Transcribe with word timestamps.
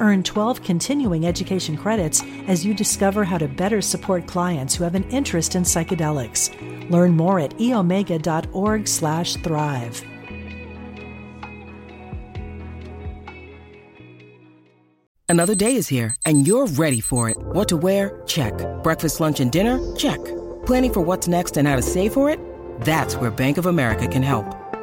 Earn 0.00 0.22
12 0.22 0.62
continuing 0.62 1.26
education 1.26 1.76
credits 1.76 2.22
as 2.48 2.64
you 2.64 2.74
discover 2.74 3.22
how 3.22 3.38
to 3.38 3.46
better 3.46 3.80
support 3.80 4.26
clients 4.26 4.74
who 4.74 4.84
have 4.84 4.94
an 4.94 5.04
interest 5.10 5.54
in 5.54 5.62
psychedelics. 5.62 6.50
Learn 6.90 7.16
more 7.16 7.38
at 7.38 7.56
eomega.org/thrive. 7.58 10.04
Another 15.28 15.54
day 15.54 15.76
is 15.76 15.86
here 15.86 16.16
and 16.26 16.44
you're 16.44 16.66
ready 16.66 17.00
for 17.00 17.30
it. 17.30 17.36
What 17.40 17.68
to 17.68 17.76
wear? 17.76 18.20
Check. 18.26 18.52
Breakfast, 18.82 19.20
lunch 19.20 19.38
and 19.38 19.52
dinner? 19.52 19.78
Check. 19.94 20.18
Planning 20.66 20.92
for 20.92 21.00
what's 21.02 21.28
next 21.28 21.56
and 21.56 21.68
how 21.68 21.76
to 21.76 21.82
save 21.82 22.12
for 22.12 22.28
it? 22.28 22.40
That's 22.80 23.14
where 23.14 23.30
Bank 23.30 23.56
of 23.56 23.66
America 23.66 24.08
can 24.08 24.24
help. 24.24 24.59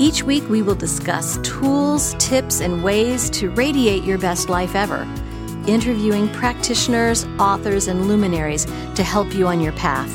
Each 0.00 0.22
week, 0.22 0.48
we 0.48 0.62
will 0.62 0.74
discuss 0.74 1.36
tools, 1.42 2.14
tips, 2.18 2.62
and 2.62 2.82
ways 2.82 3.28
to 3.30 3.50
radiate 3.50 4.02
your 4.02 4.16
best 4.16 4.48
life 4.48 4.74
ever, 4.74 5.06
interviewing 5.66 6.26
practitioners, 6.30 7.26
authors, 7.38 7.86
and 7.86 8.08
luminaries 8.08 8.64
to 8.94 9.02
help 9.02 9.34
you 9.34 9.46
on 9.46 9.60
your 9.60 9.74
path. 9.74 10.08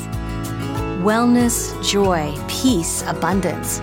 Wellness, 1.04 1.70
joy, 1.88 2.34
peace, 2.48 3.04
abundance. 3.06 3.78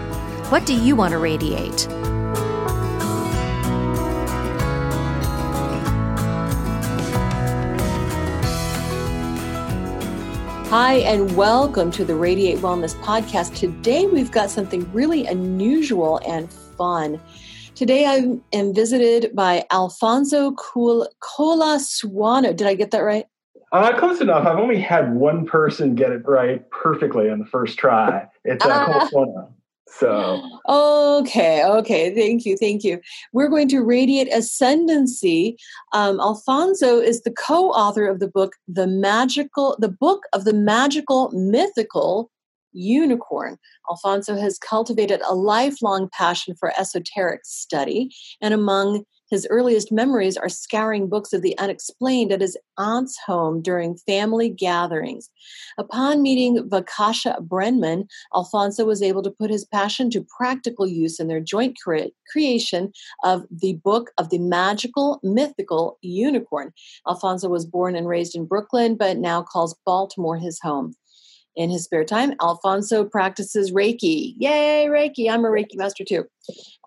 What 0.52 0.66
do 0.66 0.76
you 0.76 0.98
want 0.98 1.14
to 1.14 1.20
radiate? 1.20 1.88
Hi, 10.76 10.96
and 10.96 11.38
welcome 11.38 11.92
to 11.92 12.04
the 12.04 12.16
Radiate 12.16 12.58
Wellness 12.58 12.96
Podcast. 13.04 13.56
Today, 13.56 14.08
we've 14.08 14.32
got 14.32 14.50
something 14.50 14.92
really 14.92 15.28
unusual 15.28 16.20
and 16.26 16.52
fun. 16.52 17.22
Today, 17.76 18.08
I 18.08 18.40
am 18.54 18.74
visited 18.74 19.36
by 19.36 19.66
Alfonso 19.70 20.50
Colasuonno. 20.54 22.56
Did 22.56 22.66
I 22.66 22.74
get 22.74 22.90
that 22.90 23.02
right? 23.02 23.28
Uh, 23.72 23.96
close 24.00 24.20
enough. 24.20 24.48
I've 24.48 24.58
only 24.58 24.80
had 24.80 25.14
one 25.14 25.46
person 25.46 25.94
get 25.94 26.12
it 26.12 26.28
right 26.28 26.68
perfectly 26.72 27.30
on 27.30 27.38
the 27.38 27.46
first 27.46 27.78
try. 27.78 28.26
It's 28.44 28.66
uh, 28.66 29.08
uh, 29.16 29.46
so, 30.00 30.42
okay, 30.68 31.64
okay. 31.64 32.14
Thank 32.14 32.46
you, 32.46 32.58
thank 32.58 32.84
you. 32.84 33.00
We're 33.32 33.50
going 33.50 33.68
to 33.70 33.82
radiate 33.82 34.34
ascendancy. 34.34 35.58
Um, 35.94 36.20
Alfonso 36.20 37.00
is 37.00 37.22
the 37.22 37.32
co-author 37.32 38.08
of 38.08 38.20
the 38.20 38.28
book, 38.28 38.54
"The 38.68 38.88
Magical," 38.88 39.76
the 39.80 39.90
book 39.90 40.24
of 40.34 40.46
the 40.46 40.54
magical, 40.54 41.32
mythical 41.32 42.32
unicorn. 42.74 43.58
Alfonso 43.90 44.36
has 44.36 44.58
cultivated 44.58 45.22
a 45.28 45.36
lifelong 45.36 46.10
passion 46.12 46.56
for 46.60 46.74
esoteric 46.78 47.42
study, 47.46 48.10
and 48.42 48.54
among 48.54 49.04
his 49.34 49.48
earliest 49.50 49.92
memories 49.92 50.38
are 50.38 50.48
scouring 50.48 51.10
books 51.10 51.34
of 51.34 51.42
the 51.42 51.58
unexplained 51.58 52.32
at 52.32 52.40
his 52.40 52.56
aunt's 52.78 53.18
home 53.18 53.64
during 53.64 53.98
family 53.98 54.48
gatherings. 54.48 55.32
Upon 55.80 56.22
meeting 56.22 56.70
Vikasha 56.70 57.42
Brenman, 57.42 58.08
Alfonso 58.36 58.86
was 58.86 59.02
able 59.02 59.24
to 59.24 59.32
put 59.32 59.50
his 59.50 59.66
passion 59.66 60.12
to 60.12 60.24
practical 60.38 60.86
use 60.86 61.20
in 61.20 61.30
their 61.30 61.40
joint 61.40 61.76
cre- 61.84 62.14
creation 62.32 62.94
of 63.24 63.44
the 63.50 63.74
Book 63.84 64.12
of 64.20 64.30
the 64.30 64.38
Magical, 64.38 65.20
Mythical 65.24 65.98
Unicorn. 66.04 66.72
Alfonso 67.10 67.50
was 67.50 67.66
born 67.66 67.96
and 67.96 68.08
raised 68.08 68.36
in 68.36 68.46
Brooklyn, 68.46 68.96
but 68.96 69.18
now 69.18 69.42
calls 69.42 69.76
Baltimore 69.84 70.38
his 70.38 70.60
home. 70.62 70.94
In 71.56 71.70
his 71.70 71.84
spare 71.84 72.04
time, 72.04 72.34
Alfonso 72.42 73.06
practices 73.06 73.72
Reiki. 73.72 74.34
Yay, 74.38 74.88
Reiki! 74.90 75.30
I'm 75.30 75.46
a 75.46 75.50
Reiki 75.50 75.76
master 75.76 76.04
too. 76.04 76.26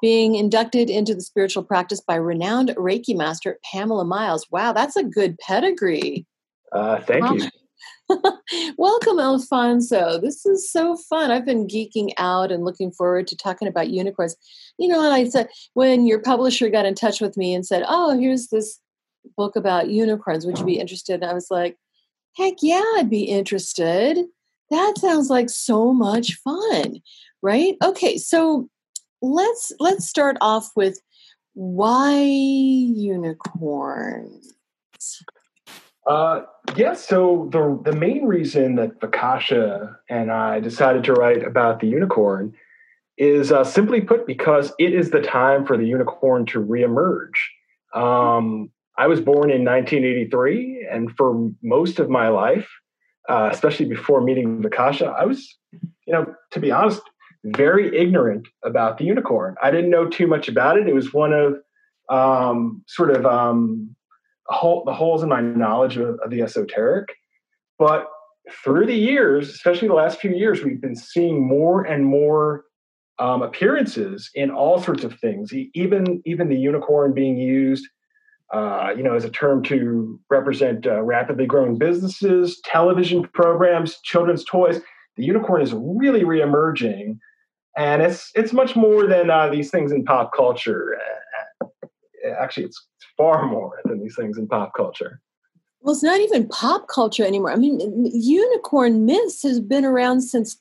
Being 0.02 0.34
inducted 0.34 0.90
into 0.90 1.14
the 1.14 1.20
spiritual 1.20 1.62
practice 1.62 2.00
by 2.00 2.16
renowned 2.16 2.70
Reiki 2.70 3.16
master 3.16 3.58
Pamela 3.70 4.04
Miles. 4.04 4.46
Wow, 4.50 4.72
that's 4.72 4.96
a 4.96 5.04
good 5.04 5.38
pedigree. 5.38 6.26
Uh, 6.72 7.00
thank 7.00 7.42
you. 7.42 7.48
Welcome, 8.78 9.18
Alfonso. 9.18 10.20
This 10.20 10.46
is 10.46 10.70
so 10.70 10.96
fun. 10.96 11.30
I've 11.30 11.46
been 11.46 11.66
geeking 11.66 12.12
out 12.18 12.52
and 12.52 12.64
looking 12.64 12.90
forward 12.90 13.26
to 13.28 13.36
talking 13.36 13.68
about 13.68 13.90
unicorns. 13.90 14.36
You 14.78 14.88
know, 14.88 15.04
and 15.04 15.14
I 15.14 15.28
said, 15.28 15.48
when 15.74 16.06
your 16.06 16.20
publisher 16.20 16.68
got 16.68 16.86
in 16.86 16.94
touch 16.94 17.20
with 17.20 17.36
me 17.36 17.54
and 17.54 17.66
said, 17.66 17.84
Oh, 17.88 18.18
here's 18.18 18.48
this 18.48 18.80
book 19.36 19.56
about 19.56 19.90
unicorns, 19.90 20.46
would 20.46 20.58
you 20.58 20.64
be 20.64 20.78
interested? 20.78 21.22
And 21.22 21.30
I 21.30 21.34
was 21.34 21.50
like, 21.50 21.76
Heck 22.36 22.54
yeah, 22.62 22.84
I'd 22.96 23.10
be 23.10 23.24
interested. 23.24 24.26
That 24.70 24.94
sounds 24.98 25.30
like 25.30 25.50
so 25.50 25.92
much 25.92 26.34
fun, 26.34 27.00
right? 27.42 27.76
Okay, 27.82 28.18
so 28.18 28.68
let's 29.22 29.72
let's 29.78 30.06
start 30.06 30.36
off 30.40 30.70
with 30.74 31.00
why 31.54 32.20
unicorns? 32.94 34.54
Uh, 36.06 36.42
yeah, 36.76 36.94
so 36.94 37.48
the 37.50 37.80
the 37.90 37.96
main 37.96 38.26
reason 38.26 38.76
that 38.76 39.00
Vikasha 39.00 39.96
and 40.08 40.30
I 40.30 40.60
decided 40.60 41.04
to 41.04 41.14
write 41.14 41.42
about 41.44 41.80
the 41.80 41.88
unicorn 41.88 42.54
is 43.18 43.50
uh, 43.50 43.64
simply 43.64 44.00
put 44.02 44.26
because 44.26 44.72
it 44.78 44.92
is 44.92 45.10
the 45.10 45.22
time 45.22 45.64
for 45.66 45.76
the 45.76 45.86
unicorn 45.86 46.44
to 46.46 46.62
reemerge. 46.62 47.32
Um, 47.94 48.70
I 48.98 49.06
was 49.06 49.20
born 49.20 49.50
in 49.50 49.64
1983, 49.64 50.86
and 50.90 51.10
for 51.16 51.50
most 51.62 51.98
of 51.98 52.10
my 52.10 52.28
life, 52.28 52.68
uh, 53.28 53.48
especially 53.52 53.86
before 53.86 54.20
meeting 54.20 54.62
Vikasha, 54.62 55.14
I 55.14 55.24
was, 55.24 55.56
you 55.72 56.12
know, 56.12 56.34
to 56.52 56.60
be 56.60 56.70
honest, 56.70 57.02
very 57.44 57.96
ignorant 57.96 58.46
about 58.64 58.98
the 58.98 59.04
unicorn. 59.04 59.54
I 59.62 59.70
didn't 59.70 59.90
know 59.90 60.08
too 60.08 60.26
much 60.26 60.48
about 60.48 60.78
it. 60.78 60.88
It 60.88 60.94
was 60.94 61.12
one 61.12 61.32
of 61.32 61.54
um, 62.08 62.82
sort 62.86 63.10
of 63.10 63.26
um, 63.26 63.94
hole, 64.46 64.84
the 64.84 64.94
holes 64.94 65.22
in 65.22 65.28
my 65.28 65.40
knowledge 65.40 65.96
of, 65.96 66.18
of 66.24 66.30
the 66.30 66.42
esoteric. 66.42 67.08
But 67.78 68.06
through 68.64 68.86
the 68.86 68.94
years, 68.94 69.48
especially 69.50 69.88
the 69.88 69.94
last 69.94 70.20
few 70.20 70.32
years, 70.32 70.62
we've 70.62 70.80
been 70.80 70.96
seeing 70.96 71.46
more 71.46 71.82
and 71.84 72.04
more 72.04 72.64
um, 73.18 73.42
appearances 73.42 74.30
in 74.34 74.50
all 74.50 74.80
sorts 74.80 75.04
of 75.04 75.18
things. 75.18 75.52
Even 75.74 76.22
even 76.24 76.48
the 76.48 76.56
unicorn 76.56 77.12
being 77.12 77.36
used 77.36 77.86
uh, 78.52 78.90
you 78.96 79.02
know, 79.02 79.14
as 79.14 79.24
a 79.24 79.30
term 79.30 79.62
to 79.64 80.20
represent 80.30 80.86
uh, 80.86 81.02
rapidly 81.02 81.46
growing 81.46 81.76
businesses, 81.76 82.60
television 82.64 83.26
programs, 83.34 83.98
children's 84.02 84.44
toys. 84.44 84.80
The 85.16 85.24
unicorn 85.24 85.62
is 85.62 85.72
really 85.72 86.22
reemerging, 86.22 87.18
and 87.76 88.02
it's 88.02 88.30
it's 88.34 88.52
much 88.52 88.76
more 88.76 89.06
than 89.06 89.30
uh, 89.30 89.48
these 89.48 89.70
things 89.70 89.90
in 89.90 90.04
pop 90.04 90.32
culture. 90.32 90.96
Uh, 91.62 91.66
actually, 92.38 92.66
it's 92.66 92.86
far 93.16 93.46
more 93.46 93.80
than 93.84 94.00
these 94.00 94.14
things 94.14 94.38
in 94.38 94.46
pop 94.46 94.72
culture. 94.76 95.20
Well, 95.80 95.94
it's 95.94 96.02
not 96.02 96.20
even 96.20 96.48
pop 96.48 96.88
culture 96.88 97.24
anymore. 97.24 97.52
I 97.52 97.56
mean, 97.56 97.80
unicorn 98.12 99.06
myths 99.06 99.42
has 99.42 99.60
been 99.60 99.84
around 99.84 100.20
since 100.22 100.58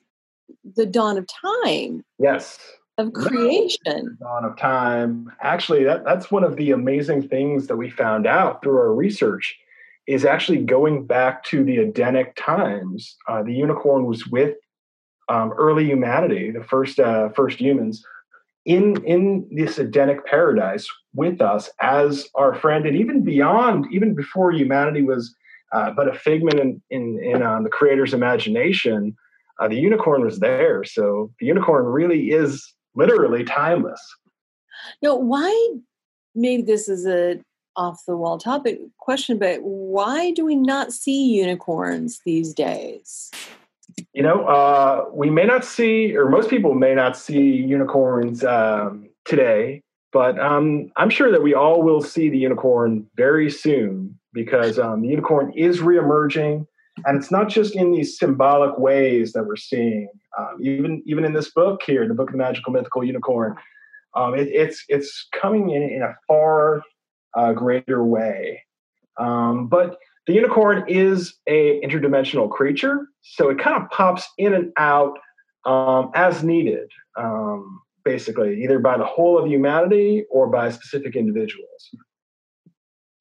the 0.76 0.86
dawn 0.86 1.18
of 1.18 1.28
time. 1.28 2.04
Yes, 2.20 2.58
of 2.98 3.14
creation. 3.14 4.18
Dawn 4.20 4.46
of 4.46 4.58
time. 4.58 5.32
Actually, 5.42 5.84
that, 5.84 6.06
that's 6.06 6.32
one 6.32 6.44
of 6.44 6.56
the 6.56 6.72
amazing 6.72 7.28
things 7.28 7.68
that 7.68 7.78
we 7.78 7.90
found 7.90 8.26
out 8.26 8.62
through 8.62 8.78
our 8.78 8.94
research 8.94 9.58
is 10.08 10.24
actually 10.24 10.60
going 10.60 11.06
back 11.06 11.44
to 11.46 11.64
the 11.64 11.78
Edenic 11.78 12.36
times. 12.36 13.18
Uh, 13.28 13.44
the 13.44 13.54
unicorn 13.54 14.06
was 14.06 14.28
with 14.28 14.56
um, 15.30 15.52
early 15.54 15.86
humanity, 15.86 16.52
the 16.52 16.64
first 16.64 17.00
uh, 17.00 17.30
first 17.30 17.60
humans, 17.60 18.04
in 18.66 19.04
in 19.04 19.48
this 19.52 19.80
Edenic 19.80 20.26
paradise 20.26 20.88
with 21.14 21.42
us 21.42 21.70
as 21.82 22.30
our 22.36 22.54
friend, 22.54 22.86
and 22.86 22.96
even 22.96 23.24
beyond, 23.24 23.88
even 23.92 24.14
before 24.14 24.52
humanity 24.52 25.02
was 25.02 25.36
uh, 25.74 25.92
but 25.92 26.08
a 26.08 26.14
figment 26.14 26.60
in 26.60 26.82
in, 26.92 27.20
in 27.24 27.44
um, 27.44 27.64
the 27.64 27.70
creator's 27.70 28.14
imagination. 28.14 29.16
Uh, 29.60 29.70
the 29.70 29.76
unicorn 29.76 30.22
was 30.22 30.40
there, 30.40 30.84
so 30.84 31.32
the 31.40 31.46
unicorn 31.46 31.86
really 31.86 32.30
is 32.32 32.75
literally 32.96 33.44
timeless. 33.44 34.02
Now, 35.02 35.16
why? 35.16 35.70
Maybe 36.34 36.64
this 36.64 36.90
is 36.90 37.06
a 37.06 37.40
off 37.78 38.04
the 38.08 38.16
wall 38.16 38.38
topic 38.38 38.80
question, 39.00 39.38
but 39.38 39.60
why 39.62 40.32
do 40.32 40.46
we 40.46 40.56
not 40.56 40.94
see 40.94 41.36
unicorns 41.36 42.22
these 42.26 42.54
days? 42.54 43.32
You 44.14 44.24
know, 44.24 44.46
uh, 44.46 45.06
we 45.14 45.30
may 45.30 45.46
not 45.46 45.64
see, 45.64 46.16
or 46.16 46.30
most 46.30 46.50
people 46.50 46.74
may 46.74 46.96
not 46.96 47.18
see 47.18 47.42
unicorns 47.42 48.44
um, 48.44 49.10
today, 49.26 49.84
but 50.12 50.40
um, 50.40 50.92
I'm 50.96 51.10
sure 51.10 51.32
that 51.32 51.44
we 51.44 51.54
all 51.54 51.84
will 51.84 52.02
see 52.02 52.30
the 52.30 52.38
unicorn 52.38 53.08
very 53.16 53.50
soon 53.50 54.18
because 54.34 54.80
um, 54.80 55.02
the 55.02 55.10
unicorn 55.10 55.54
is 55.56 55.80
reemerging, 55.80 56.66
and 57.04 57.18
it's 57.18 57.32
not 57.32 57.50
just 57.50 57.76
in 57.76 57.92
these 57.92 58.18
symbolic 58.18 58.78
ways 58.78 59.34
that 59.34 59.46
we're 59.46 59.58
seeing. 59.58 60.10
Um, 60.38 60.58
even 60.62 61.04
even 61.06 61.26
in 61.26 61.34
this 61.34 61.52
book 61.52 61.82
here, 61.86 62.08
the 62.08 62.14
book 62.14 62.30
of 62.30 62.34
the 62.34 62.38
magical 62.38 62.72
mythical 62.72 63.04
unicorn, 63.04 63.56
um, 64.16 64.34
it, 64.36 64.48
it's 64.48 64.84
it's 64.88 65.28
coming 65.34 65.72
in 65.72 65.84
in 65.84 66.02
a 66.02 66.16
far 66.28 66.82
uh, 67.36 67.54
greater 67.54 68.04
way. 68.04 68.64
Um, 69.18 69.68
but 69.68 69.98
the 70.28 70.34
unicorn 70.34 70.86
is 70.88 71.36
a 71.48 71.80
interdimensional 71.82 72.50
creature, 72.50 73.08
so 73.22 73.50
it 73.50 73.60
kind 73.60 73.82
of 73.82 73.90
pops 73.90 74.28
in 74.38 74.54
and 74.54 74.72
out 74.78 75.18
um, 75.66 76.12
as 76.16 76.44
needed, 76.44 76.90
um, 77.18 77.82
basically, 78.04 78.64
either 78.64 78.80
by 78.80 78.98
the 78.98 79.06
whole 79.06 79.38
of 79.38 79.48
humanity 79.48 80.26
or 80.30 80.48
by 80.48 80.70
specific 80.72 81.16
individuals. 81.16 81.90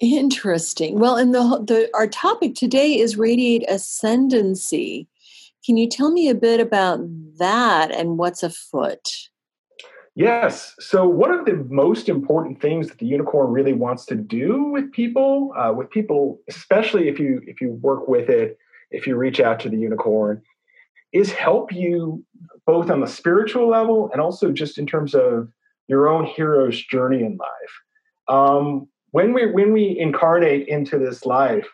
Interesting. 0.00 0.99
Well, 0.99 1.17
and 1.17 1.35
the, 1.35 1.41
the 1.67 1.88
our 1.94 2.06
topic 2.06 2.55
today 2.55 2.99
is 2.99 3.17
radiate 3.17 3.64
ascendancy. 3.69 5.08
Can 5.64 5.76
you 5.76 5.88
tell 5.88 6.11
me 6.11 6.29
a 6.29 6.35
bit 6.35 6.61
about 6.61 7.00
that 7.38 7.91
and 7.91 8.19
what's 8.19 8.43
afoot? 8.43 9.08
Yes. 10.17 10.75
So 10.79 11.08
one 11.08 11.32
of 11.32 11.44
the 11.44 11.67
most 11.69 12.08
important 12.08 12.61
things 12.61 12.88
that 12.88 12.99
the 12.99 13.06
unicorn 13.06 13.50
really 13.50 13.73
wants 13.73 14.05
to 14.06 14.14
do 14.14 14.64
with 14.64 14.93
people, 14.93 15.52
uh, 15.56 15.73
with 15.73 15.91
people, 15.91 16.40
especially 16.49 17.08
if 17.08 17.19
you 17.19 17.40
if 17.47 17.61
you 17.61 17.70
work 17.70 18.06
with 18.06 18.29
it, 18.29 18.58
if 18.90 19.06
you 19.06 19.17
reach 19.17 19.40
out 19.40 19.58
to 19.61 19.69
the 19.69 19.76
unicorn, 19.76 20.43
is 21.12 21.32
help 21.32 21.73
you 21.73 22.25
both 22.67 22.90
on 22.90 23.00
the 23.00 23.06
spiritual 23.06 23.69
level 23.69 24.08
and 24.12 24.20
also 24.20 24.52
just 24.52 24.79
in 24.79 24.87
terms 24.87 25.14
of 25.14 25.49
your 25.88 26.08
own 26.08 26.25
hero's 26.25 26.81
journey 26.82 27.25
in 27.25 27.37
life. 27.37 27.81
Um, 28.29 28.88
when 29.14 29.32
we 29.32 29.50
when 29.50 29.72
we 29.72 29.96
incarnate 29.99 30.69
into 30.69 30.99
this 30.99 31.25
life, 31.25 31.66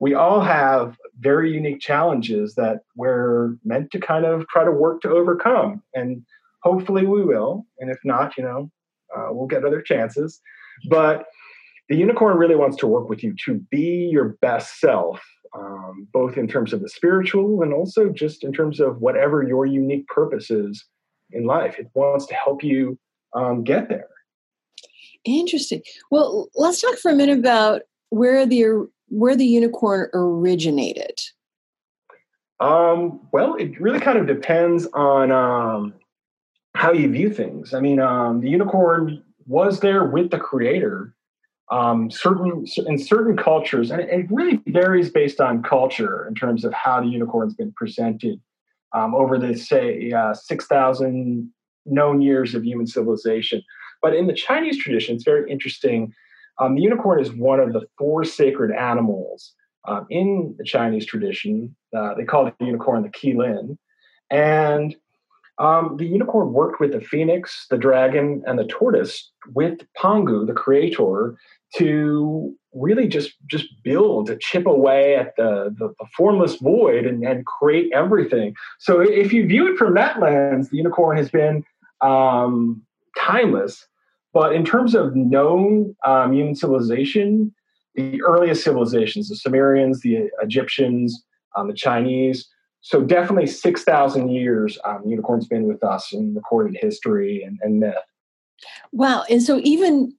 we 0.00 0.14
all 0.14 0.40
have 0.40 0.96
very 1.18 1.52
unique 1.52 1.80
challenges 1.80 2.54
that 2.54 2.78
we're 2.96 3.56
meant 3.64 3.90
to 3.92 4.00
kind 4.00 4.24
of 4.24 4.46
try 4.48 4.64
to 4.64 4.72
work 4.72 5.00
to 5.02 5.08
overcome 5.08 5.82
and 5.94 6.24
Hopefully, 6.64 7.06
we 7.06 7.22
will. 7.22 7.66
And 7.78 7.90
if 7.90 7.98
not, 8.04 8.36
you 8.38 8.42
know, 8.42 8.70
uh, 9.14 9.28
we'll 9.30 9.46
get 9.46 9.64
other 9.64 9.82
chances. 9.82 10.40
But 10.88 11.26
the 11.90 11.96
unicorn 11.96 12.38
really 12.38 12.56
wants 12.56 12.78
to 12.78 12.86
work 12.86 13.10
with 13.10 13.22
you 13.22 13.34
to 13.44 13.60
be 13.70 14.08
your 14.10 14.36
best 14.40 14.80
self, 14.80 15.22
um, 15.54 16.08
both 16.12 16.38
in 16.38 16.48
terms 16.48 16.72
of 16.72 16.80
the 16.80 16.88
spiritual 16.88 17.62
and 17.62 17.74
also 17.74 18.08
just 18.08 18.42
in 18.42 18.52
terms 18.52 18.80
of 18.80 19.02
whatever 19.02 19.42
your 19.42 19.66
unique 19.66 20.06
purpose 20.08 20.50
is 20.50 20.86
in 21.32 21.44
life. 21.44 21.78
It 21.78 21.90
wants 21.94 22.24
to 22.26 22.34
help 22.34 22.64
you 22.64 22.98
um, 23.34 23.62
get 23.62 23.90
there. 23.90 24.08
Interesting. 25.24 25.82
Well, 26.10 26.48
let's 26.54 26.80
talk 26.80 26.98
for 26.98 27.10
a 27.10 27.14
minute 27.14 27.38
about 27.38 27.82
where 28.10 28.46
the 28.46 28.88
where 29.08 29.36
the 29.36 29.46
unicorn 29.46 30.08
originated. 30.12 31.20
Um, 32.60 33.20
well, 33.32 33.54
it 33.56 33.80
really 33.80 34.00
kind 34.00 34.18
of 34.18 34.26
depends 34.26 34.86
on 34.94 35.30
um, 35.32 35.94
how 36.74 36.92
you 36.92 37.10
view 37.10 37.30
things. 37.30 37.74
I 37.74 37.80
mean, 37.80 38.00
um, 38.00 38.40
the 38.40 38.48
unicorn 38.48 39.22
was 39.46 39.80
there 39.80 40.04
with 40.04 40.30
the 40.30 40.38
creator. 40.38 41.14
Um, 41.70 42.10
certain 42.10 42.66
in 42.86 42.98
certain 42.98 43.38
cultures, 43.38 43.90
and 43.90 44.02
it 44.02 44.26
really 44.30 44.60
varies 44.66 45.08
based 45.08 45.40
on 45.40 45.62
culture 45.62 46.28
in 46.28 46.34
terms 46.34 46.62
of 46.62 46.74
how 46.74 47.00
the 47.00 47.06
unicorn's 47.06 47.54
been 47.54 47.72
presented 47.72 48.38
um, 48.92 49.14
over 49.14 49.38
the 49.38 49.56
say 49.56 50.12
uh, 50.12 50.34
six 50.34 50.66
thousand 50.66 51.50
known 51.86 52.20
years 52.20 52.54
of 52.54 52.64
human 52.64 52.86
civilization. 52.86 53.62
But 54.04 54.14
in 54.14 54.26
the 54.26 54.34
Chinese 54.34 54.76
tradition, 54.76 55.14
it's 55.14 55.24
very 55.24 55.50
interesting. 55.50 56.12
Um, 56.60 56.74
the 56.74 56.82
unicorn 56.82 57.22
is 57.22 57.32
one 57.32 57.58
of 57.58 57.72
the 57.72 57.86
four 57.96 58.22
sacred 58.22 58.70
animals 58.70 59.54
uh, 59.88 60.02
in 60.10 60.54
the 60.58 60.64
Chinese 60.64 61.06
tradition. 61.06 61.74
Uh, 61.96 62.12
they 62.12 62.24
call 62.24 62.44
the 62.44 62.52
unicorn 62.60 63.02
the 63.02 63.08
Qilin, 63.08 63.78
and 64.28 64.94
um, 65.56 65.96
the 65.96 66.04
unicorn 66.04 66.52
worked 66.52 66.80
with 66.80 66.92
the 66.92 67.00
phoenix, 67.00 67.66
the 67.70 67.78
dragon, 67.78 68.42
and 68.46 68.58
the 68.58 68.66
tortoise 68.66 69.30
with 69.54 69.78
Pangu, 69.96 70.46
the 70.46 70.52
creator, 70.52 71.38
to 71.76 72.54
really 72.74 73.08
just 73.08 73.32
just 73.46 73.68
build, 73.82 74.26
to 74.26 74.36
chip 74.36 74.66
away 74.66 75.16
at 75.16 75.34
the, 75.38 75.74
the, 75.78 75.94
the 75.98 76.06
formless 76.14 76.56
void 76.56 77.06
and, 77.06 77.24
and, 77.24 77.46
create 77.46 77.90
everything. 77.94 78.54
So 78.80 79.00
if 79.00 79.32
you 79.32 79.46
view 79.46 79.72
it 79.72 79.78
from 79.78 79.94
that 79.94 80.20
lens, 80.20 80.68
the 80.68 80.76
unicorn 80.76 81.16
has 81.16 81.30
been 81.30 81.64
um, 82.02 82.82
timeless. 83.16 83.86
But 84.34 84.54
in 84.54 84.64
terms 84.64 84.94
of 84.94 85.14
known 85.14 85.94
um, 86.04 86.32
human 86.32 86.56
civilization, 86.56 87.54
the 87.94 88.20
earliest 88.22 88.64
civilizations, 88.64 89.28
the 89.28 89.36
Sumerians, 89.36 90.00
the 90.00 90.28
Egyptians, 90.42 91.22
um, 91.56 91.68
the 91.68 91.74
Chinese, 91.74 92.48
so 92.80 93.00
definitely 93.00 93.46
6,000 93.46 94.30
years 94.30 94.78
um, 94.84 95.02
unicorn's 95.06 95.46
been 95.46 95.66
with 95.66 95.82
us 95.82 96.12
in 96.12 96.34
recorded 96.34 96.76
history 96.78 97.42
and, 97.42 97.58
and 97.62 97.80
myth. 97.80 97.94
Wow. 98.92 99.24
And 99.30 99.42
so 99.42 99.60
even 99.62 100.14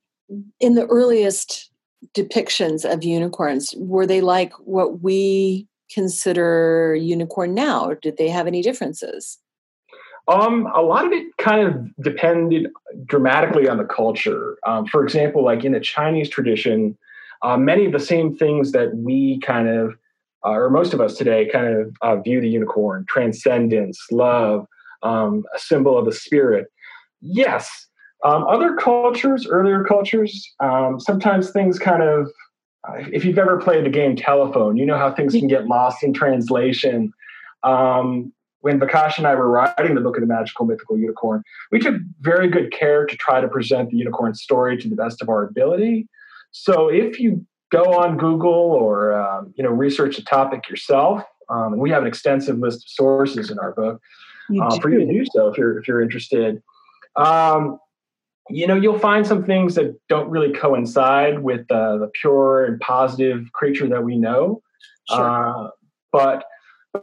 in 0.59 0.73
the 0.73 0.87
earliest 0.87 1.69
depictions 2.15 2.91
of 2.91 3.03
unicorns, 3.03 3.75
were 3.77 4.07
they 4.07 4.21
like 4.21 4.53
what 4.53 5.01
we 5.01 5.67
consider 5.91 6.95
unicorn 6.95 7.53
now? 7.53 7.93
Did 8.01 8.17
they 8.17 8.29
have 8.29 8.47
any 8.47 8.63
differences? 8.63 9.37
Um, 10.27 10.67
a 10.73 10.81
lot 10.81 11.05
of 11.05 11.11
it 11.11 11.27
kind 11.37 11.67
of 11.67 11.95
depended 12.03 12.67
dramatically 13.05 13.67
on 13.67 13.77
the 13.77 13.83
culture. 13.83 14.57
Um, 14.65 14.87
for 14.87 15.03
example, 15.03 15.43
like 15.43 15.63
in 15.63 15.73
the 15.73 15.79
Chinese 15.79 16.29
tradition, 16.29 16.97
uh, 17.43 17.57
many 17.57 17.85
of 17.85 17.91
the 17.91 17.99
same 17.99 18.35
things 18.35 18.71
that 18.71 18.95
we 18.95 19.39
kind 19.41 19.67
of 19.67 19.95
uh, 20.45 20.51
or 20.51 20.69
most 20.69 20.93
of 20.93 21.01
us 21.01 21.17
today, 21.17 21.49
kind 21.51 21.67
of 21.67 21.95
uh, 22.01 22.15
view 22.17 22.39
the 22.39 22.47
unicorn, 22.47 23.03
transcendence, 23.09 23.99
love, 24.11 24.67
um, 25.01 25.43
a 25.55 25.59
symbol 25.59 25.97
of 25.97 26.05
the 26.05 26.11
spirit. 26.11 26.67
Yes, 27.21 27.87
um, 28.23 28.45
other 28.47 28.75
cultures, 28.75 29.47
earlier 29.47 29.83
cultures, 29.83 30.53
um, 30.59 30.99
sometimes 30.99 31.49
things 31.49 31.79
kind 31.79 32.03
of, 32.03 32.27
uh, 32.87 32.97
if 33.11 33.25
you've 33.25 33.39
ever 33.39 33.59
played 33.59 33.85
the 33.85 33.89
game 33.89 34.15
Telephone, 34.15 34.77
you 34.77 34.85
know 34.85 34.97
how 34.97 35.11
things 35.11 35.33
can 35.33 35.47
get 35.47 35.65
lost 35.65 36.03
in 36.03 36.13
translation. 36.13 37.11
Um, 37.63 38.31
when 38.65 38.79
Vikasha 38.79 39.19
and 39.19 39.27
I 39.27 39.35
were 39.35 39.47
writing 39.47 39.93
the 39.93 40.01
book 40.01 40.17
of 40.17 40.21
the 40.21 40.27
magical 40.27 40.65
mythical 40.65 40.97
unicorn, 40.97 41.43
we 41.71 41.77
took 41.77 41.97
very 42.21 42.47
good 42.47 42.71
care 42.71 43.05
to 43.05 43.15
try 43.15 43.39
to 43.39 43.47
present 43.47 43.91
the 43.91 43.97
unicorn 43.97 44.33
story 44.33 44.75
to 44.77 44.89
the 44.89 44.95
best 44.95 45.21
of 45.21 45.29
our 45.29 45.43
ability. 45.43 46.07
So 46.49 46.87
if 46.87 47.19
you 47.19 47.45
go 47.71 47.93
on 47.93 48.17
Google 48.17 48.51
or 48.51 49.13
um, 49.13 49.53
you 49.55 49.63
know 49.63 49.69
research 49.69 50.17
a 50.17 50.25
topic 50.25 50.67
yourself. 50.67 51.21
Um, 51.47 51.73
and 51.73 51.79
we 51.79 51.91
have 51.91 52.01
an 52.01 52.07
extensive 52.07 52.57
list 52.57 52.77
of 52.77 52.89
sources 52.89 53.51
in 53.51 53.59
our 53.59 53.71
book 53.73 54.01
uh, 54.59 54.79
for 54.79 54.89
you 54.89 54.97
to 54.97 55.05
do 55.05 55.23
so 55.31 55.47
if 55.49 55.59
you're 55.59 55.77
if 55.77 55.87
you're 55.87 56.01
interested. 56.01 56.63
Um, 57.15 57.77
you 58.49 58.65
know, 58.65 58.75
you'll 58.75 58.97
find 58.97 59.27
some 59.27 59.43
things 59.43 59.75
that 59.75 59.95
don't 60.09 60.27
really 60.27 60.51
coincide 60.53 61.43
with 61.43 61.69
uh, 61.71 61.97
the 61.97 62.09
pure 62.19 62.65
and 62.65 62.79
positive 62.79 63.51
creature 63.53 63.87
that 63.89 64.03
we 64.03 64.17
know. 64.17 64.63
Sure. 65.07 65.29
Uh, 65.29 65.69
but 66.11 66.45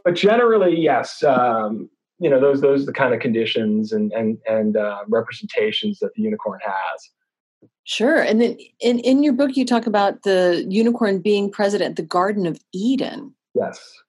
but 0.03 0.15
generally, 0.15 0.79
yes. 0.79 1.23
Um, 1.23 1.89
you 2.19 2.29
know, 2.29 2.39
those 2.39 2.61
those 2.61 2.83
are 2.83 2.85
the 2.85 2.93
kind 2.93 3.13
of 3.13 3.19
conditions 3.19 3.91
and 3.91 4.11
and 4.13 4.37
and 4.47 4.77
uh, 4.77 5.03
representations 5.07 5.99
that 5.99 6.13
the 6.15 6.21
unicorn 6.21 6.59
has. 6.63 7.09
Sure. 7.85 8.21
And 8.21 8.41
then 8.41 8.57
in, 8.79 8.99
in 8.99 9.23
your 9.23 9.33
book, 9.33 9.57
you 9.57 9.65
talk 9.65 9.87
about 9.87 10.23
the 10.23 10.65
unicorn 10.69 11.19
being 11.19 11.51
present 11.51 11.83
at 11.83 11.97
the 11.97 12.01
Garden 12.01 12.45
of 12.45 12.59
Eden. 12.73 13.33
Yes. 13.55 14.01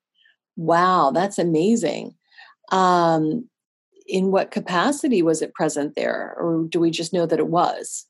Wow, 0.57 1.11
that's 1.13 1.39
amazing. 1.39 2.15
Um, 2.71 3.49
in 4.07 4.31
what 4.31 4.53
capacity 4.53 5.23
was 5.23 5.43
it 5.43 5.55
present 5.55 5.97
there, 5.97 6.37
or 6.39 6.67
do 6.69 6.79
we 6.79 6.91
just 6.91 7.13
know 7.13 7.27
that 7.27 7.39
it 7.39 7.49
was? 7.49 8.07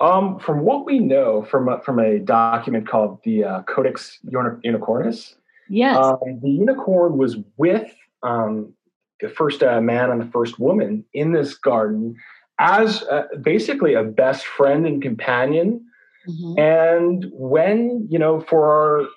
Um, 0.00 0.38
from 0.38 0.60
what 0.60 0.84
we 0.84 0.98
know 0.98 1.42
from 1.44 1.68
a, 1.68 1.80
from 1.80 1.98
a 1.98 2.18
document 2.18 2.88
called 2.88 3.20
the 3.24 3.44
uh, 3.44 3.62
Codex 3.62 4.18
Unicornis, 4.26 5.34
yes, 5.68 5.96
um, 5.96 6.40
the 6.42 6.50
unicorn 6.50 7.18
was 7.18 7.36
with 7.56 7.92
um, 8.22 8.72
the 9.20 9.28
first 9.28 9.62
uh, 9.62 9.80
man 9.80 10.10
and 10.10 10.20
the 10.20 10.30
first 10.30 10.58
woman 10.58 11.04
in 11.12 11.32
this 11.32 11.54
garden 11.54 12.16
as 12.58 13.02
a, 13.02 13.26
basically 13.40 13.94
a 13.94 14.02
best 14.02 14.46
friend 14.46 14.86
and 14.86 15.02
companion. 15.02 15.84
Mm-hmm. 16.28 16.58
And 16.58 17.26
when, 17.32 18.06
you 18.10 18.18
know, 18.18 18.40
for 18.40 18.66
our 18.66 19.08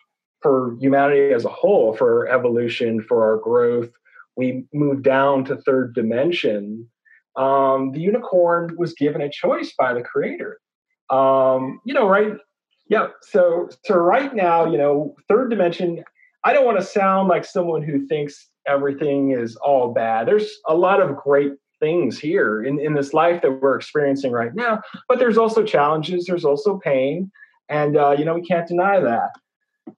for 0.41 0.77
humanity 0.79 1.34
as 1.34 1.44
a 1.44 1.50
whole, 1.50 1.94
for 1.96 2.27
evolution, 2.27 3.01
for 3.01 3.24
our 3.24 3.38
growth, 3.38 3.89
we 4.38 4.65
move 4.74 5.03
down 5.03 5.44
to 5.46 5.58
third 5.58 5.94
dimension. 5.94 6.88
Um, 7.36 7.91
the 7.91 8.00
unicorn 8.00 8.75
was 8.77 8.94
given 8.94 9.22
a 9.22 9.29
choice 9.29 9.74
by 9.77 9.94
the 9.94 10.01
creator. 10.01 10.60
Um, 11.10 11.82
you 11.84 11.94
know, 11.94 12.08
right? 12.08 12.34
Yeah. 12.88 13.08
So, 13.22 13.70
so 13.86 13.96
right 13.96 14.34
now, 14.34 14.70
you 14.72 14.77
know, 14.77 15.15
third 15.27 15.50
dimension. 15.50 16.03
I 16.43 16.53
don't 16.53 16.65
want 16.65 16.79
to 16.79 16.86
sound 16.86 17.27
like 17.27 17.46
someone 17.46 17.84
who 17.84 18.08
thinks 18.08 18.50
everything 18.67 19.31
is 19.31 19.55
all 19.58 19.93
bad. 19.93 20.27
There's 20.27 20.50
a 20.67 20.75
lot 20.75 21.01
of 21.01 21.17
great 21.17 21.53
things 21.79 22.19
here 22.19 22.63
in, 22.63 22.79
in 22.79 22.93
this 22.93 23.13
life 23.13 23.41
that 23.41 23.62
we're 23.62 23.75
experiencing 23.75 24.31
right 24.31 24.53
now, 24.53 24.81
but 25.08 25.19
there's 25.19 25.38
also 25.38 25.63
challenges. 25.63 26.25
There's 26.25 26.46
also 26.46 26.77
pain, 26.77 27.31
and 27.69 27.98
uh, 27.98 28.15
you 28.17 28.25
know, 28.25 28.34
we 28.34 28.41
can't 28.41 28.67
deny 28.67 29.00
that 29.00 29.29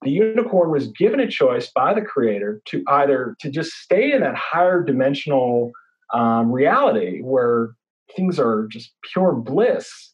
the 0.02 0.12
unicorn 0.12 0.72
was 0.72 0.88
given 0.88 1.20
a 1.20 1.28
choice 1.28 1.70
by 1.74 1.94
the 1.94 2.02
creator 2.02 2.62
to 2.66 2.84
either 2.88 3.36
to 3.40 3.50
just 3.50 3.72
stay 3.72 4.12
in 4.12 4.22
that 4.22 4.36
higher 4.36 4.82
dimensional 4.82 5.72
um, 6.14 6.52
reality 6.52 7.22
where 7.22 7.76
things 8.16 8.40
are 8.40 8.68
just 8.68 8.94
pure 9.12 9.34
bliss 9.34 10.11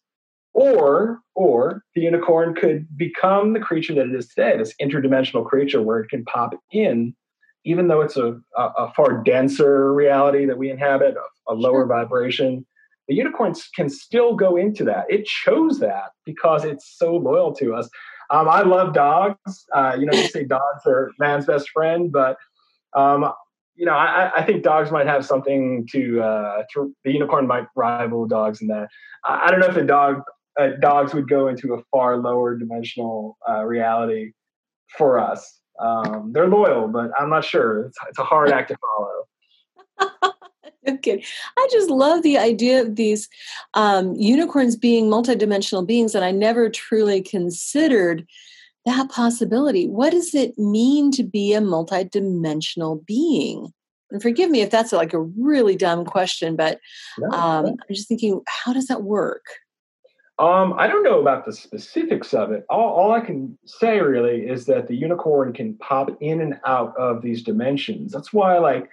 or 0.58 1.20
or 1.36 1.84
the 1.94 2.02
unicorn 2.02 2.56
could 2.56 2.88
become 2.98 3.54
the 3.54 3.60
creature 3.60 3.94
that 3.94 4.08
it 4.08 4.16
is 4.16 4.28
today 4.28 4.58
this 4.58 4.74
interdimensional 4.82 5.46
creature 5.46 5.82
where 5.82 6.00
it 6.00 6.10
can 6.10 6.26
pop 6.26 6.56
in 6.72 7.16
even 7.64 7.90
though 7.90 8.02
it's 8.02 8.18
a, 8.18 8.40
a, 8.58 8.64
a 8.78 8.94
far 8.96 9.22
denser 9.24 9.94
reality 9.94 10.46
that 10.46 10.58
we 10.58 10.72
inhabit 10.72 11.16
a, 11.16 11.54
a 11.54 11.56
lower 11.56 11.82
sure. 11.82 11.88
vibration 11.88 12.66
the 13.08 13.14
unicorns 13.14 13.70
can 13.76 13.88
still 13.88 14.36
go 14.36 14.58
into 14.58 14.84
that 14.84 15.06
it 15.10 15.26
chose 15.26 15.80
that 15.80 16.10
because 16.26 16.66
it's 16.66 16.98
so 16.98 17.16
loyal 17.16 17.54
to 17.54 17.76
us 17.76 17.88
um, 18.30 18.50
I 18.50 18.62
love 18.62 18.94
dogs. 18.94 19.66
Uh, 19.74 19.96
you 19.98 20.06
know, 20.06 20.12
you 20.12 20.28
say 20.28 20.44
dogs 20.44 20.86
are 20.86 21.12
man's 21.18 21.46
best 21.46 21.70
friend, 21.70 22.12
but 22.12 22.36
um, 22.94 23.32
you 23.76 23.86
know, 23.86 23.94
I, 23.94 24.32
I, 24.36 24.44
think 24.44 24.64
dogs 24.64 24.92
might 24.92 25.08
have 25.08 25.26
something 25.26 25.88
to, 25.92 26.22
uh, 26.22 26.64
to 26.74 26.94
the 27.06 27.12
unicorn 27.12 27.48
might 27.48 27.68
rival 27.76 28.26
dogs 28.26 28.62
in 28.62 28.68
that. 28.68 28.90
I, 29.24 29.46
I 29.46 29.52
don't 29.52 29.60
know 29.60 29.68
if 29.68 29.76
the 29.76 29.84
dog 29.84 30.24
uh, 30.58 30.70
dogs 30.80 31.14
would 31.14 31.30
go 31.30 31.48
into 31.48 31.74
a 31.74 31.84
far 31.92 32.18
lower 32.18 32.56
dimensional 32.58 33.38
uh, 33.48 33.64
reality 33.64 34.32
for 34.98 35.20
us. 35.20 35.60
Um, 35.80 36.32
they're 36.34 36.48
loyal, 36.48 36.88
but 36.88 37.12
I'm 37.20 37.30
not 37.30 37.46
sure. 37.46 37.86
It's, 37.86 37.98
it's 38.10 38.20
a 38.20 38.24
hard 38.24 38.52
act 38.52 38.70
to 38.70 38.78
follow. 40.00 40.34
okay. 40.88 41.24
I 41.58 41.68
just 41.72 41.90
love 41.90 42.24
the 42.24 42.38
idea 42.38 42.82
of 42.82 42.96
these 42.96 43.30
um, 43.74 44.16
unicorns 44.16 44.76
being 44.76 45.06
multidimensional 45.06 45.86
beings, 45.86 46.16
and 46.16 46.26
I 46.26 46.32
never 46.32 46.70
truly 46.70 47.22
considered 47.22 48.26
that 48.86 49.10
possibility. 49.10 49.88
What 49.88 50.12
does 50.12 50.34
it 50.34 50.58
mean 50.58 51.12
to 51.12 51.24
be 51.24 51.54
a 51.54 51.60
multidimensional 51.62 53.06
being? 53.06 53.72
And 54.10 54.22
forgive 54.22 54.50
me 54.50 54.62
if 54.62 54.70
that's 54.70 54.94
like 54.94 55.14
a 55.14 55.22
really 55.22 55.76
dumb 55.76 56.06
question, 56.06 56.56
but 56.56 56.80
um, 57.34 57.66
I'm 57.66 57.78
just 57.92 58.08
thinking, 58.08 58.42
how 58.48 58.72
does 58.72 58.88
that 58.88 59.04
work? 59.04 59.44
Um, 60.40 60.76
I 60.78 60.86
don't 60.86 61.04
know 61.04 61.20
about 61.20 61.46
the 61.46 61.54
specifics 61.54 62.32
of 62.34 62.52
it. 62.52 62.64
All, 62.70 62.94
all 62.94 63.12
I 63.12 63.22
can 63.22 63.58
say 63.66 64.00
really 64.00 64.42
is 64.48 64.66
that 64.68 64.88
the 64.88 64.96
unicorn 64.96 65.52
can 65.52 65.74
pop 65.78 66.10
in 66.22 66.42
and 66.42 66.60
out 66.66 66.96
of 66.96 67.24
these 67.24 67.42
dimensions. 67.42 68.12
That's 68.12 68.32
why, 68.32 68.60
like, 68.60 68.88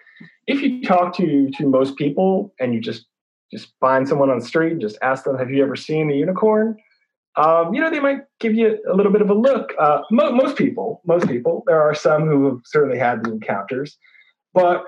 if 0.46 0.62
you 0.62 0.82
talk 0.82 1.14
to 1.16 1.50
to 1.50 1.68
most 1.68 1.96
people 1.96 2.54
and 2.58 2.72
you 2.72 2.80
just 2.80 3.06
just 3.52 3.72
find 3.78 4.08
someone 4.08 4.30
on 4.30 4.38
the 4.38 4.44
street 4.44 4.72
and 4.72 4.80
just 4.80 4.96
ask 5.02 5.24
them, 5.24 5.36
"Have 5.36 5.50
you 5.50 5.62
ever 5.62 5.76
seen 5.76 6.08
the 6.08 6.16
unicorn?" 6.16 6.78
Um, 7.36 7.74
you 7.74 7.80
know, 7.80 7.90
they 7.90 8.00
might 8.00 8.20
give 8.40 8.54
you 8.54 8.78
a 8.90 8.94
little 8.94 9.12
bit 9.12 9.20
of 9.20 9.28
a 9.28 9.34
look. 9.34 9.74
Uh, 9.78 10.00
mo- 10.10 10.32
most 10.32 10.56
people, 10.56 11.02
most 11.04 11.28
people. 11.28 11.62
There 11.66 11.82
are 11.82 11.94
some 11.94 12.26
who 12.26 12.46
have 12.46 12.60
certainly 12.64 12.98
had 12.98 13.22
the 13.22 13.32
encounters, 13.32 13.98
but 14.54 14.84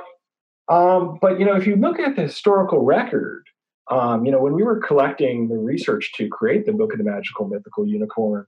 um, 0.68 1.18
but 1.20 1.38
you 1.38 1.44
know, 1.44 1.54
if 1.54 1.66
you 1.66 1.76
look 1.76 1.98
at 1.98 2.16
the 2.16 2.22
historical 2.22 2.80
record 2.80 3.44
um, 3.88 4.24
you 4.24 4.32
know, 4.32 4.40
when 4.40 4.54
we 4.54 4.62
were 4.62 4.78
collecting 4.80 5.48
the 5.48 5.58
research 5.58 6.12
to 6.14 6.28
create 6.28 6.66
the 6.66 6.72
Book 6.72 6.92
of 6.92 6.98
the 6.98 7.04
Magical 7.04 7.46
Mythical 7.46 7.86
Unicorn, 7.86 8.46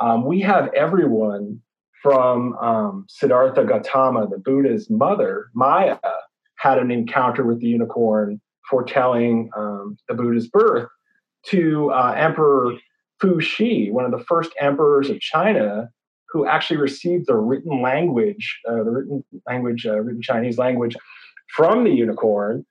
um, 0.00 0.24
we 0.26 0.40
have 0.40 0.72
everyone 0.74 1.60
from 2.02 2.54
um, 2.56 3.06
Siddhartha 3.08 3.64
Gautama, 3.64 4.28
the 4.28 4.38
Buddha's 4.38 4.90
mother, 4.90 5.46
Maya, 5.54 5.96
had 6.56 6.78
an 6.78 6.90
encounter 6.90 7.44
with 7.44 7.60
the 7.60 7.66
unicorn 7.66 8.40
foretelling 8.68 9.50
um, 9.56 9.96
the 10.08 10.14
Buddha's 10.14 10.48
birth, 10.48 10.88
to 11.46 11.90
uh, 11.92 12.14
Emperor 12.16 12.72
Fu 13.20 13.40
Shi, 13.40 13.90
one 13.90 14.04
of 14.04 14.10
the 14.10 14.24
first 14.24 14.52
emperors 14.60 15.08
of 15.08 15.20
China, 15.20 15.88
who 16.28 16.46
actually 16.46 16.78
received 16.78 17.26
the 17.26 17.36
written 17.36 17.80
language, 17.80 18.60
uh, 18.68 18.82
the 18.82 18.90
written 18.90 19.24
language, 19.46 19.86
uh, 19.86 20.00
written 20.00 20.20
Chinese 20.20 20.58
language 20.58 20.96
from 21.54 21.84
the 21.84 21.90
unicorn 21.90 22.66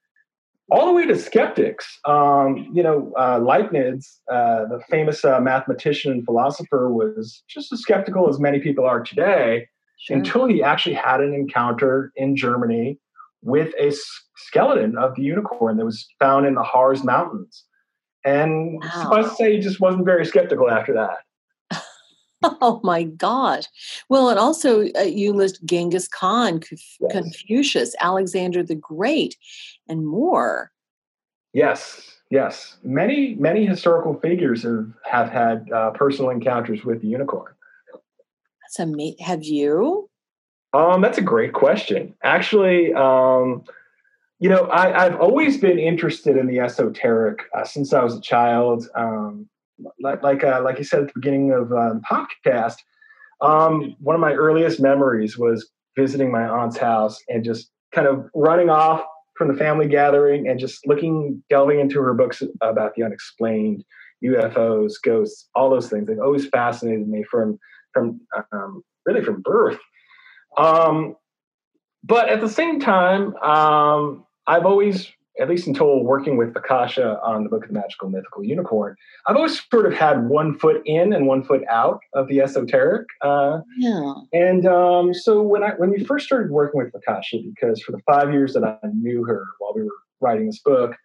all 0.72 0.86
the 0.86 0.94
way 0.94 1.06
to 1.06 1.18
skeptics. 1.18 2.00
Um, 2.06 2.70
you 2.74 2.84
know, 2.84 3.12
uh, 3.18 3.40
Leibniz, 3.40 4.22
uh, 4.32 4.66
the 4.66 4.82
famous 4.90 5.24
uh, 5.26 5.40
mathematician 5.40 6.12
and 6.12 6.26
philosopher, 6.26 6.92
was 6.92 7.44
just 7.48 7.72
as 7.72 7.82
skeptical 7.82 8.30
as 8.30 8.40
many 8.40 8.60
people 8.60 8.86
are 8.86 9.02
today 9.02 9.68
sure. 10.00 10.18
until 10.18 10.46
he 10.46 10.64
actually 10.64 10.96
had 10.96 11.22
an 11.22 11.34
encounter 11.34 12.12
in 12.16 12.36
Germany 12.36 13.00
with 13.42 13.74
a 13.80 13.92
skeleton 14.38 14.98
of 14.98 15.16
the 15.16 15.22
unicorn 15.22 15.78
that 15.78 15.86
was 15.86 16.08
found 16.20 16.46
in 16.46 16.56
the 16.56 16.64
Harz 16.64 17.04
Mountains. 17.04 17.66
And 18.26 18.82
wow. 18.82 18.90
suffice 18.90 19.30
to 19.30 19.36
say, 19.36 19.56
he 19.56 19.60
just 19.60 19.82
wasn't 19.82 20.06
very 20.06 20.26
skeptical 20.26 20.70
after 20.70 20.94
that. 20.94 21.18
Oh 22.62 22.80
my 22.84 23.04
God. 23.04 23.68
Well, 24.10 24.30
and 24.30 24.40
also 24.40 24.88
uh, 24.98 25.02
you 25.02 25.34
list 25.34 25.64
Genghis 25.66 26.08
Khan, 26.08 26.62
yes. 26.72 26.98
Confucius, 27.12 27.96
Alexander 28.00 28.64
the 28.64 28.76
Great, 28.76 29.38
and 29.88 30.06
more. 30.06 30.72
Yes, 31.54 32.18
yes. 32.30 32.78
Many, 32.84 33.36
many 33.36 33.66
historical 33.66 34.20
figures 34.20 34.64
have, 34.64 34.92
have 35.06 35.30
had 35.30 35.72
uh, 35.72 35.92
personal 35.92 36.32
encounters 36.32 36.84
with 36.84 37.02
the 37.02 37.08
unicorn. 37.08 37.54
That's 38.62 38.80
amazing. 38.80 39.24
Have 39.26 39.44
you? 39.44 40.10
Um, 40.74 41.02
that's 41.02 41.20
a 41.20 41.24
great 41.24 41.54
question. 41.54 42.16
Actually, 42.24 42.94
um, 42.94 43.64
you 44.40 44.50
know, 44.50 44.68
I, 44.72 45.04
have 45.04 45.22
always 45.22 45.58
been 45.58 45.78
interested 45.78 46.36
in 46.36 46.48
the 46.48 46.60
esoteric 46.60 47.44
uh, 47.56 47.64
since 47.64 47.94
I 47.94 48.04
was 48.04 48.18
a 48.18 48.22
child. 48.22 48.88
Um, 48.96 49.48
like 50.02 50.24
like, 50.24 50.44
uh, 50.44 50.62
like 50.64 50.78
you 50.78 50.84
said 50.84 51.02
at 51.02 51.08
the 51.08 51.14
beginning 51.16 51.52
of 51.52 51.70
the 51.70 52.02
podcast, 52.10 52.76
um, 53.42 53.96
one 54.00 54.16
of 54.16 54.22
my 54.22 54.34
earliest 54.34 54.80
memories 54.80 55.38
was 55.38 55.70
visiting 55.98 56.32
my 56.32 56.48
aunt's 56.48 56.78
house 56.78 57.20
and 57.30 57.44
just 57.44 57.70
kind 57.94 58.08
of 58.08 58.26
running 58.34 58.70
off 58.70 59.04
from 59.36 59.48
the 59.48 59.54
family 59.54 59.88
gathering 59.88 60.48
and 60.48 60.60
just 60.60 60.86
looking, 60.88 61.44
delving 61.50 61.80
into 61.80 62.00
her 62.02 62.14
books 62.14 62.42
about 62.62 62.94
the 62.96 63.04
unexplained, 63.04 63.84
UFOs, 64.24 64.94
ghosts, 65.04 65.50
all 65.56 65.70
those 65.70 65.90
things. 65.90 66.08
They've 66.08 66.20
always 66.20 66.48
fascinated 66.48 67.08
me 67.08 67.24
from 67.30 67.60
from 67.94 68.22
um, 68.52 68.84
really 69.06 69.24
from 69.24 69.42
birth. 69.42 69.80
Um, 70.58 71.16
but 72.04 72.30
at 72.30 72.42
the 72.42 72.50
same 72.50 72.80
time, 72.80 73.36
um, 73.38 74.26
I've 74.48 74.66
always 74.66 75.12
at 75.40 75.50
least 75.50 75.68
until 75.68 76.04
working 76.04 76.38
with 76.38 76.56
Akasha 76.56 77.20
on 77.24 77.44
the 77.44 77.50
Book 77.50 77.64
of 77.64 77.70
the 77.70 77.74
Magical 77.74 78.10
Mythical 78.10 78.44
Unicorn, 78.44 78.96
I've 79.26 79.36
always 79.36 79.62
sort 79.70 79.86
of 79.86 79.94
had 79.94 80.28
one 80.30 80.58
foot 80.60 80.82
in 80.86 81.14
and 81.14 81.26
one 81.26 81.44
foot 81.44 81.64
out 81.70 82.02
of 82.14 82.28
the 82.28 82.42
esoteric. 82.42 83.08
Uh, 83.22 83.62
yeah. 83.78 84.14
And 84.32 84.68
um, 84.68 85.14
so 85.14 85.42
when 85.42 85.64
I 85.64 85.72
when 85.72 85.90
we 85.90 86.04
first 86.04 86.26
started 86.26 86.52
working 86.52 86.84
with 86.84 86.94
Akasha, 86.94 87.38
because 87.44 87.82
for 87.82 87.92
the 87.92 88.02
five 88.06 88.32
years 88.32 88.54
that 88.54 88.64
I 88.64 88.78
knew 88.94 89.26
her 89.26 89.46
while 89.60 89.74
we 89.76 89.84
were 89.84 89.96
writing 90.22 90.46
this 90.46 90.60
book, 90.60 90.96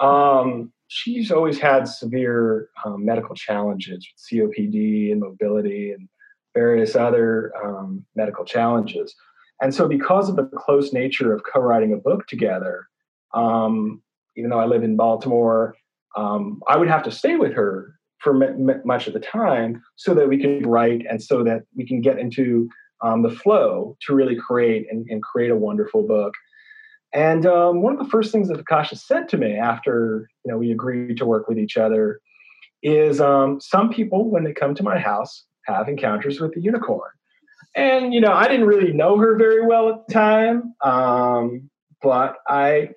um, 0.00 0.72
she's 0.88 1.30
always 1.30 1.58
had 1.58 1.86
severe 1.86 2.68
um, 2.84 3.04
medical 3.04 3.34
challenges 3.34 4.06
with 4.12 4.52
COPD 4.56 5.12
and 5.12 5.20
mobility 5.20 5.92
and 5.92 6.08
various 6.54 6.96
other 6.96 7.52
um, 7.62 8.04
medical 8.16 8.44
challenges. 8.44 9.14
And 9.62 9.74
so, 9.74 9.86
because 9.86 10.28
of 10.28 10.36
the 10.36 10.44
close 10.56 10.92
nature 10.92 11.34
of 11.34 11.42
co-writing 11.52 11.92
a 11.92 11.96
book 11.96 12.26
together, 12.26 12.88
um, 13.34 14.02
even 14.36 14.50
though 14.50 14.60
I 14.60 14.66
live 14.66 14.82
in 14.82 14.96
Baltimore, 14.96 15.76
um, 16.16 16.60
I 16.68 16.76
would 16.76 16.88
have 16.88 17.02
to 17.04 17.10
stay 17.10 17.36
with 17.36 17.52
her 17.52 17.94
for 18.18 18.42
m- 18.42 18.68
m- 18.70 18.82
much 18.84 19.06
of 19.06 19.12
the 19.12 19.20
time 19.20 19.82
so 19.96 20.14
that 20.14 20.28
we 20.28 20.40
could 20.40 20.66
write 20.66 21.04
and 21.08 21.22
so 21.22 21.42
that 21.44 21.62
we 21.74 21.86
can 21.86 22.00
get 22.00 22.18
into 22.18 22.68
um, 23.02 23.22
the 23.22 23.30
flow 23.30 23.96
to 24.06 24.14
really 24.14 24.36
create 24.36 24.86
and, 24.90 25.06
and, 25.08 25.22
create 25.22 25.50
a 25.50 25.56
wonderful 25.56 26.06
book. 26.06 26.34
And 27.14 27.46
um, 27.46 27.82
one 27.82 27.94
of 27.94 27.98
the 27.98 28.10
first 28.10 28.30
things 28.30 28.48
that 28.48 28.60
Akasha 28.60 28.96
said 28.96 29.28
to 29.30 29.38
me 29.38 29.54
after 29.54 30.28
you 30.44 30.52
know 30.52 30.58
we 30.58 30.70
agreed 30.70 31.16
to 31.16 31.26
work 31.26 31.48
with 31.48 31.58
each 31.58 31.76
other 31.76 32.20
is 32.82 33.20
um, 33.20 33.60
some 33.60 33.90
people 33.90 34.30
when 34.30 34.44
they 34.44 34.52
come 34.52 34.74
to 34.74 34.82
my 34.82 34.98
house 34.98 35.44
have 35.64 35.88
encounters 35.88 36.40
with 36.40 36.52
the 36.54 36.60
unicorn. 36.60 37.10
And 37.74 38.12
you 38.12 38.20
know 38.20 38.32
I 38.32 38.48
didn't 38.48 38.66
really 38.66 38.92
know 38.92 39.16
her 39.16 39.36
very 39.36 39.64
well 39.64 39.88
at 39.88 40.06
the 40.06 40.12
time, 40.12 40.74
um, 40.84 41.70
but 42.02 42.36
I 42.46 42.90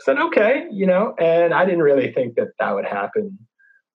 said, 0.00 0.18
okay, 0.18 0.66
you 0.70 0.86
know, 0.86 1.14
and 1.18 1.52
I 1.52 1.64
didn't 1.64 1.82
really 1.82 2.12
think 2.12 2.34
that 2.36 2.48
that 2.58 2.74
would 2.74 2.86
happen. 2.86 3.38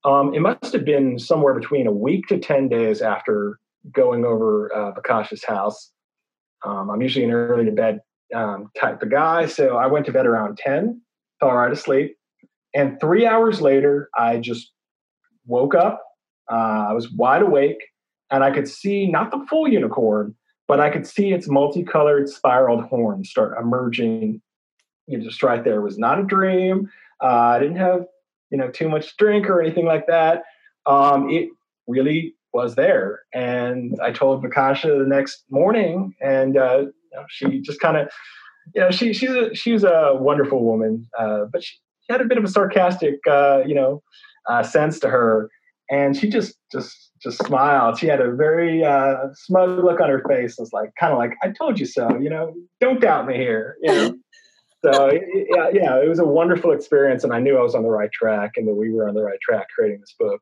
Um, 0.04 0.34
it 0.34 0.40
must 0.40 0.72
have 0.74 0.86
been 0.86 1.18
somewhere 1.18 1.54
between 1.54 1.88
a 1.88 1.92
week 1.92 2.28
to 2.28 2.38
10 2.38 2.70
days 2.70 3.02
after 3.02 3.60
going 3.92 4.24
over 4.24 4.74
uh, 4.74 4.92
Vikasha's 4.94 5.44
house. 5.44 5.92
Um, 6.64 6.90
I'm 6.90 7.02
usually 7.02 7.26
an 7.26 7.32
early 7.32 7.66
to 7.66 7.72
bed 7.72 8.00
um, 8.34 8.70
type 8.80 9.02
of 9.02 9.10
guy, 9.10 9.48
so 9.48 9.78
I 9.78 9.88
went 9.88 10.06
to 10.08 10.12
bed 10.12 10.26
around 10.26 10.58
10, 10.58 11.02
fell 11.40 11.54
right 11.54 11.72
asleep. 11.72 12.16
And 12.76 13.00
three 13.00 13.26
hours 13.26 13.62
later, 13.62 14.10
I 14.16 14.38
just 14.38 14.72
woke 15.46 15.76
up. 15.76 16.04
Uh, 16.52 16.88
I 16.90 16.94
was 16.94 17.12
wide 17.12 17.42
awake, 17.42 17.84
and 18.30 18.44
I 18.44 18.52
could 18.52 18.68
see 18.68 19.08
not 19.08 19.32
the 19.32 19.44
full 19.50 19.68
unicorn, 19.68 20.36
but 20.68 20.80
I 20.80 20.90
could 20.90 21.08
see 21.08 21.32
its 21.32 21.50
multicolored 21.50 22.30
spiraled 22.30 22.84
horns 22.86 23.30
start 23.30 23.58
emerging. 23.60 24.42
You 25.08 25.18
know, 25.18 25.24
just 25.24 25.44
right 25.44 25.64
there. 25.64 25.82
Was 25.82 25.98
not 25.98 26.20
a 26.20 26.24
dream. 26.24 26.90
Uh, 27.22 27.28
I 27.28 27.60
didn't 27.60 27.78
have 27.78 28.06
you 28.50 28.58
know 28.58 28.70
too 28.70 28.90
much 28.90 29.16
drink 29.18 29.50
or 29.50 29.62
anything 29.62 29.86
like 29.86 30.08
that. 30.08 30.44
Um, 30.86 31.30
it 31.30 31.50
really 31.88 32.36
was 32.54 32.76
there, 32.76 33.22
and 33.34 33.98
I 34.02 34.12
told 34.12 34.44
Vikasha 34.44 34.98
the 34.98 35.08
next 35.08 35.44
morning, 35.50 36.16
and 36.22 36.58
uh, 36.58 36.78
you 36.80 36.94
know, 37.14 37.26
she 37.30 37.60
just 37.62 37.80
kind 37.80 37.98
of, 37.98 38.10
you 38.74 38.82
know, 38.82 38.92
she 38.92 39.14
she's 39.14 39.32
a 39.32 39.54
she's 39.54 39.84
a 39.84 40.14
wonderful 40.14 40.64
woman, 40.64 41.08
uh, 41.18 41.46
but 41.52 41.64
she 41.64 41.76
had 42.10 42.22
a 42.22 42.26
bit 42.26 42.38
of 42.38 42.44
a 42.44 42.48
sarcastic, 42.48 43.16
uh, 43.30 43.62
you 43.66 43.76
know, 43.76 44.02
uh, 44.50 44.64
sense 44.64 45.00
to 45.00 45.10
her, 45.10 45.50
and 45.90 46.16
she 46.16 46.30
just 46.30 46.56
just 46.72 47.12
just 47.22 47.44
smiled. 47.46 47.98
She 47.98 48.08
had 48.08 48.22
a 48.22 48.32
very 48.32 48.84
uh, 48.84 49.28
smug 49.34 49.84
look 49.84 50.00
on 50.00 50.10
her 50.10 50.24
face. 50.28 50.58
It 50.58 50.62
was 50.62 50.74
like 50.74 50.92
kind 51.00 51.12
of 51.12 51.20
like 51.20 51.34
I 51.44 51.50
told 51.50 51.80
you 51.80 51.86
so. 51.86 52.18
You 52.20 52.30
know, 52.30 52.54
don't 52.80 53.02
doubt 53.02 53.28
me 53.28 53.36
here. 53.36 53.78
You 53.82 53.92
know. 53.92 54.16
so 54.94 55.12
yeah, 55.12 55.70
yeah, 55.74 56.02
it 56.02 56.08
was 56.08 56.20
a 56.20 56.26
wonderful 56.26 56.72
experience, 56.72 57.24
and 57.24 57.34
I 57.34 57.40
knew 57.40 57.58
I 57.58 57.62
was 57.62 57.76
on 57.76 57.84
the 57.84 57.90
right 57.90 58.12
track, 58.12 58.52
and 58.56 58.68
that 58.68 58.76
we 58.76 58.92
were 58.92 59.08
on 59.08 59.16
the 59.16 59.24
right 59.24 59.40
track 59.42 59.68
creating 59.76 60.00
this 60.00 60.16
book. 60.18 60.42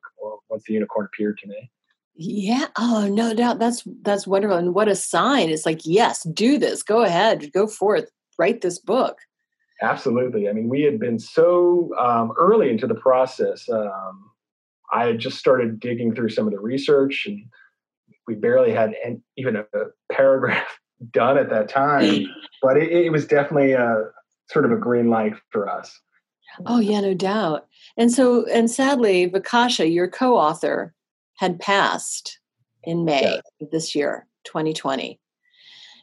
Once 0.50 0.64
the 0.66 0.74
unicorn 0.74 1.06
appeared 1.06 1.38
to 1.38 1.48
me. 1.48 1.70
Yeah. 2.16 2.68
Oh, 2.76 3.08
no 3.08 3.34
doubt. 3.34 3.58
That's 3.58 3.82
that's 4.02 4.26
wonderful, 4.26 4.56
and 4.56 4.74
what 4.74 4.88
a 4.88 4.96
sign! 4.96 5.50
It's 5.50 5.66
like, 5.66 5.80
yes, 5.84 6.22
do 6.22 6.58
this. 6.58 6.82
Go 6.82 7.02
ahead, 7.02 7.52
go 7.52 7.66
forth, 7.66 8.10
write 8.38 8.60
this 8.60 8.78
book. 8.78 9.18
Absolutely. 9.82 10.48
I 10.48 10.52
mean, 10.52 10.68
we 10.68 10.82
had 10.82 10.98
been 11.00 11.18
so 11.18 11.90
um, 11.98 12.32
early 12.38 12.70
into 12.70 12.86
the 12.86 12.94
process. 12.94 13.68
Um, 13.68 14.30
I 14.92 15.06
had 15.06 15.18
just 15.18 15.38
started 15.38 15.80
digging 15.80 16.14
through 16.14 16.28
some 16.30 16.46
of 16.46 16.52
the 16.52 16.60
research, 16.60 17.24
and 17.26 17.44
we 18.26 18.34
barely 18.34 18.72
had 18.72 18.94
an, 19.04 19.22
even 19.36 19.56
a, 19.56 19.62
a, 19.74 19.86
paragraph 20.12 20.78
done 21.10 21.36
at 21.36 21.50
that 21.50 21.68
time. 21.68 22.26
but 22.62 22.76
it, 22.76 22.90
it, 22.92 23.10
was 23.10 23.26
definitely 23.26 23.72
a 23.72 24.10
sort 24.48 24.64
of 24.64 24.72
a 24.72 24.76
green 24.76 25.10
light 25.10 25.34
for 25.50 25.68
us. 25.68 25.98
Oh 26.66 26.78
yeah, 26.78 27.00
no 27.00 27.14
doubt. 27.14 27.66
And 27.96 28.12
so, 28.12 28.46
and 28.46 28.70
sadly, 28.70 29.28
Vikasha, 29.28 29.92
your 29.92 30.08
co-author, 30.08 30.94
had 31.36 31.58
passed 31.58 32.38
in 32.84 33.04
May 33.04 33.22
yeah. 33.22 33.40
of 33.60 33.70
this 33.70 33.94
year, 33.94 34.26
2020. 34.44 35.18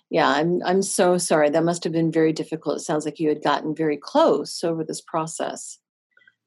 Yeah, 0.10 0.27
I'm 0.27 0.62
I'm 0.65 0.81
so 0.81 1.17
sorry. 1.17 1.50
That 1.50 1.63
must 1.63 1.86
have 1.86 1.93
been 1.93 2.12
very 2.12 2.33
difficult. 2.33 2.77
It 2.77 2.81
sounds 2.81 3.05
like 3.05 3.19
you 3.19 3.29
had 3.29 3.41
gotten 3.41 3.74
very 3.74 3.95
close 3.95 4.62
over 4.63 4.83
this 4.83 5.00
process. 5.00 5.79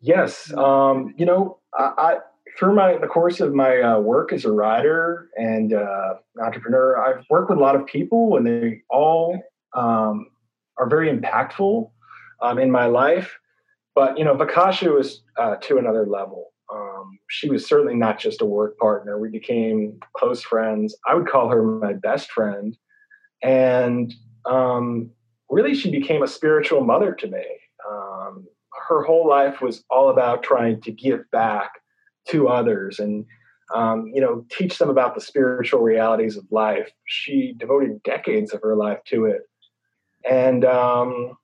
Yes, 0.01 0.53
um, 0.53 1.15
you 1.17 1.25
know, 1.25 1.61
I, 1.73 1.93
I 1.97 2.19
through 2.59 2.75
my 2.75 2.99
the 2.99 3.07
course 3.07 3.41
of 3.41 3.55
my 3.55 3.81
uh, 3.81 3.99
work 4.01 4.35
as 4.35 4.45
a 4.45 4.53
writer 4.53 5.31
and 5.37 5.73
uh, 5.73 6.15
entrepreneur, 6.43 6.99
I've 6.99 7.25
worked 7.31 7.49
with 7.49 7.59
a 7.59 7.63
lot 7.63 7.75
of 7.75 7.87
people, 7.87 8.37
and 8.37 8.47
they 8.47 8.83
all 8.91 9.43
um, 9.75 10.27
are 10.79 10.89
very 10.89 11.11
impactful 11.11 11.91
um, 12.43 12.59
in 12.59 12.71
my 12.71 12.87
life. 12.87 13.39
But 13.95 14.19
you 14.19 14.25
know, 14.25 14.35
Vikasha 14.35 14.93
was 14.93 15.23
uh, 15.39 15.57
to 15.63 15.79
another 15.79 16.07
level. 16.07 16.53
Um, 16.73 17.19
she 17.29 17.49
was 17.49 17.67
certainly 17.67 17.95
not 17.95 18.19
just 18.19 18.43
a 18.43 18.47
work 18.47 18.79
partner. 18.79 19.19
We 19.19 19.29
became 19.29 20.01
close 20.17 20.43
friends. 20.43 20.97
I 21.07 21.15
would 21.15 21.29
call 21.29 21.49
her 21.49 21.63
my 21.63 21.93
best 21.93 22.31
friend, 22.31 22.77
and 23.43 24.13
um, 24.47 25.11
really, 25.49 25.75
she 25.75 25.91
became 25.91 26.23
a 26.23 26.29
spiritual 26.29 26.83
mother 26.83 27.13
to 27.15 27.27
me. 27.27 27.45
Um, 27.89 28.47
her 28.89 29.03
whole 29.03 29.29
life 29.29 29.61
was 29.61 29.85
all 29.91 30.11
about 30.11 30.43
trying 30.43 30.81
to 30.83 30.93
give 30.93 31.31
back 31.31 31.71
to 32.29 32.49
others 32.49 32.99
and 32.99 33.25
um, 33.75 34.11
you 34.15 34.21
know 34.21 34.45
teach 34.51 34.79
them 34.79 34.91
about 34.91 35.15
the 35.15 35.21
spiritual 35.21 35.81
realities 35.81 36.37
of 36.37 36.45
life 36.51 36.91
she 37.07 37.55
devoted 37.59 38.03
decades 38.03 38.53
of 38.53 38.61
her 38.63 38.77
life 38.77 38.99
to 39.07 39.25
it 39.27 39.43
and 40.29 40.65
um, 40.65 41.37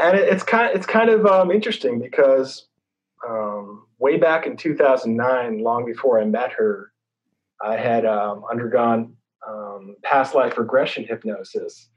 and 0.00 0.16
it, 0.16 0.28
it's 0.28 0.42
kind 0.42 0.70
of, 0.70 0.76
it's 0.76 0.86
kind 0.86 1.10
of 1.10 1.26
um, 1.26 1.50
interesting 1.50 2.00
because 2.00 2.66
um, 3.28 3.86
way 3.98 4.16
back 4.16 4.46
in 4.46 4.56
2009 4.56 5.58
long 5.62 5.84
before 5.84 6.20
i 6.20 6.24
met 6.24 6.52
her 6.52 6.92
i 7.64 7.76
had 7.76 8.06
um, 8.06 8.44
undergone 8.50 9.14
um, 9.46 9.96
past 10.02 10.34
life 10.34 10.58
regression 10.58 11.04
hypnosis 11.04 11.88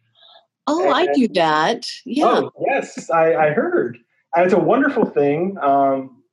Oh, 0.68 0.84
and, 0.84 0.94
I 0.94 1.12
do 1.14 1.28
that. 1.30 1.88
Yeah. 2.06 2.28
Oh, 2.28 2.52
yes, 2.68 3.10
I, 3.10 3.34
I 3.34 3.50
heard 3.50 3.98
and 4.36 4.46
it's 4.46 4.54
a 4.54 4.60
wonderful 4.60 5.06
thing. 5.06 5.58
Um, 5.62 6.24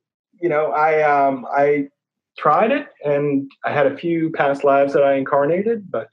you 0.41 0.49
know, 0.49 0.71
I 0.71 1.01
um, 1.03 1.45
I 1.51 1.89
tried 2.37 2.71
it, 2.71 2.87
and 3.03 3.51
I 3.65 3.71
had 3.71 3.87
a 3.87 3.97
few 3.97 4.31
past 4.31 4.63
lives 4.63 4.93
that 4.93 5.03
I 5.03 5.15
incarnated, 5.15 5.91
but 5.91 6.09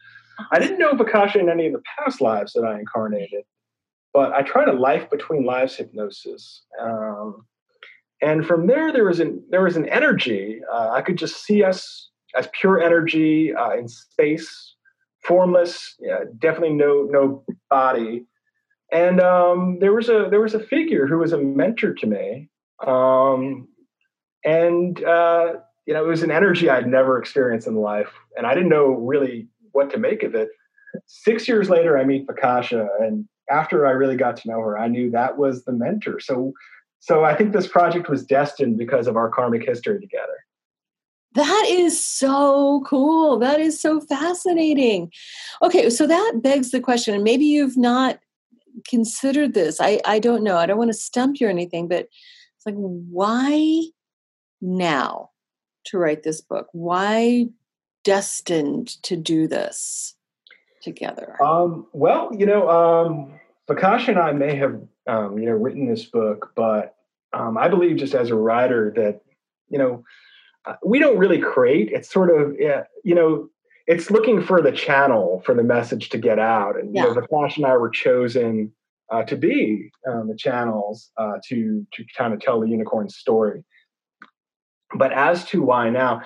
I 0.53 0.59
didn't 0.59 0.79
know 0.79 0.93
Vikasha 0.93 1.37
in 1.37 1.49
any 1.49 1.67
of 1.67 1.73
the 1.73 1.83
past 1.99 2.21
lives 2.21 2.53
that 2.53 2.65
I 2.65 2.79
incarnated. 2.79 3.45
But 4.13 4.33
I 4.33 4.43
tried 4.43 4.69
a 4.69 4.73
life 4.73 5.11
between 5.11 5.45
lives 5.45 5.77
hypnosis, 5.77 6.63
um, 6.81 7.45
and 8.23 8.47
from 8.47 8.67
there 8.67 8.91
there 8.91 9.05
was 9.05 9.21
an 9.21 9.45
there 9.51 9.63
was 9.63 9.77
an 9.77 9.89
energy. 9.89 10.61
Uh, 10.73 10.91
I 10.91 11.03
could 11.03 11.19
just 11.19 11.45
see 11.45 11.63
us 11.63 12.09
as 12.35 12.49
pure 12.59 12.83
energy 12.83 13.55
uh, 13.55 13.73
in 13.73 13.89
space, 13.89 14.75
formless. 15.23 15.97
Yeah, 16.01 16.21
definitely 16.41 16.77
no 16.77 17.07
no 17.11 17.45
body 17.69 18.25
and 18.93 19.21
um, 19.21 19.79
there 19.81 19.93
was 19.93 20.09
a 20.09 20.29
there 20.31 20.41
was 20.41 20.55
a 20.55 20.61
figure 20.61 21.07
who 21.07 21.19
was 21.19 21.33
a 21.33 21.39
mentor 21.39 21.93
to 21.95 22.07
me, 22.07 22.49
um, 22.87 23.69
and 24.45 25.03
uh, 25.03 25.55
you 25.87 25.95
know 25.95 26.05
it 26.05 26.09
was 26.09 26.23
an 26.23 26.31
energy 26.31 26.71
I'd 26.71 26.87
never 26.87 27.19
experienced 27.19 27.67
in 27.67 27.77
life, 27.77 28.13
and 28.37 28.47
I 28.47 28.55
didn't 28.55 28.69
know 28.69 28.91
really 28.91 29.49
what 29.77 29.91
to 29.91 29.99
make 29.99 30.23
of 30.23 30.35
it. 30.35 30.49
Six 31.07 31.47
years 31.47 31.69
later, 31.69 31.99
I 31.99 32.05
meet 32.05 32.27
Vikasha, 32.27 32.89
and 33.01 33.29
after 33.51 33.87
I 33.87 33.91
really 33.91 34.17
got 34.17 34.37
to 34.39 34.49
know 34.49 34.61
her, 34.61 34.79
I 34.79 34.89
knew 34.89 35.11
that 35.11 35.37
was 35.37 35.65
the 35.65 35.73
mentor. 35.73 36.19
So, 36.19 36.53
so 36.99 37.25
I 37.25 37.37
think 37.37 37.53
this 37.53 37.69
project 37.69 38.09
was 38.09 38.25
destined 38.25 38.79
because 38.79 39.07
of 39.07 39.17
our 39.17 39.29
karmic 39.29 39.65
history 39.65 40.01
together. 40.01 40.39
That 41.35 41.67
is 41.69 42.03
so 42.03 42.83
cool. 42.87 43.39
That 43.39 43.61
is 43.61 43.79
so 43.79 44.01
fascinating. 44.01 45.13
Okay, 45.63 45.91
so 45.91 46.07
that 46.07 46.41
begs 46.43 46.71
the 46.71 46.81
question, 46.81 47.15
and 47.15 47.23
maybe 47.23 47.45
you've 47.45 47.77
not 47.77 48.19
considered 48.89 49.53
this. 49.53 49.81
I, 49.81 50.01
I 50.07 50.19
don't 50.19 50.43
know. 50.43 50.57
I 50.57 50.67
don't 50.67 50.79
want 50.79 50.91
to 50.91 50.99
stump 50.99 51.39
you 51.39 51.47
or 51.47 51.51
anything, 51.51 51.89
but 51.89 52.09
it's 52.57 52.67
like, 52.67 52.75
why 52.75 53.83
now 54.63 55.31
to 55.87 55.99
write 55.99 56.23
this 56.23 56.41
book? 56.41 56.69
Why 56.73 57.49
destined 58.07 59.03
to 59.03 59.17
do 59.17 59.49
this 59.49 60.15
together? 60.81 61.37
Um, 61.43 61.89
well, 61.93 62.31
you 62.33 62.47
know, 62.47 62.71
um, 62.71 63.41
and 63.69 64.19
I 64.19 64.31
may 64.31 64.55
have, 64.55 64.81
um, 65.09 65.39
you 65.39 65.47
know, 65.47 65.57
written 65.57 65.89
this 65.89 66.05
book, 66.05 66.53
but 66.55 66.95
um, 67.33 67.59
I 67.59 67.67
believe 67.67 67.97
just 67.97 68.15
as 68.15 68.31
a 68.31 68.37
writer 68.37 68.93
that, 68.95 69.23
you 69.69 69.79
know, 69.79 70.05
uh, 70.65 70.75
we 70.85 71.01
don't 71.01 71.19
really 71.19 71.41
create. 71.41 71.91
It's 71.91 72.09
sort 72.09 72.31
of, 72.31 72.55
you 73.03 73.15
know, 73.15 73.51
it's 73.89 74.09
looking 74.09 74.41
for 74.41 74.63
the 74.63 74.71
channel 74.71 75.43
for 75.45 75.55
the 75.57 75.65
message 75.65 76.09
to 76.11 76.19
get 76.19 76.39
out. 76.39 76.79
And 76.79 76.95
yeah. 76.95 77.07
you 77.07 77.15
know, 77.15 77.21
Vikasha 77.21 77.57
and 77.57 77.67
I 77.67 77.77
were 77.77 77.91
chosen 77.91 78.73
uh, 79.11 79.25
to 79.25 79.37
be 79.37 79.91
um, 80.09 80.29
the 80.29 80.37
channels 80.37 81.11
uh, 81.17 81.39
to 81.49 81.85
to 81.93 82.05
kind 82.17 82.33
of 82.33 82.41
tell 82.41 82.61
the 82.61 82.69
unicorn 82.69 83.09
story. 83.09 83.65
But 84.97 85.13
as 85.13 85.45
to 85.47 85.63
why 85.63 85.91
now, 85.91 86.23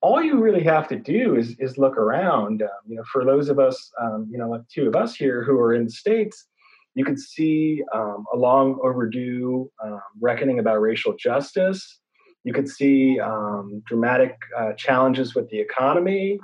all 0.00 0.22
you 0.22 0.38
really 0.38 0.62
have 0.62 0.88
to 0.88 0.96
do 0.96 1.36
is 1.36 1.56
is 1.58 1.78
look 1.78 1.96
around. 1.96 2.62
Um, 2.62 2.68
you 2.86 2.96
know, 2.96 3.04
for 3.12 3.24
those 3.24 3.48
of 3.48 3.58
us, 3.58 3.90
um, 4.00 4.28
you 4.30 4.38
know, 4.38 4.48
like 4.48 4.62
two 4.72 4.86
of 4.86 4.94
us 4.94 5.14
here 5.14 5.42
who 5.42 5.58
are 5.58 5.74
in 5.74 5.84
the 5.84 5.90
states, 5.90 6.46
you 6.94 7.04
can 7.04 7.16
see 7.16 7.82
um, 7.92 8.24
a 8.32 8.36
long 8.36 8.78
overdue 8.82 9.70
um, 9.84 10.00
reckoning 10.20 10.58
about 10.58 10.80
racial 10.80 11.16
justice. 11.16 12.00
You 12.44 12.52
could 12.52 12.68
see 12.68 13.18
um, 13.18 13.82
dramatic 13.86 14.36
uh, 14.56 14.72
challenges 14.74 15.34
with 15.34 15.50
the 15.50 15.58
economy. 15.58 16.38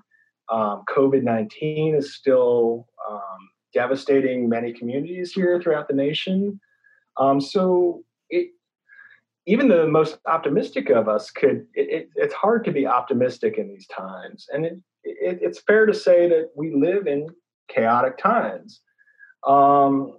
Um, 0.51 0.83
COVID 0.95 1.23
19 1.23 1.95
is 1.95 2.15
still 2.15 2.87
devastating 3.73 4.49
many 4.49 4.73
communities 4.73 5.33
here 5.33 5.61
throughout 5.61 5.89
the 5.89 5.95
nation. 5.95 6.61
So, 7.41 8.05
even 9.47 9.69
the 9.69 9.87
most 9.87 10.19
optimistic 10.27 10.91
of 10.91 11.09
us 11.09 11.31
could, 11.31 11.67
it, 11.75 11.89
it, 11.91 12.09
it's 12.17 12.35
hard 12.35 12.65
to 12.65 12.73
be 12.73 12.87
optimistic 12.87 13.59
in 13.59 13.69
these 13.69 13.87
times. 13.87 14.47
And 14.53 14.83
it's 15.05 15.61
fair 15.61 15.85
to 15.87 15.95
say 15.95 16.29
that 16.29 16.51
we 16.57 16.75
live 16.75 17.07
in 17.07 17.29
chaotic 17.69 18.17
times. 18.17 18.81
Um, 19.47 20.19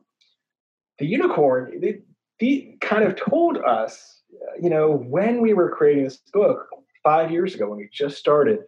the 0.99 1.07
unicorn, 1.07 1.81
they, 1.81 2.01
kind 2.81 3.03
of 3.03 3.15
told 3.15 3.57
us, 3.57 4.21
you 4.61 4.69
know, 4.69 4.91
when 4.91 5.41
we 5.41 5.53
were 5.53 5.69
creating 5.69 6.03
this 6.03 6.21
book 6.33 6.67
five 7.01 7.31
years 7.31 7.55
ago, 7.55 7.69
when 7.69 7.77
we 7.77 7.89
just 7.91 8.17
started, 8.17 8.59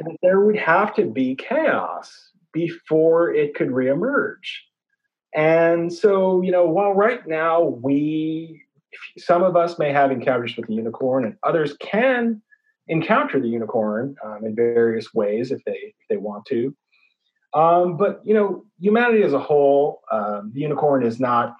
that 0.00 0.16
there 0.22 0.40
would 0.40 0.58
have 0.58 0.94
to 0.94 1.06
be 1.06 1.34
chaos 1.34 2.30
before 2.52 3.32
it 3.32 3.54
could 3.54 3.68
reemerge. 3.68 4.58
And 5.34 5.92
so, 5.92 6.42
you 6.42 6.52
know, 6.52 6.66
while 6.66 6.92
right 6.92 7.26
now 7.26 7.62
we, 7.62 8.62
some 9.18 9.42
of 9.42 9.56
us 9.56 9.78
may 9.78 9.92
have 9.92 10.10
encounters 10.10 10.56
with 10.56 10.66
the 10.66 10.74
unicorn, 10.74 11.24
and 11.24 11.36
others 11.42 11.76
can 11.80 12.42
encounter 12.88 13.40
the 13.40 13.48
unicorn 13.48 14.14
um, 14.24 14.44
in 14.44 14.54
various 14.54 15.12
ways 15.12 15.50
if 15.50 15.62
they 15.64 15.72
if 15.72 16.08
they 16.08 16.16
want 16.16 16.44
to. 16.46 16.74
Um, 17.54 17.96
but 17.96 18.20
you 18.24 18.34
know, 18.34 18.64
humanity 18.78 19.22
as 19.22 19.32
a 19.32 19.38
whole, 19.38 20.02
um, 20.12 20.50
the 20.54 20.60
unicorn 20.60 21.04
is 21.04 21.18
not, 21.18 21.56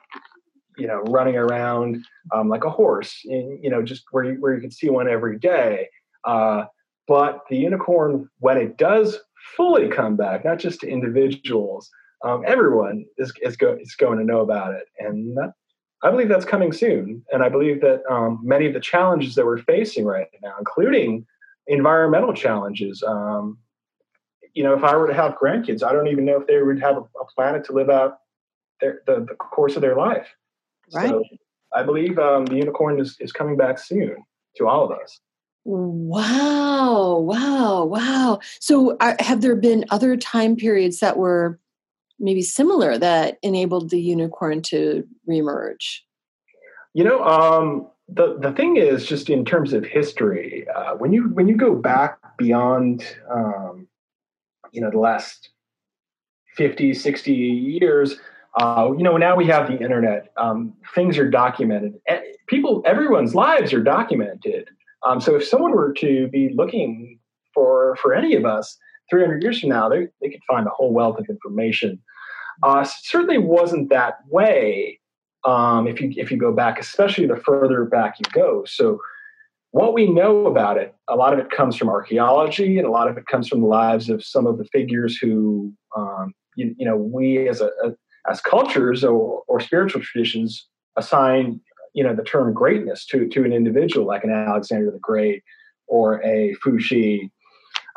you 0.77 0.87
know, 0.87 1.01
running 1.09 1.37
around 1.37 2.05
um, 2.35 2.49
like 2.49 2.65
a 2.65 2.71
horse. 2.71 3.21
In, 3.25 3.59
you 3.63 3.71
know, 3.71 3.83
just 3.83 4.05
where 4.11 4.25
you, 4.25 4.33
where 4.41 4.55
you 4.55 4.61
can 4.61 4.71
see 4.71 4.91
one 4.91 5.09
every 5.09 5.39
day. 5.39 5.89
Uh, 6.25 6.67
but 7.09 7.41
the 7.49 7.57
unicorn, 7.57 8.29
when 8.41 8.59
it 8.59 8.77
does 8.77 9.19
fully 9.57 9.89
come 9.89 10.17
back, 10.17 10.45
not 10.45 10.59
just 10.59 10.81
to 10.81 10.89
individuals, 10.89 11.89
um, 12.25 12.43
everyone 12.47 13.07
is 13.17 13.33
is, 13.43 13.57
go, 13.57 13.77
is 13.81 13.95
going 13.95 14.19
to 14.19 14.25
know 14.25 14.41
about 14.41 14.75
it, 14.75 14.85
and 14.99 15.37
that, 15.37 15.53
I 16.03 16.11
believe 16.11 16.29
that's 16.29 16.45
coming 16.45 16.73
soon. 16.73 17.23
And 17.33 17.43
I 17.43 17.49
believe 17.49 17.81
that 17.81 18.03
um, 18.11 18.41
many 18.43 18.67
of 18.67 18.75
the 18.75 18.81
challenges 18.81 19.35
that 19.35 19.47
we're 19.47 19.59
facing 19.59 20.05
right 20.05 20.27
now, 20.43 20.55
including 20.59 21.27
environmental 21.67 22.33
challenges, 22.33 23.03
um, 23.07 23.59
you 24.55 24.63
know, 24.63 24.75
if 24.75 24.85
I 24.85 24.97
were 24.97 25.07
to 25.07 25.15
have 25.15 25.37
grandkids, 25.43 25.83
I 25.83 25.93
don't 25.93 26.09
even 26.09 26.25
know 26.25 26.41
if 26.41 26.47
they 26.47 26.63
would 26.63 26.81
have 26.81 26.97
a, 26.97 27.01
a 27.01 27.27
planet 27.35 27.65
to 27.67 27.73
live 27.73 27.91
out 27.91 28.19
their, 28.81 29.03
the, 29.07 29.27
the 29.29 29.35
course 29.35 29.77
of 29.77 29.83
their 29.83 29.97
life. 29.97 30.29
Right. 30.95 31.09
So 31.09 31.25
I 31.75 31.83
believe 31.83 32.19
um, 32.19 32.47
the 32.47 32.57
unicorn 32.57 33.01
is, 33.01 33.17
is 33.21 33.33
coming 33.33 33.57
back 33.57 33.79
soon 33.79 34.17
to 34.57 34.69
all 34.69 34.85
of 34.85 34.99
us. 34.99 35.21
Wow, 35.65 37.19
wow, 37.19 37.85
wow. 37.85 38.39
So, 38.61 38.97
are, 39.01 39.17
have 39.19 39.41
there 39.41 39.57
been 39.57 39.85
other 39.91 40.17
time 40.17 40.55
periods 40.55 41.01
that 41.01 41.17
were 41.17 41.59
maybe 42.19 42.43
similar 42.43 42.99
that 42.99 43.39
enabled 43.43 43.91
the 43.91 44.01
unicorn 44.01 44.63
to 44.63 45.07
reemerge? 45.29 46.01
You 46.95 47.05
know, 47.05 47.23
um, 47.25 47.89
the 48.09 48.39
the 48.39 48.53
thing 48.53 48.77
is, 48.77 49.07
just 49.07 49.29
in 49.29 49.45
terms 49.45 49.73
of 49.73 49.85
history, 49.85 50.67
uh, 50.75 50.95
when 50.95 51.13
you 51.13 51.29
when 51.31 51.49
you 51.49 51.57
go 51.57 51.75
back 51.75 52.19
beyond, 52.39 53.05
um, 53.31 53.87
you 54.73 54.81
know, 54.81 54.91
the 54.91 54.99
last 54.99 55.51
50, 56.57 56.95
60 56.95 57.33
years, 57.33 58.17
uh, 58.59 58.91
you 58.97 59.03
know, 59.03 59.17
now 59.17 59.37
we 59.37 59.47
have 59.47 59.69
the 59.69 59.79
internet. 59.79 60.33
Um, 60.39 60.73
things 60.95 61.19
are 61.19 61.29
documented. 61.29 61.95
People, 62.47 62.83
everyone's 62.87 63.35
lives 63.35 63.73
are 63.73 63.83
documented. 63.83 64.69
Um, 65.07 65.21
so 65.21 65.37
if 65.37 65.45
someone 65.45 65.73
were 65.73 65.93
to 65.95 66.29
be 66.29 66.51
looking 66.55 67.19
for 67.53 67.97
for 67.97 68.15
any 68.15 68.35
of 68.35 68.45
us 68.45 68.79
300 69.11 69.43
years 69.43 69.61
from 69.61 69.71
now, 69.71 69.89
they, 69.89 70.09
they 70.21 70.31
could 70.31 70.41
find 70.49 70.67
a 70.67 70.71
whole 70.71 70.93
wealth 70.93 71.19
of 71.19 71.27
information. 71.29 72.01
Uh, 72.63 72.85
certainly 72.85 73.39
wasn't 73.39 73.91
that 73.91 74.19
way 74.29 74.99
um, 75.45 75.87
if 75.87 76.01
you 76.01 76.13
if 76.17 76.31
you 76.31 76.37
go 76.37 76.53
back, 76.53 76.81
especially 76.81 77.27
the 77.27 77.37
further 77.37 77.85
back 77.85 78.19
you 78.19 78.25
go. 78.33 78.65
So 78.65 78.99
what 79.71 79.93
we 79.93 80.11
know 80.11 80.47
about 80.47 80.79
it, 80.79 80.95
a 81.09 81.17
lot 81.17 81.35
of 81.35 81.39
it 81.39 81.51
comes 81.51 81.77
from 81.77 81.89
archaeology, 81.89 82.79
and 82.79 82.87
a 82.87 82.91
lot 82.91 83.09
of 83.09 83.19
it 83.19 83.27
comes 83.27 83.49
from 83.49 83.61
the 83.61 83.67
lives 83.67 84.09
of 84.09 84.25
some 84.25 84.47
of 84.47 84.59
the 84.59 84.65
figures 84.65 85.19
who, 85.19 85.73
um, 85.95 86.33
you, 86.57 86.75
you, 86.79 86.87
know, 86.87 86.97
we 86.97 87.47
as 87.47 87.61
a, 87.61 87.71
as 88.29 88.41
cultures 88.41 89.05
or, 89.05 89.43
or 89.47 89.61
spiritual 89.61 90.01
traditions 90.01 90.67
assign 90.97 91.61
you 91.97 92.05
know 92.05 92.15
the 92.15 92.23
term 92.23 92.53
greatness 92.53 93.07
to 93.07 93.27
to 93.29 93.43
an 93.43 93.53
individual 93.53 94.07
like 94.07 94.23
an 94.23 94.31
Alexander 94.31 94.91
the 94.91 94.99
Great 94.99 95.43
or 95.89 96.23
a 96.23 96.55
Fuxi. 96.65 97.31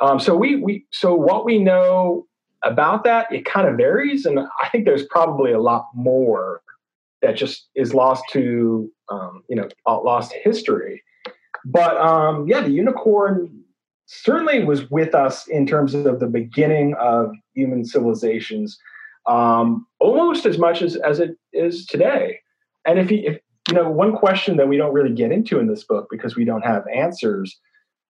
Um, 0.01 0.19
so 0.19 0.35
we 0.35 0.55
we 0.55 0.85
so 0.91 1.13
what 1.13 1.45
we 1.45 1.59
know 1.59 2.27
about 2.63 3.03
that 3.03 3.31
it 3.31 3.45
kind 3.45 3.67
of 3.67 3.77
varies, 3.77 4.25
and 4.25 4.39
I 4.39 4.69
think 4.69 4.85
there's 4.85 5.05
probably 5.05 5.51
a 5.51 5.59
lot 5.59 5.87
more 5.93 6.61
that 7.21 7.35
just 7.35 7.67
is 7.75 7.93
lost 7.93 8.23
to 8.31 8.89
um, 9.09 9.43
you 9.49 9.55
know 9.55 9.67
lost 9.87 10.33
history. 10.33 11.03
But 11.65 11.97
um, 11.97 12.47
yeah, 12.47 12.61
the 12.61 12.71
unicorn 12.71 13.63
certainly 14.05 14.63
was 14.63 14.89
with 14.89 15.13
us 15.13 15.47
in 15.47 15.67
terms 15.67 15.93
of 15.93 16.19
the 16.19 16.27
beginning 16.27 16.95
of 16.99 17.31
human 17.53 17.85
civilizations, 17.85 18.77
um, 19.27 19.85
almost 19.99 20.45
as 20.45 20.57
much 20.57 20.81
as 20.81 20.95
as 20.95 21.19
it 21.19 21.37
is 21.53 21.85
today. 21.85 22.39
And 22.85 22.97
if, 22.97 23.11
you, 23.11 23.21
if 23.23 23.39
you 23.67 23.75
know, 23.75 23.89
one 23.89 24.15
question 24.15 24.57
that 24.57 24.67
we 24.67 24.77
don't 24.77 24.93
really 24.93 25.13
get 25.13 25.31
into 25.31 25.59
in 25.59 25.67
this 25.67 25.83
book 25.83 26.07
because 26.09 26.35
we 26.35 26.45
don't 26.45 26.65
have 26.65 26.85
answers 26.93 27.59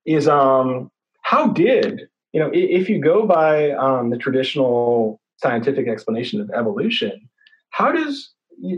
is 0.06 0.28
um, 0.28 0.89
how 1.21 1.47
did, 1.47 2.08
you 2.34 2.39
know, 2.39 2.49
if 2.53 2.89
you 2.89 3.01
go 3.01 3.25
by 3.25 3.71
um, 3.71 4.10
the 4.10 4.17
traditional 4.17 5.19
scientific 5.38 5.88
explanation 5.88 6.41
of 6.41 6.49
evolution, 6.51 7.29
how 7.69 7.91
does 7.91 8.34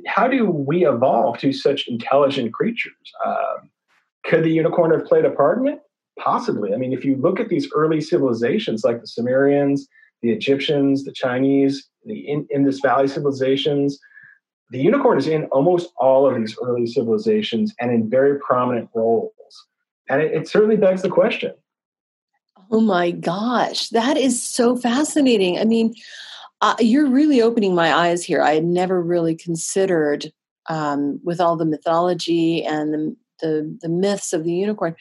how 0.06 0.28
do 0.28 0.46
we 0.46 0.86
evolve 0.86 1.40
to 1.40 1.52
such 1.52 1.88
intelligent 1.88 2.54
creatures? 2.54 2.94
Um, 3.26 3.72
could 4.24 4.44
the 4.44 4.52
unicorn 4.52 4.92
have 4.92 5.06
played 5.06 5.26
a 5.26 5.32
part 5.32 5.60
in 5.60 5.68
it? 5.68 5.80
Possibly. 6.20 6.74
I 6.74 6.78
mean, 6.78 6.94
if 6.94 7.04
you 7.04 7.16
look 7.16 7.40
at 7.40 7.50
these 7.50 7.68
early 7.74 8.00
civilizations 8.00 8.84
like 8.84 9.02
the 9.02 9.08
Sumerians, 9.08 9.88
the 10.22 10.32
Egyptians, 10.32 11.04
the 11.04 11.12
Chinese, 11.12 11.90
the 12.06 12.46
Indus 12.54 12.80
Valley 12.80 13.08
civilizations, 13.08 14.00
the 14.70 14.80
unicorn 14.80 15.18
is 15.18 15.28
in 15.28 15.46
almost 15.46 15.92
all 15.98 16.30
of 16.30 16.36
these 16.38 16.56
early 16.64 16.86
civilizations 16.86 17.74
and 17.80 17.92
in 17.92 18.10
very 18.10 18.40
prominent 18.40 18.90
roles. 18.94 19.32
And 20.10 20.22
it, 20.22 20.32
it 20.34 20.48
certainly 20.48 20.78
begs 20.78 21.02
the 21.02 21.10
question. 21.10 21.54
Oh 22.72 22.80
my 22.80 23.12
gosh, 23.12 23.90
that 23.90 24.16
is 24.18 24.42
so 24.42 24.78
fascinating. 24.78 25.60
I 25.60 25.66
mean, 25.66 25.94
uh, 26.62 26.76
you're 26.80 27.10
really 27.10 27.42
opening 27.42 27.76
my 27.76 27.94
eyes 27.94 28.24
here. 28.24 28.42
I 28.42 28.54
had 28.54 28.64
never 28.64 29.02
really 29.02 29.36
considered, 29.36 30.32
um, 30.70 31.20
with 31.24 31.42
all 31.42 31.58
the 31.58 31.66
mythology 31.66 32.64
and 32.64 32.94
the, 32.94 33.16
the, 33.42 33.78
the 33.82 33.90
myths 33.90 34.32
of 34.32 34.46
the 34.46 34.54
unicorn, 34.54 34.96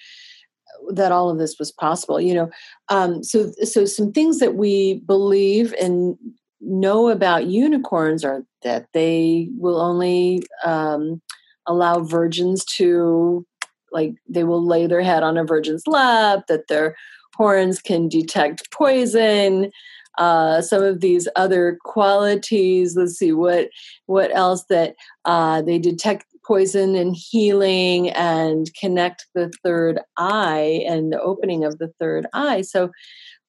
that 0.95 1.13
all 1.13 1.31
of 1.31 1.39
this 1.39 1.59
was 1.61 1.71
possible. 1.71 2.21
You 2.21 2.35
know, 2.35 2.51
um, 2.89 3.23
so 3.23 3.53
so 3.63 3.85
some 3.85 4.11
things 4.11 4.41
that 4.41 4.57
we 4.57 4.95
believe 5.07 5.73
and 5.81 6.17
know 6.61 7.09
about 7.09 7.47
unicorns 7.47 8.25
are 8.25 8.43
that 8.63 8.87
they 8.95 9.49
will 9.57 9.81
only 9.81 10.43
um, 10.65 11.23
allow 11.67 12.01
virgins 12.01 12.65
to 12.65 13.47
like 13.93 14.15
they 14.29 14.45
will 14.45 14.65
lay 14.65 14.87
their 14.87 15.03
head 15.03 15.23
on 15.23 15.37
a 15.37 15.45
virgin's 15.45 15.87
lap 15.87 16.41
that 16.49 16.69
their 16.69 16.97
horns 17.35 17.81
can 17.81 18.09
detect 18.09 18.71
poison 18.71 19.71
uh, 20.19 20.61
some 20.61 20.83
of 20.83 21.01
these 21.01 21.29
other 21.37 21.79
qualities 21.85 22.97
let's 22.97 23.17
see 23.17 23.33
what 23.33 23.69
what 24.07 24.31
else 24.35 24.65
that 24.69 24.95
uh, 25.25 25.63
they 25.63 25.79
detect 25.79 26.27
poison 26.45 26.95
and 26.95 27.17
healing 27.17 28.11
and 28.11 28.71
connect 28.75 29.27
the 29.35 29.53
third 29.63 30.01
eye 30.17 30.85
and 30.87 31.13
the 31.13 31.21
opening 31.21 31.65
of 31.65 31.79
the 31.79 31.93
third 32.01 32.27
eye 32.33 32.61
so 32.61 32.91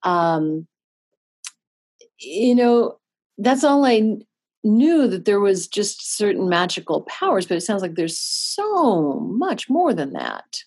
um, 0.03 0.67
you 2.19 2.55
know 2.55 2.97
that's 3.37 3.63
all 3.63 3.85
I 3.85 4.17
knew 4.63 5.07
that 5.07 5.25
there 5.25 5.39
was 5.39 5.67
just 5.67 6.15
certain 6.15 6.47
magical 6.47 7.01
powers, 7.01 7.47
but 7.47 7.57
it 7.57 7.61
sounds 7.61 7.81
like 7.81 7.95
there's 7.95 8.19
so 8.19 9.19
much 9.19 9.69
more 9.69 9.93
than 9.93 10.13
that. 10.13 10.63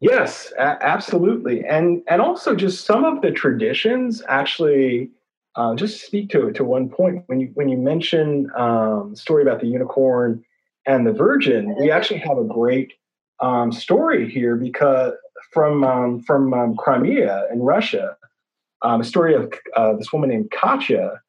Yes, 0.00 0.52
a- 0.58 0.78
absolutely, 0.84 1.64
and 1.64 2.02
and 2.08 2.20
also 2.22 2.54
just 2.54 2.84
some 2.86 3.04
of 3.04 3.22
the 3.22 3.30
traditions 3.30 4.22
actually. 4.28 5.10
Uh, 5.56 5.74
just 5.74 6.06
speak 6.06 6.30
to 6.30 6.46
it 6.46 6.54
to 6.54 6.62
one 6.62 6.88
point 6.88 7.24
when 7.26 7.40
you 7.40 7.50
when 7.54 7.68
you 7.68 7.76
mention 7.76 8.48
um, 8.56 9.16
story 9.16 9.42
about 9.42 9.60
the 9.60 9.66
unicorn 9.66 10.44
and 10.86 11.04
the 11.04 11.12
virgin. 11.12 11.74
We 11.80 11.90
actually 11.90 12.20
have 12.20 12.38
a 12.38 12.44
great 12.44 12.92
um, 13.40 13.72
story 13.72 14.30
here 14.30 14.54
because 14.54 15.14
from 15.52 15.82
um, 15.82 16.20
from 16.22 16.54
um, 16.54 16.76
Crimea 16.76 17.46
in 17.52 17.60
Russia, 17.60 18.16
um, 18.82 19.00
a 19.00 19.04
story 19.04 19.34
of 19.34 19.52
uh, 19.76 19.94
this 19.94 20.12
woman 20.12 20.30
named 20.30 20.52
Katya 20.52 21.20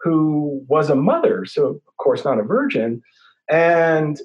who 0.00 0.64
was 0.68 0.90
a 0.90 0.94
mother, 0.96 1.44
so 1.44 1.66
of 1.66 1.96
course 1.98 2.24
not 2.24 2.38
a 2.38 2.42
virgin, 2.42 3.02
and 3.50 4.18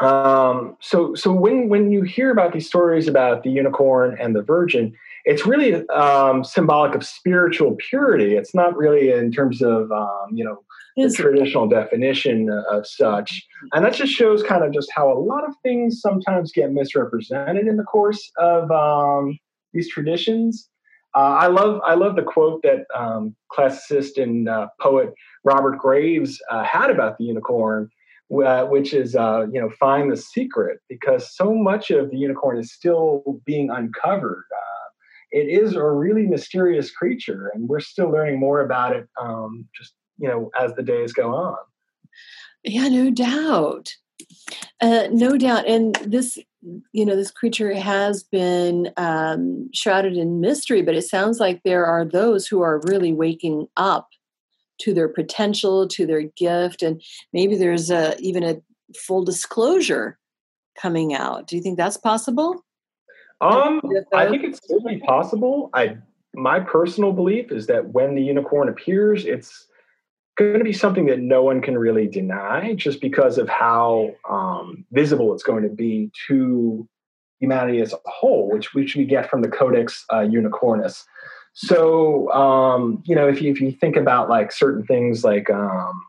um, 0.00 0.76
so 0.80 1.14
so 1.14 1.32
when 1.32 1.68
when 1.68 1.90
you 1.90 2.02
hear 2.02 2.30
about 2.30 2.52
these 2.52 2.66
stories 2.66 3.06
about 3.06 3.42
the 3.42 3.50
unicorn 3.50 4.16
and 4.20 4.34
the 4.34 4.42
virgin, 4.42 4.94
it's 5.24 5.46
really 5.46 5.86
um, 5.88 6.42
symbolic 6.42 6.94
of 6.94 7.04
spiritual 7.04 7.76
purity. 7.78 8.36
It's 8.36 8.54
not 8.54 8.76
really 8.76 9.10
in 9.10 9.30
terms 9.30 9.62
of 9.62 9.92
um, 9.92 10.26
you 10.32 10.44
know 10.44 10.62
the 10.96 11.12
traditional 11.12 11.68
definition 11.68 12.50
of 12.50 12.86
such, 12.86 13.46
and 13.72 13.84
that 13.84 13.94
just 13.94 14.12
shows 14.12 14.42
kind 14.42 14.64
of 14.64 14.72
just 14.72 14.90
how 14.92 15.12
a 15.12 15.18
lot 15.18 15.44
of 15.48 15.54
things 15.62 16.00
sometimes 16.00 16.50
get 16.50 16.72
misrepresented 16.72 17.66
in 17.68 17.76
the 17.76 17.84
course 17.84 18.30
of 18.38 18.70
um, 18.70 19.38
these 19.72 19.88
traditions. 19.88 20.68
Uh, 21.14 21.38
I 21.38 21.46
love 21.46 21.80
I 21.86 21.94
love 21.94 22.16
the 22.16 22.22
quote 22.22 22.62
that 22.62 22.86
um, 22.96 23.36
classicist 23.52 24.20
and 24.20 24.48
uh, 24.48 24.66
poet 24.80 25.14
Robert 25.44 25.78
Graves 25.78 26.40
uh, 26.50 26.64
had 26.64 26.90
about 26.90 27.18
the 27.18 27.24
unicorn, 27.24 27.88
uh, 28.32 28.64
which 28.64 28.94
is 28.94 29.14
uh, 29.14 29.46
you 29.52 29.60
know 29.60 29.70
find 29.78 30.10
the 30.10 30.16
secret 30.16 30.80
because 30.88 31.34
so 31.36 31.54
much 31.54 31.90
of 31.90 32.10
the 32.10 32.16
unicorn 32.16 32.58
is 32.58 32.72
still 32.72 33.40
being 33.44 33.70
uncovered. 33.70 34.44
Uh, 34.52 34.90
it 35.30 35.48
is 35.48 35.74
a 35.74 35.84
really 35.84 36.26
mysterious 36.26 36.90
creature, 36.90 37.50
and 37.54 37.68
we're 37.68 37.80
still 37.80 38.10
learning 38.10 38.38
more 38.38 38.60
about 38.60 38.94
it. 38.94 39.08
Um, 39.20 39.68
just 39.76 39.94
you 40.18 40.28
know, 40.28 40.50
as 40.58 40.74
the 40.74 40.82
days 40.82 41.12
go 41.12 41.34
on. 41.34 41.56
Yeah, 42.62 42.88
no 42.88 43.10
doubt. 43.10 43.94
Uh, 44.80 45.08
no 45.10 45.36
doubt. 45.36 45.66
And 45.66 45.94
this, 45.96 46.38
you 46.92 47.04
know, 47.04 47.16
this 47.16 47.30
creature 47.30 47.74
has 47.74 48.22
been 48.22 48.90
um, 48.96 49.68
shrouded 49.74 50.16
in 50.16 50.40
mystery, 50.40 50.82
but 50.82 50.94
it 50.94 51.02
sounds 51.02 51.40
like 51.40 51.62
there 51.62 51.84
are 51.84 52.04
those 52.04 52.46
who 52.46 52.62
are 52.62 52.80
really 52.84 53.12
waking 53.12 53.66
up 53.76 54.08
to 54.80 54.94
their 54.94 55.08
potential, 55.08 55.86
to 55.88 56.06
their 56.06 56.22
gift, 56.22 56.82
and 56.82 57.00
maybe 57.32 57.56
there's 57.56 57.90
a, 57.90 58.16
even 58.18 58.42
a 58.42 58.56
full 58.96 59.24
disclosure 59.24 60.18
coming 60.80 61.14
out. 61.14 61.46
Do 61.46 61.56
you 61.56 61.62
think 61.62 61.76
that's 61.76 61.96
possible? 61.96 62.64
Um, 63.40 63.80
I 64.12 64.28
think 64.28 64.44
it's 64.44 64.60
certainly 64.66 65.00
possible. 65.00 65.70
I 65.74 65.98
my 66.34 66.60
personal 66.60 67.12
belief 67.12 67.52
is 67.52 67.66
that 67.68 67.88
when 67.90 68.14
the 68.14 68.22
unicorn 68.22 68.68
appears, 68.68 69.24
it's 69.24 69.66
going 70.36 70.58
to 70.58 70.64
be 70.64 70.72
something 70.72 71.06
that 71.06 71.20
no 71.20 71.42
one 71.44 71.60
can 71.60 71.78
really 71.78 72.08
deny 72.08 72.74
just 72.74 73.00
because 73.00 73.38
of 73.38 73.48
how 73.48 74.10
um, 74.28 74.84
visible 74.90 75.32
it's 75.32 75.44
going 75.44 75.62
to 75.62 75.68
be 75.68 76.10
to 76.26 76.88
humanity 77.38 77.80
as 77.80 77.92
a 77.92 77.98
whole, 78.06 78.50
which, 78.50 78.74
which 78.74 78.96
we 78.96 79.04
get 79.04 79.30
from 79.30 79.42
the 79.42 79.48
Codex 79.48 80.04
uh, 80.10 80.18
Unicornis. 80.18 81.04
So, 81.54 82.30
um, 82.32 83.02
you 83.06 83.14
know, 83.14 83.28
if 83.28 83.40
you, 83.40 83.50
if 83.52 83.60
you 83.60 83.72
think 83.72 83.96
about 83.96 84.28
like 84.28 84.52
certain 84.52 84.84
things 84.84 85.24
like 85.24 85.48
um, 85.50 86.02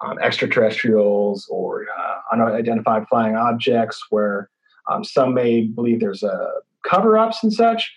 um 0.00 0.18
extraterrestrials 0.20 1.46
or 1.50 1.86
uh, 1.96 2.16
unidentified 2.32 3.06
flying 3.08 3.36
objects, 3.36 4.02
where 4.10 4.50
um, 4.90 5.04
some 5.04 5.34
may 5.34 5.62
believe 5.62 6.00
there's 6.00 6.22
a 6.22 6.32
uh, 6.32 6.50
cover 6.82 7.16
ups 7.16 7.42
and 7.42 7.52
such, 7.52 7.92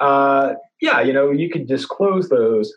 uh, 0.00 0.54
yeah, 0.80 1.00
you 1.00 1.12
know, 1.12 1.30
you 1.30 1.48
could 1.50 1.66
disclose 1.66 2.28
those. 2.28 2.72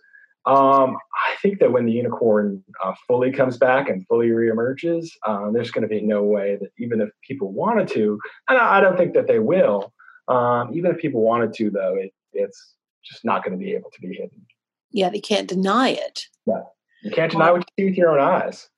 Um, 0.46 0.96
I 1.16 1.36
think 1.42 1.60
that 1.60 1.72
when 1.72 1.86
the 1.86 1.92
unicorn 1.92 2.64
uh, 2.84 2.94
fully 3.08 3.32
comes 3.32 3.58
back 3.58 3.90
and 3.90 4.06
fully 4.08 4.28
reemerges, 4.28 5.10
uh, 5.26 5.50
there's 5.52 5.72
going 5.72 5.82
to 5.82 5.88
be 5.88 6.02
no 6.02 6.24
way 6.24 6.58
that 6.62 6.70
even 6.78 7.02
if 7.02 7.10
people 7.28 7.52
wanted 7.52 7.88
to, 7.90 8.20
and 8.48 8.58
I, 8.60 8.80
don't 8.80 8.96
think 8.96 9.16
that 9.16 9.26
they 9.26 9.40
will, 9.40 9.92
um, 10.28 10.70
even 10.72 10.92
if 10.92 11.00
people 11.00 11.22
wanted 11.22 11.52
to, 11.54 11.72
though, 11.72 11.96
it, 11.96 12.14
it's 12.34 12.76
just 13.06 13.24
not 13.24 13.44
going 13.44 13.58
to 13.58 13.64
be 13.64 13.74
able 13.74 13.90
to 13.92 14.02
be 14.02 14.14
hidden. 14.14 14.46
Yeah, 14.92 15.10
they 15.10 15.20
can't 15.20 15.48
deny 15.48 15.90
it. 15.90 16.28
Yeah, 16.46 16.62
you 17.04 17.12
can't 17.12 17.32
deny 17.32 17.52
what 17.52 17.66
you 17.78 17.84
see 17.84 17.90
with 17.90 17.98
your 17.98 18.10
own 18.10 18.20
eyes. 18.20 18.70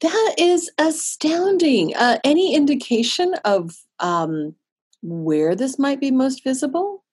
That 0.00 0.34
is 0.38 0.70
astounding. 0.78 1.94
Uh, 1.96 2.18
any 2.22 2.54
indication 2.54 3.34
of 3.44 3.76
um, 3.98 4.54
where 5.02 5.54
this 5.54 5.78
might 5.78 6.00
be 6.00 6.10
most 6.10 6.44
visible? 6.44 7.04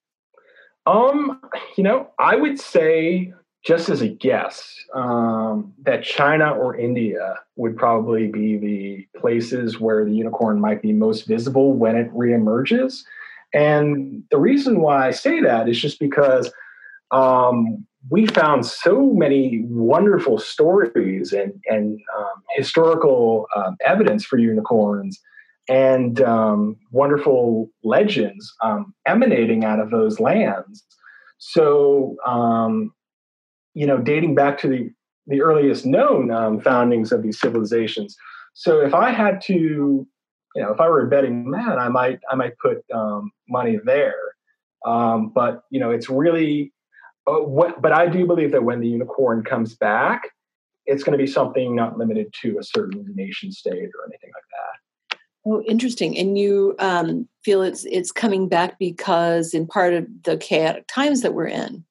Um, 0.86 1.42
you 1.78 1.84
know, 1.84 2.10
I 2.20 2.36
would 2.36 2.60
say 2.60 3.34
just 3.66 3.90
as 3.90 4.02
a 4.02 4.08
guess 4.08 4.78
um, 4.94 5.74
that 5.82 6.04
China 6.04 6.52
or 6.52 6.78
India 6.78 7.36
would 7.56 7.76
probably 7.76 8.28
be 8.28 8.58
the 8.58 9.20
places 9.20 9.80
where 9.80 10.06
the 10.06 10.14
unicorn 10.14 10.62
might 10.62 10.84
be 10.84 10.94
most 10.94 11.26
visible 11.26 11.74
when 11.74 11.96
it 11.96 12.14
reemerges. 12.14 13.04
And 13.56 14.24
the 14.32 14.38
reason 14.38 14.82
why 14.82 15.08
I 15.08 15.12
say 15.12 15.40
that 15.40 15.70
is 15.70 15.80
just 15.80 15.98
because 15.98 16.52
um, 17.12 17.88
we 18.10 18.28
found 18.28 18.66
so 18.66 19.14
many 19.14 19.64
wonderful 19.70 20.38
stories 20.38 21.32
and, 21.32 21.54
and 21.68 21.98
um, 22.18 22.44
historical 22.58 23.48
um, 23.56 23.78
evidence 23.86 24.26
for 24.26 24.38
unicorns 24.38 25.20
and 25.70 26.22
um, 26.22 26.76
wonderful 26.92 27.70
legends 27.84 28.54
um, 28.62 28.94
emanating 29.08 29.64
out 29.64 29.80
of 29.80 29.90
those 29.90 30.20
lands. 30.20 30.84
So, 31.38 32.18
um, 32.28 32.94
you 33.74 33.88
know, 33.88 33.98
dating 34.00 34.36
back 34.36 34.60
to 34.60 34.68
the, 34.68 34.90
the 35.28 35.42
earliest 35.42 35.86
known 35.86 36.60
foundings 36.62 37.14
of 37.14 37.24
these 37.24 37.40
civilizations. 37.40 38.18
So, 38.54 38.82
if 38.82 38.94
I 38.94 39.12
had 39.12 39.42
to, 39.46 40.08
you 40.56 40.62
know, 40.62 40.72
if 40.72 40.80
I 40.80 40.88
were 40.88 41.02
a 41.02 41.10
betting 41.10 41.50
man, 41.50 41.78
I 41.78 41.90
might 41.90 42.20
I 42.32 42.36
might 42.36 42.58
put 42.58 42.84
um, 42.94 43.32
money 43.50 43.78
there. 43.84 44.16
Um, 44.86 45.32
but 45.34 45.64
you 45.70 45.80
know, 45.80 45.92
it's 45.92 46.10
really 46.10 46.72
uh, 47.28 47.40
what. 47.40 47.82
But 47.82 47.92
I 47.92 48.08
do 48.08 48.26
believe 48.26 48.52
that 48.52 48.64
when 48.64 48.80
the 48.80 48.88
unicorn 48.88 49.44
comes 49.44 49.76
back, 49.76 50.30
it's 50.86 51.04
going 51.04 51.18
to 51.18 51.24
be 51.24 51.30
something 51.30 51.76
not 51.76 51.98
limited 51.98 52.34
to 52.42 52.58
a 52.60 52.64
certain 52.64 53.06
nation 53.16 53.52
state 53.52 53.74
or 53.74 54.06
anything 54.08 54.32
like 54.34 54.44
that. 54.52 55.20
Oh, 55.48 55.62
interesting. 55.68 56.18
And 56.18 56.38
you 56.38 56.76
um, 56.80 57.28
feel 57.44 57.62
it's 57.62 57.86
it's 57.86 58.12
coming 58.12 58.48
back 58.48 58.80
because 58.80 59.54
in 59.54 59.68
part 59.68 59.94
of 59.94 60.08
the 60.24 60.38
chaotic 60.38 60.88
times 60.88 61.22
that 61.22 61.34
we're 61.34 61.48
in. 61.48 61.84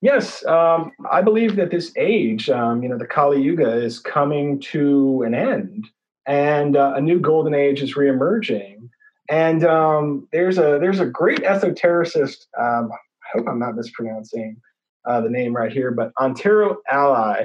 Yes, 0.00 0.44
um, 0.44 0.92
I 1.10 1.22
believe 1.22 1.56
that 1.56 1.70
this 1.70 1.90
age, 1.96 2.50
um, 2.50 2.82
you 2.82 2.90
know, 2.90 2.98
the 2.98 3.06
Kali 3.06 3.40
Yuga 3.40 3.72
is 3.72 3.98
coming 3.98 4.60
to 4.60 5.22
an 5.22 5.34
end, 5.34 5.88
and 6.26 6.76
uh, 6.76 6.94
a 6.96 7.00
new 7.00 7.20
golden 7.20 7.54
age 7.54 7.82
is 7.82 7.94
reemerging. 7.94 8.88
And 9.30 9.64
um, 9.64 10.28
there's 10.32 10.58
a 10.58 10.78
there's 10.80 11.00
a 11.00 11.06
great 11.06 11.40
esotericist. 11.40 12.46
Um, 12.58 12.90
I 12.92 13.38
hope 13.38 13.46
I'm 13.48 13.58
not 13.58 13.74
mispronouncing 13.74 14.56
uh, 15.06 15.20
the 15.20 15.30
name 15.30 15.56
right 15.56 15.72
here, 15.72 15.90
but 15.90 16.12
Ontario 16.20 16.76
Ally 16.90 17.44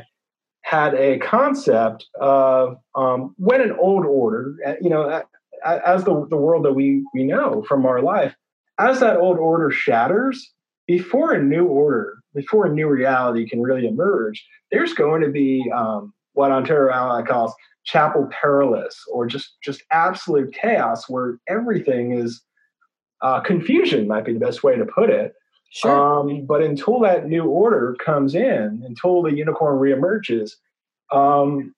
had 0.61 0.93
a 0.93 1.17
concept 1.19 2.05
of 2.19 2.77
um, 2.95 3.33
when 3.37 3.61
an 3.61 3.71
old 3.79 4.05
order, 4.05 4.55
uh, 4.65 4.73
you 4.81 4.89
know, 4.89 5.23
as 5.65 6.03
the, 6.03 6.27
the 6.29 6.37
world 6.37 6.63
that 6.65 6.73
we, 6.73 7.03
we 7.13 7.23
know 7.23 7.63
from 7.67 7.85
our 7.85 8.01
life, 8.01 8.35
as 8.77 8.99
that 8.99 9.17
old 9.17 9.37
order 9.37 9.71
shatters, 9.71 10.53
before 10.87 11.33
a 11.33 11.41
new 11.41 11.65
order, 11.65 12.17
before 12.33 12.65
a 12.65 12.73
new 12.73 12.87
reality 12.87 13.47
can 13.47 13.61
really 13.61 13.87
emerge, 13.87 14.45
there's 14.71 14.93
going 14.93 15.21
to 15.21 15.29
be 15.29 15.71
um, 15.75 16.13
what 16.33 16.51
Ontario 16.51 16.93
Ally 16.93 17.21
calls 17.23 17.53
chapel 17.85 18.27
perilous, 18.31 19.03
or 19.11 19.25
just 19.25 19.57
just 19.63 19.83
absolute 19.91 20.53
chaos, 20.53 21.09
where 21.09 21.39
everything 21.47 22.11
is 22.11 22.41
uh, 23.21 23.39
confusion. 23.41 24.07
Might 24.07 24.25
be 24.25 24.33
the 24.33 24.39
best 24.39 24.63
way 24.63 24.75
to 24.75 24.85
put 24.85 25.09
it. 25.09 25.33
Sure. 25.71 26.19
Um, 26.19 26.45
but 26.45 26.61
until 26.61 26.99
that 27.01 27.27
new 27.27 27.45
order 27.45 27.95
comes 28.03 28.33
in, 28.33 28.81
until 28.85 29.21
the 29.21 29.31
unicorn 29.31 29.77
reemerges, 29.77 30.53
um, 31.11 31.75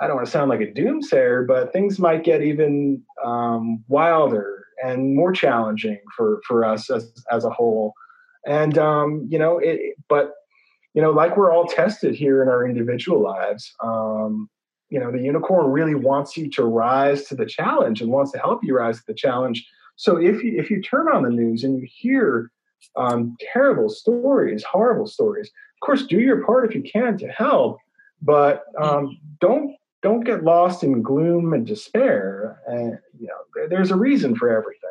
I 0.00 0.06
don't 0.06 0.16
want 0.16 0.26
to 0.26 0.32
sound 0.32 0.50
like 0.50 0.60
a 0.60 0.66
doomsayer, 0.66 1.46
but 1.46 1.72
things 1.72 1.98
might 1.98 2.24
get 2.24 2.42
even 2.42 3.02
um, 3.24 3.84
wilder 3.88 4.64
and 4.82 5.14
more 5.14 5.32
challenging 5.32 6.00
for 6.16 6.40
for 6.46 6.64
us 6.64 6.90
as 6.90 7.12
as 7.30 7.44
a 7.44 7.50
whole. 7.50 7.94
And 8.46 8.78
um, 8.78 9.26
you 9.28 9.38
know, 9.38 9.58
it, 9.58 9.96
but 10.08 10.32
you 10.94 11.02
know, 11.02 11.10
like 11.10 11.36
we're 11.36 11.52
all 11.52 11.66
tested 11.66 12.14
here 12.14 12.42
in 12.42 12.48
our 12.48 12.66
individual 12.66 13.22
lives. 13.22 13.72
Um, 13.82 14.48
you 14.90 14.98
know, 14.98 15.10
the 15.10 15.22
unicorn 15.22 15.70
really 15.70 15.94
wants 15.94 16.36
you 16.36 16.50
to 16.50 16.64
rise 16.64 17.24
to 17.24 17.34
the 17.34 17.46
challenge 17.46 18.02
and 18.02 18.10
wants 18.10 18.32
to 18.32 18.38
help 18.38 18.62
you 18.62 18.76
rise 18.76 18.98
to 18.98 19.06
the 19.06 19.14
challenge. 19.14 19.66
So 19.96 20.16
if 20.16 20.42
you 20.42 20.58
if 20.58 20.70
you 20.70 20.82
turn 20.82 21.08
on 21.08 21.22
the 21.22 21.30
news 21.30 21.64
and 21.64 21.78
you 21.78 21.88
hear 21.88 22.50
um, 22.96 23.36
terrible 23.52 23.88
stories, 23.88 24.64
horrible 24.64 25.06
stories. 25.06 25.48
Of 25.48 25.86
course, 25.86 26.06
do 26.06 26.18
your 26.18 26.44
part 26.44 26.68
if 26.68 26.74
you 26.74 26.82
can 26.82 27.16
to 27.18 27.28
help, 27.28 27.78
but 28.22 28.64
um, 28.80 29.18
don't 29.40 29.76
don't 30.02 30.24
get 30.24 30.44
lost 30.44 30.82
in 30.82 31.02
gloom 31.02 31.52
and 31.52 31.66
despair. 31.66 32.60
And 32.66 32.98
you 33.18 33.28
know, 33.28 33.66
there's 33.68 33.90
a 33.90 33.96
reason 33.96 34.34
for 34.34 34.50
everything. 34.50 34.90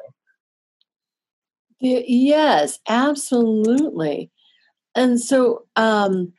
Yes, 1.82 2.80
absolutely. 2.88 4.32
And 4.96 5.20
so 5.20 5.66
um, 5.76 6.34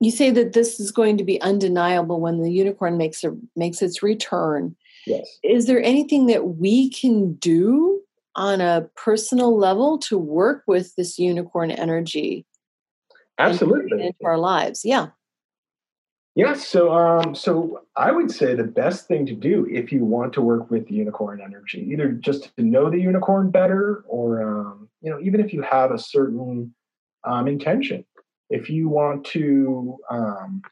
you 0.00 0.10
say 0.10 0.30
that 0.30 0.52
this 0.52 0.80
is 0.80 0.90
going 0.90 1.16
to 1.18 1.24
be 1.24 1.40
undeniable 1.40 2.20
when 2.20 2.42
the 2.42 2.50
unicorn 2.50 2.96
makes 2.96 3.24
a 3.24 3.36
makes 3.56 3.82
its 3.82 4.02
return. 4.02 4.76
Yes. 5.06 5.38
Is 5.42 5.66
there 5.66 5.82
anything 5.82 6.26
that 6.26 6.56
we 6.56 6.90
can 6.90 7.34
do 7.34 8.00
on 8.36 8.60
a 8.60 8.88
personal 8.96 9.56
level 9.56 9.98
to 9.98 10.18
work 10.18 10.64
with 10.66 10.94
this 10.96 11.18
unicorn 11.18 11.70
energy 11.70 12.44
absolutely 13.38 14.06
into 14.06 14.24
our 14.24 14.38
lives 14.38 14.84
yeah 14.84 15.08
yes 16.34 16.66
so 16.66 16.92
um 16.92 17.34
so 17.34 17.80
i 17.96 18.10
would 18.10 18.30
say 18.30 18.54
the 18.54 18.64
best 18.64 19.06
thing 19.06 19.26
to 19.26 19.34
do 19.34 19.66
if 19.70 19.92
you 19.92 20.04
want 20.04 20.32
to 20.32 20.40
work 20.40 20.70
with 20.70 20.86
the 20.88 20.94
unicorn 20.94 21.40
energy 21.40 21.86
either 21.90 22.12
just 22.12 22.56
to 22.56 22.62
know 22.62 22.90
the 22.90 23.00
unicorn 23.00 23.50
better 23.50 24.04
or 24.08 24.42
um 24.42 24.88
you 25.00 25.10
know 25.10 25.18
even 25.20 25.40
if 25.40 25.52
you 25.52 25.62
have 25.62 25.90
a 25.90 25.98
certain 25.98 26.72
um 27.24 27.48
intention 27.48 28.04
if 28.50 28.68
you 28.68 28.88
want 28.88 29.24
to 29.24 29.96
um 30.10 30.62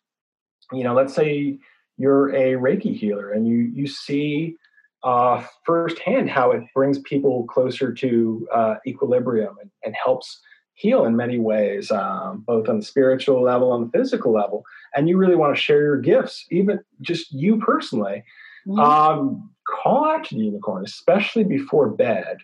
you 0.73 0.85
know 0.85 0.95
let's 0.95 1.15
say 1.15 1.59
you're 1.97 2.31
a 2.31 2.55
reiki 2.55 2.97
healer 2.97 3.33
and 3.33 3.47
you 3.47 3.71
you 3.75 3.87
see 3.87 4.57
uh, 5.05 5.45
firsthand 5.65 6.31
how 6.31 6.53
it 6.53 6.63
brings 6.75 6.99
people 7.01 7.45
closer 7.47 7.93
to 7.93 8.47
uh, 8.55 8.75
equilibrium 8.87 9.57
and, 9.61 9.71
and, 9.85 9.97
helps 9.97 10.41
heal 10.75 11.05
in 11.05 11.17
many 11.17 11.39
ways, 11.39 11.91
um, 11.91 12.45
both 12.47 12.69
on 12.69 12.79
the 12.79 12.85
spiritual 12.85 13.43
level 13.43 13.75
and 13.75 13.87
the 13.87 13.99
physical 13.99 14.33
level. 14.33 14.65
And 14.95 15.09
you 15.09 15.17
really 15.17 15.35
want 15.35 15.55
to 15.55 15.61
share 15.61 15.83
your 15.83 16.01
gifts, 16.01 16.47
even 16.51 16.81
just 17.01 17.33
you 17.33 17.59
personally. 17.59 18.25
Mm-hmm. 18.67 18.79
Um, 18.79 19.51
call 19.67 20.07
out 20.07 20.25
to 20.27 20.37
the 20.37 20.45
unicorn, 20.45 20.85
especially 20.85 21.45
before 21.45 21.89
bed. 21.89 22.39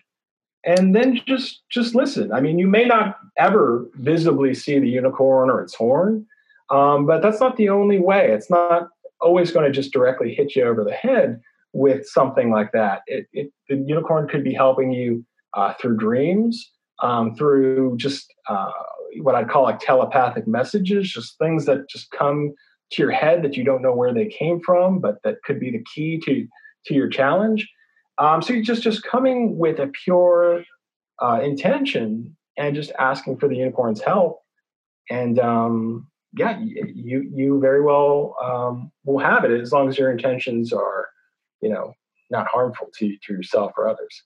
And 0.65 0.95
then 0.95 1.19
just 1.25 1.61
just 1.69 1.95
listen. 1.95 2.31
I 2.31 2.41
mean, 2.41 2.59
you 2.59 2.67
may 2.67 2.85
not 2.85 3.17
ever 3.37 3.87
visibly 3.95 4.53
see 4.53 4.79
the 4.79 4.89
unicorn 4.89 5.49
or 5.49 5.61
its 5.61 5.75
horn, 5.75 6.25
um, 6.69 7.05
but 7.05 7.21
that's 7.21 7.39
not 7.39 7.57
the 7.57 7.69
only 7.69 7.99
way. 7.99 8.31
It's 8.31 8.49
not 8.49 8.89
always 9.21 9.51
going 9.51 9.65
to 9.65 9.71
just 9.71 9.93
directly 9.93 10.33
hit 10.33 10.55
you 10.55 10.63
over 10.63 10.83
the 10.83 10.93
head 10.93 11.41
with 11.73 12.07
something 12.07 12.51
like 12.51 12.71
that. 12.71 13.01
It, 13.07 13.27
it, 13.33 13.51
the 13.67 13.75
unicorn 13.75 14.27
could 14.27 14.43
be 14.43 14.53
helping 14.53 14.91
you 14.91 15.25
uh, 15.53 15.73
through 15.79 15.97
dreams, 15.97 16.71
um, 17.01 17.35
through 17.35 17.97
just 17.97 18.33
uh, 18.47 18.71
what 19.21 19.35
I'd 19.35 19.49
call 19.49 19.63
like 19.63 19.79
telepathic 19.79 20.47
messages, 20.47 21.11
just 21.11 21.37
things 21.37 21.65
that 21.65 21.89
just 21.89 22.11
come 22.11 22.53
to 22.91 23.01
your 23.01 23.11
head 23.11 23.43
that 23.43 23.55
you 23.55 23.63
don't 23.63 23.81
know 23.81 23.93
where 23.93 24.13
they 24.13 24.27
came 24.27 24.59
from, 24.61 24.99
but 24.99 25.21
that 25.23 25.43
could 25.43 25.59
be 25.59 25.71
the 25.71 25.83
key 25.93 26.19
to 26.25 26.47
to 26.85 26.93
your 26.93 27.09
challenge. 27.09 27.69
Um, 28.19 28.41
so 28.41 28.53
you're 28.53 28.63
just 28.63 28.83
just 28.83 29.03
coming 29.03 29.57
with 29.57 29.79
a 29.79 29.87
pure 29.87 30.63
uh, 31.21 31.39
intention 31.41 32.35
and 32.57 32.75
just 32.75 32.91
asking 32.99 33.37
for 33.37 33.47
the 33.47 33.55
unicorn's 33.55 34.01
help, 34.01 34.41
and 35.09 35.39
um, 35.39 36.07
yeah, 36.37 36.59
you 36.59 37.29
you 37.33 37.59
very 37.59 37.81
well 37.81 38.35
um, 38.43 38.91
will 39.05 39.19
have 39.19 39.45
it 39.45 39.51
as 39.51 39.71
long 39.71 39.87
as 39.87 39.97
your 39.97 40.11
intentions 40.11 40.71
are, 40.71 41.07
you 41.61 41.69
know, 41.69 41.93
not 42.29 42.47
harmful 42.47 42.89
to 42.97 43.15
to 43.25 43.33
yourself 43.33 43.71
or 43.77 43.87
others. 43.87 44.23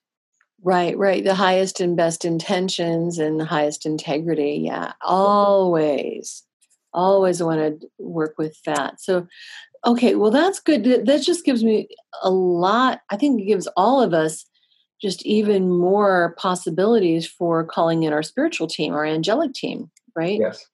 Right, 0.66 0.98
right. 0.98 1.24
The 1.24 1.36
highest 1.36 1.82
and 1.82 1.98
best 1.98 2.24
intentions 2.24 3.20
and 3.20 3.40
the 3.40 3.46
highest 3.46 3.86
integrity. 3.86 4.62
Yeah, 4.66 4.94
always, 5.02 6.44
always 6.94 7.42
want 7.42 7.82
to 7.82 7.88
work 8.00 8.36
with 8.38 8.62
that. 8.64 9.02
So, 9.02 9.28
Okay, 9.86 10.16
well, 10.16 10.32
that's 10.32 10.60
good. 10.60 10.86
That 11.06 11.22
just 11.22 11.44
gives 11.44 11.64
me 11.64 11.90
a 12.22 12.30
lot. 12.30 13.02
I 13.10 13.18
think 13.18 13.42
it 13.42 13.46
gives 13.46 13.68
all 13.76 14.02
of 14.02 14.14
us 14.14 14.46
just 15.02 15.26
even 15.26 15.70
more 15.70 16.36
possibilities 16.38 17.28
for 17.28 17.66
calling 17.66 18.04
in 18.04 18.14
our 18.14 18.24
spiritual 18.24 18.68
team, 18.68 18.94
our 18.94 19.06
angelic 19.06 19.54
team, 19.54 19.92
right? 20.16 20.40
Yes. 20.40 20.66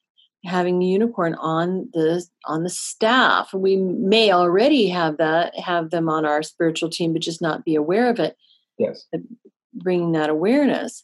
Having 0.45 0.83
a 0.83 0.85
unicorn 0.85 1.33
on 1.35 1.89
the 1.93 2.23
on 2.45 2.63
the 2.63 2.69
staff, 2.69 3.51
we 3.51 3.75
may 3.77 4.31
already 4.31 4.87
have 4.87 5.17
that, 5.17 5.57
have 5.59 5.89
them 5.89 6.07
on 6.07 6.25
our 6.25 6.43
spiritual 6.43 6.89
team, 6.89 7.11
but 7.11 7.23
just 7.23 7.41
not 7.41 7.65
be 7.65 7.75
aware 7.75 8.09
of 8.09 8.19
it. 8.19 8.37
Yes. 8.77 9.05
Bringing 9.73 10.11
that 10.11 10.29
awareness. 10.29 11.03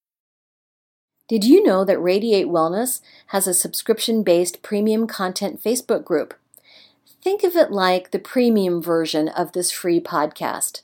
Did 1.31 1.45
you 1.45 1.63
know 1.63 1.85
that 1.85 1.97
Radiate 1.97 2.47
Wellness 2.47 2.99
has 3.27 3.47
a 3.47 3.53
subscription 3.53 4.21
based 4.21 4.61
premium 4.61 5.07
content 5.07 5.63
Facebook 5.63 6.03
group? 6.03 6.33
Think 7.23 7.43
of 7.43 7.55
it 7.55 7.71
like 7.71 8.11
the 8.11 8.19
premium 8.19 8.81
version 8.81 9.29
of 9.29 9.53
this 9.53 9.71
free 9.71 10.01
podcast. 10.01 10.81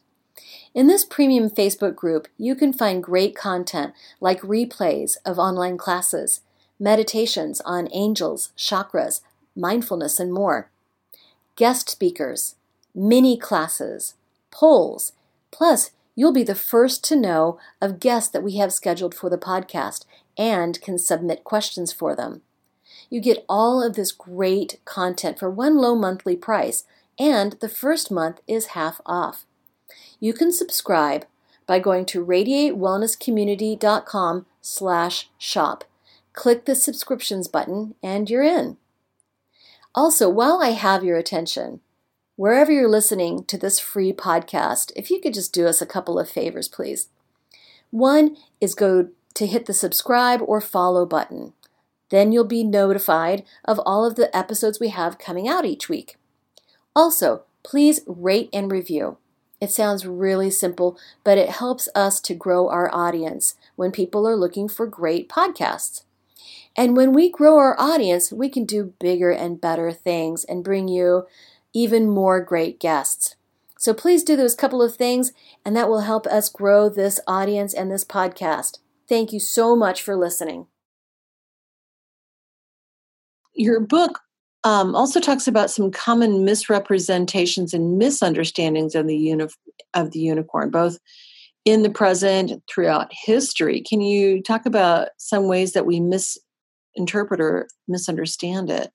In 0.73 0.87
this 0.87 1.03
premium 1.03 1.49
Facebook 1.49 1.95
group, 1.95 2.29
you 2.37 2.55
can 2.55 2.71
find 2.71 3.03
great 3.03 3.35
content 3.35 3.93
like 4.21 4.39
replays 4.39 5.17
of 5.25 5.37
online 5.37 5.77
classes, 5.77 6.39
meditations 6.79 7.59
on 7.65 7.89
angels, 7.91 8.53
chakras, 8.57 9.19
mindfulness, 9.53 10.17
and 10.17 10.31
more, 10.31 10.69
guest 11.57 11.89
speakers, 11.89 12.55
mini 12.95 13.37
classes, 13.37 14.13
polls, 14.49 15.11
plus, 15.51 15.91
you'll 16.15 16.31
be 16.31 16.43
the 16.43 16.55
first 16.55 17.03
to 17.03 17.17
know 17.17 17.59
of 17.81 17.99
guests 17.99 18.29
that 18.29 18.43
we 18.43 18.55
have 18.55 18.71
scheduled 18.71 19.13
for 19.13 19.29
the 19.29 19.37
podcast 19.37 20.05
and 20.37 20.81
can 20.81 20.97
submit 20.97 21.43
questions 21.43 21.91
for 21.91 22.15
them. 22.15 22.41
You 23.09 23.21
get 23.21 23.45
all 23.47 23.81
of 23.81 23.95
this 23.95 24.11
great 24.11 24.79
content 24.85 25.39
for 25.39 25.49
one 25.49 25.77
low 25.77 25.95
monthly 25.95 26.35
price, 26.35 26.83
and 27.17 27.53
the 27.53 27.69
first 27.69 28.11
month 28.11 28.41
is 28.47 28.67
half 28.67 29.01
off. 29.05 29.45
You 30.19 30.33
can 30.33 30.51
subscribe 30.51 31.25
by 31.65 31.79
going 31.79 32.05
to 32.07 32.25
radiatewellnesscommunity.com 32.25 34.45
slash 34.61 35.29
shop. 35.37 35.85
Click 36.33 36.65
the 36.65 36.75
subscriptions 36.75 37.47
button 37.47 37.95
and 38.03 38.29
you're 38.29 38.43
in. 38.43 38.75
Also, 39.95 40.29
while 40.29 40.61
I 40.61 40.69
have 40.69 41.03
your 41.03 41.17
attention, 41.17 41.79
wherever 42.35 42.71
you're 42.71 42.87
listening 42.87 43.43
to 43.45 43.57
this 43.57 43.79
free 43.79 44.13
podcast, 44.13 44.91
if 44.95 45.09
you 45.09 45.19
could 45.19 45.33
just 45.33 45.51
do 45.53 45.65
us 45.65 45.81
a 45.81 45.87
couple 45.87 46.19
of 46.19 46.29
favors, 46.29 46.67
please. 46.67 47.07
One 47.89 48.37
is 48.61 48.75
go 48.75 49.09
to 49.37 49.45
hit 49.45 49.67
the 49.67 49.73
subscribe 49.73 50.41
or 50.43 50.59
follow 50.59 51.05
button. 51.05 51.53
Then 52.09 52.31
you'll 52.31 52.43
be 52.43 52.63
notified 52.63 53.43
of 53.63 53.79
all 53.85 54.03
of 54.03 54.15
the 54.15 54.35
episodes 54.35 54.79
we 54.79 54.89
have 54.89 55.19
coming 55.19 55.47
out 55.47 55.63
each 55.63 55.87
week. 55.87 56.17
Also, 56.95 57.43
please 57.61 58.01
rate 58.07 58.49
and 58.51 58.71
review. 58.71 59.17
It 59.61 59.69
sounds 59.69 60.07
really 60.07 60.49
simple, 60.49 60.97
but 61.23 61.37
it 61.37 61.49
helps 61.49 61.87
us 61.93 62.19
to 62.21 62.33
grow 62.33 62.67
our 62.67 62.89
audience 62.91 63.53
when 63.75 63.91
people 63.91 64.27
are 64.27 64.35
looking 64.35 64.67
for 64.67 64.87
great 64.87 65.29
podcasts. 65.29 66.01
And 66.75 66.97
when 66.97 67.13
we 67.13 67.29
grow 67.29 67.57
our 67.57 67.79
audience, 67.79 68.31
we 68.31 68.49
can 68.49 68.65
do 68.65 68.93
bigger 68.99 69.31
and 69.31 69.61
better 69.61 69.91
things 69.91 70.45
and 70.45 70.63
bring 70.63 70.87
you 70.87 71.27
even 71.73 72.09
more 72.09 72.41
great 72.41 72.79
guests. 72.79 73.35
So 73.77 73.93
please 73.93 74.23
do 74.23 74.35
those 74.35 74.55
couple 74.55 74.81
of 74.81 74.95
things, 74.95 75.33
and 75.63 75.75
that 75.75 75.89
will 75.89 76.01
help 76.01 76.25
us 76.25 76.49
grow 76.49 76.89
this 76.89 77.19
audience 77.27 77.75
and 77.75 77.91
this 77.91 78.03
podcast. 78.03 78.79
Thank 79.09 79.31
you 79.31 79.39
so 79.39 79.75
much 79.75 80.01
for 80.01 80.15
listening. 80.15 80.67
Your 83.53 83.79
book 83.79 84.19
um, 84.63 84.95
also 84.95 85.19
talks 85.19 85.47
about 85.47 85.71
some 85.71 85.91
common 85.91 86.43
misrepresentations 86.43 87.73
and 87.73 87.97
misunderstandings 87.97 88.95
of 88.95 89.07
the 89.07 89.17
uni- 89.17 89.47
of 89.93 90.11
the 90.11 90.19
unicorn, 90.19 90.69
both 90.69 90.99
in 91.63 91.83
the 91.83 91.89
present 91.89 92.61
throughout 92.69 93.11
history. 93.11 93.81
Can 93.81 94.01
you 94.01 94.41
talk 94.41 94.65
about 94.65 95.09
some 95.17 95.47
ways 95.47 95.73
that 95.73 95.85
we 95.85 95.99
misinterpret 95.99 97.39
or 97.39 97.67
misunderstand 97.87 98.69
it? 98.69 98.91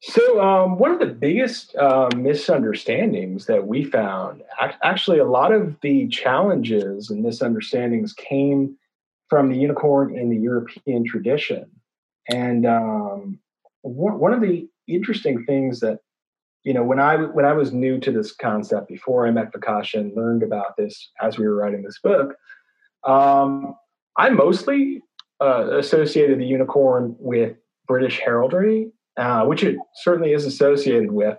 So, 0.00 0.40
um, 0.40 0.78
one 0.78 0.92
of 0.92 1.00
the 1.00 1.06
biggest 1.06 1.74
uh, 1.74 2.08
misunderstandings 2.16 3.46
that 3.46 3.66
we 3.66 3.82
found, 3.84 4.42
actually, 4.82 5.18
a 5.18 5.24
lot 5.24 5.52
of 5.52 5.76
the 5.80 6.06
challenges 6.08 7.10
and 7.10 7.22
misunderstandings 7.22 8.12
came 8.12 8.76
from 9.28 9.50
the 9.50 9.56
unicorn 9.56 10.16
in 10.16 10.30
the 10.30 10.36
European 10.36 11.04
tradition. 11.04 11.70
And 12.30 12.66
um, 12.66 13.38
one 13.82 14.32
of 14.32 14.40
the 14.40 14.68
interesting 14.86 15.44
things 15.44 15.80
that 15.80 16.00
you 16.64 16.74
know 16.74 16.82
when 16.82 16.98
I 16.98 17.16
when 17.16 17.44
I 17.44 17.52
was 17.52 17.72
new 17.72 17.98
to 18.00 18.10
this 18.10 18.32
concept 18.32 18.88
before 18.88 19.26
I 19.26 19.30
met 19.30 19.52
Vikasha 19.52 20.00
and 20.00 20.14
learned 20.14 20.42
about 20.42 20.76
this 20.76 21.10
as 21.22 21.38
we 21.38 21.46
were 21.46 21.54
writing 21.54 21.82
this 21.82 21.98
book, 22.02 22.34
um, 23.04 23.74
I 24.16 24.30
mostly 24.30 25.02
uh, 25.40 25.78
associated 25.78 26.40
the 26.40 26.46
unicorn 26.46 27.14
with 27.18 27.56
British 27.86 28.18
heraldry, 28.18 28.90
uh, 29.16 29.44
which 29.44 29.62
it 29.62 29.76
certainly 30.02 30.32
is 30.32 30.44
associated 30.44 31.12
with, 31.12 31.38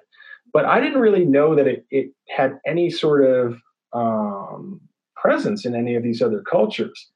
but 0.54 0.66
I 0.66 0.80
didn't 0.80 1.02
really 1.02 1.26
know 1.26 1.56
that 1.56 1.68
it, 1.68 1.86
it 1.92 2.12
had 2.30 2.60
any 2.66 2.90
sort 2.90 3.26
of 3.26 3.62
um, 3.94 4.82
presence 5.16 5.66
in 5.66 5.76
any 5.76 5.96
of 5.96 6.04
these 6.04 6.22
other 6.22 6.42
cultures. 6.42 7.12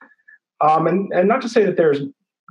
Um, 0.62 0.88
and, 0.88 1.12
and 1.14 1.28
not 1.28 1.41
to 1.41 1.49
say 1.49 1.66
that 1.66 1.78
there's 1.78 2.01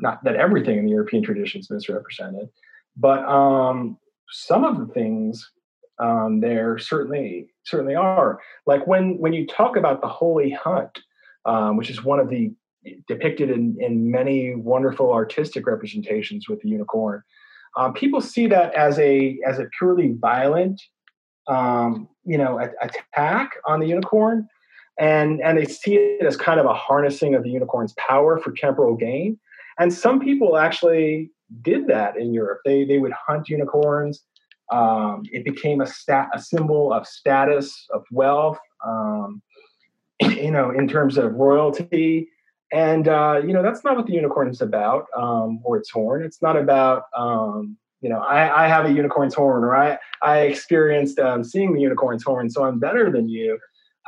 not 0.00 0.22
that 0.24 0.36
everything 0.36 0.78
in 0.78 0.84
the 0.84 0.90
European 0.90 1.22
tradition 1.22 1.60
is 1.60 1.70
misrepresented, 1.70 2.48
but 2.96 3.24
um, 3.24 3.98
some 4.30 4.64
of 4.64 4.78
the 4.78 4.92
things 4.92 5.50
Um, 5.98 6.40
there 6.40 6.78
certainly 6.78 7.48
certainly 7.64 7.94
are. 7.94 8.40
Like 8.66 8.86
when 8.86 9.18
when 9.18 9.32
you 9.32 9.46
talk 9.46 9.76
about 9.76 10.00
the 10.00 10.08
holy 10.08 10.50
hunt, 10.50 10.98
um, 11.44 11.76
which 11.76 11.90
is 11.90 12.02
one 12.02 12.18
of 12.18 12.28
the 12.28 12.52
depicted 13.06 13.50
in, 13.50 13.76
in 13.78 14.10
many 14.10 14.54
wonderful 14.56 15.12
artistic 15.12 15.66
representations 15.66 16.48
with 16.48 16.60
the 16.62 16.68
unicorn. 16.68 17.22
Um, 17.76 17.92
people 17.92 18.20
see 18.20 18.48
that 18.48 18.74
as 18.74 18.98
a 18.98 19.38
as 19.46 19.58
a 19.58 19.66
purely 19.78 20.16
violent, 20.18 20.82
um, 21.46 22.08
you 22.24 22.38
know, 22.38 22.58
a, 22.58 22.68
attack 22.80 23.52
on 23.64 23.78
the 23.80 23.86
unicorn, 23.86 24.48
and 24.98 25.40
and 25.40 25.58
they 25.58 25.64
see 25.64 25.96
it 25.96 26.24
as 26.24 26.36
kind 26.36 26.60
of 26.60 26.66
a 26.66 26.74
harnessing 26.74 27.34
of 27.34 27.42
the 27.42 27.50
unicorn's 27.50 27.94
power 27.94 28.38
for 28.38 28.52
temporal 28.52 28.96
gain. 28.96 29.38
And 29.78 29.92
some 29.92 30.20
people 30.20 30.58
actually 30.58 31.30
did 31.62 31.86
that 31.88 32.16
in 32.16 32.32
Europe. 32.32 32.60
They 32.64 32.84
they 32.84 32.98
would 32.98 33.12
hunt 33.12 33.48
unicorns. 33.48 34.22
Um, 34.70 35.24
it 35.32 35.44
became 35.44 35.80
a 35.80 35.86
stat 35.86 36.28
a 36.34 36.40
symbol 36.40 36.92
of 36.92 37.06
status 37.06 37.86
of 37.92 38.04
wealth. 38.10 38.58
Um, 38.86 39.42
you 40.20 40.50
know, 40.50 40.70
in 40.70 40.88
terms 40.88 41.18
of 41.18 41.34
royalty. 41.34 42.28
And 42.72 43.06
uh, 43.06 43.42
you 43.44 43.52
know 43.52 43.62
that's 43.62 43.84
not 43.84 43.96
what 43.96 44.06
the 44.06 44.14
unicorn 44.14 44.48
is 44.48 44.62
about, 44.62 45.06
um, 45.14 45.60
or 45.62 45.76
its 45.76 45.90
horn. 45.90 46.22
It's 46.22 46.40
not 46.40 46.56
about 46.56 47.02
um, 47.14 47.76
you 48.00 48.08
know 48.08 48.18
I, 48.18 48.64
I, 48.64 48.66
have 48.66 48.86
a 48.86 48.92
unicorn's 48.92 49.34
horn, 49.34 49.62
or 49.62 49.76
I 49.76 49.98
I 50.22 50.38
experienced 50.40 51.18
um, 51.18 51.44
seeing 51.44 51.74
the 51.74 51.80
unicorn's 51.82 52.24
horn, 52.24 52.48
so 52.48 52.64
I'm 52.64 52.78
better 52.78 53.10
than 53.10 53.28
you. 53.28 53.58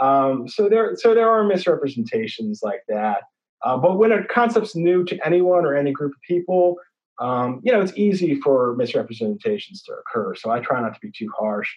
Um, 0.01 0.49
so 0.49 0.69
there 0.69 0.97
so 0.97 1.15
there 1.15 1.31
are 1.31 1.45
misrepresentations 1.45 2.61
like 2.63 2.83
that. 2.89 3.23
Uh, 3.65 3.77
but 3.79 3.99
when 3.99 4.13
a 4.13 4.25
concept's 4.27 4.77
new 4.77 5.05
to 5.05 5.27
anyone 5.27 5.65
or 5.65 5.75
any 5.75 5.93
group 5.93 6.13
of 6.13 6.21
people, 6.29 6.77
um, 7.21 7.61
you 7.63 7.73
know 7.73 7.81
it's 7.81 7.97
easy 7.97 8.41
for 8.41 8.75
misrepresentations 8.77 9.83
to 9.83 9.93
occur. 9.93 10.35
So 10.35 10.51
I 10.51 10.61
try 10.61 10.81
not 10.81 10.95
to 10.95 11.01
be 11.01 11.13
too 11.17 11.31
harsh. 11.39 11.71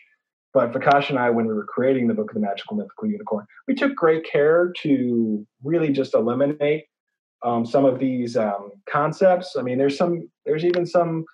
But 0.54 0.72
Vikasha 0.72 1.12
and 1.12 1.20
I, 1.20 1.30
when 1.30 1.46
we 1.46 1.54
were 1.54 1.66
creating 1.66 2.08
the 2.08 2.14
Book 2.14 2.32
of 2.32 2.34
the 2.34 2.40
Magical 2.40 2.78
Mythical 2.78 3.08
Unicorn, 3.08 3.46
we 3.68 3.76
took 3.76 3.96
great 3.96 4.26
care 4.26 4.72
to 4.82 5.46
really 5.64 5.92
just 5.92 6.16
eliminate 6.16 6.86
um, 7.44 7.66
some 7.66 7.86
of 7.86 8.00
these 8.00 8.36
um, 8.38 8.72
concepts. 8.90 9.56
I 9.56 9.62
mean, 9.62 9.78
there's 9.78 9.98
some, 9.98 10.28
there's 10.46 10.66
even 10.66 10.86
some 10.86 11.26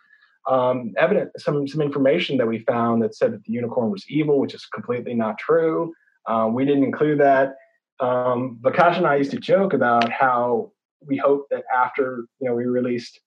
um, 0.50 0.94
evidence, 0.98 1.32
some 1.38 1.68
some 1.68 1.82
information 1.82 2.38
that 2.38 2.48
we 2.48 2.60
found 2.60 3.02
that 3.04 3.16
said 3.16 3.32
that 3.34 3.44
the 3.46 3.54
unicorn 3.54 3.92
was 3.92 4.04
evil, 4.10 4.40
which 4.40 4.54
is 4.54 4.66
completely 4.66 5.14
not 5.14 5.38
true. 5.38 5.94
Um, 6.28 6.54
we 6.54 6.66
didn't 6.66 6.84
include 6.84 7.20
that. 7.20 7.56
Um, 8.00 8.60
Vikasha 8.62 8.98
and 8.98 9.08
I 9.08 9.16
used 9.16 9.32
to 9.32 9.40
joke 9.40 9.74
about 9.74 10.12
how 10.12 10.72
we 11.06 11.18
hope 11.18 11.48
that 11.52 11.64
after 11.76 12.26
you 12.40 12.50
know 12.50 12.56
we 12.56 12.66
released 12.66 13.20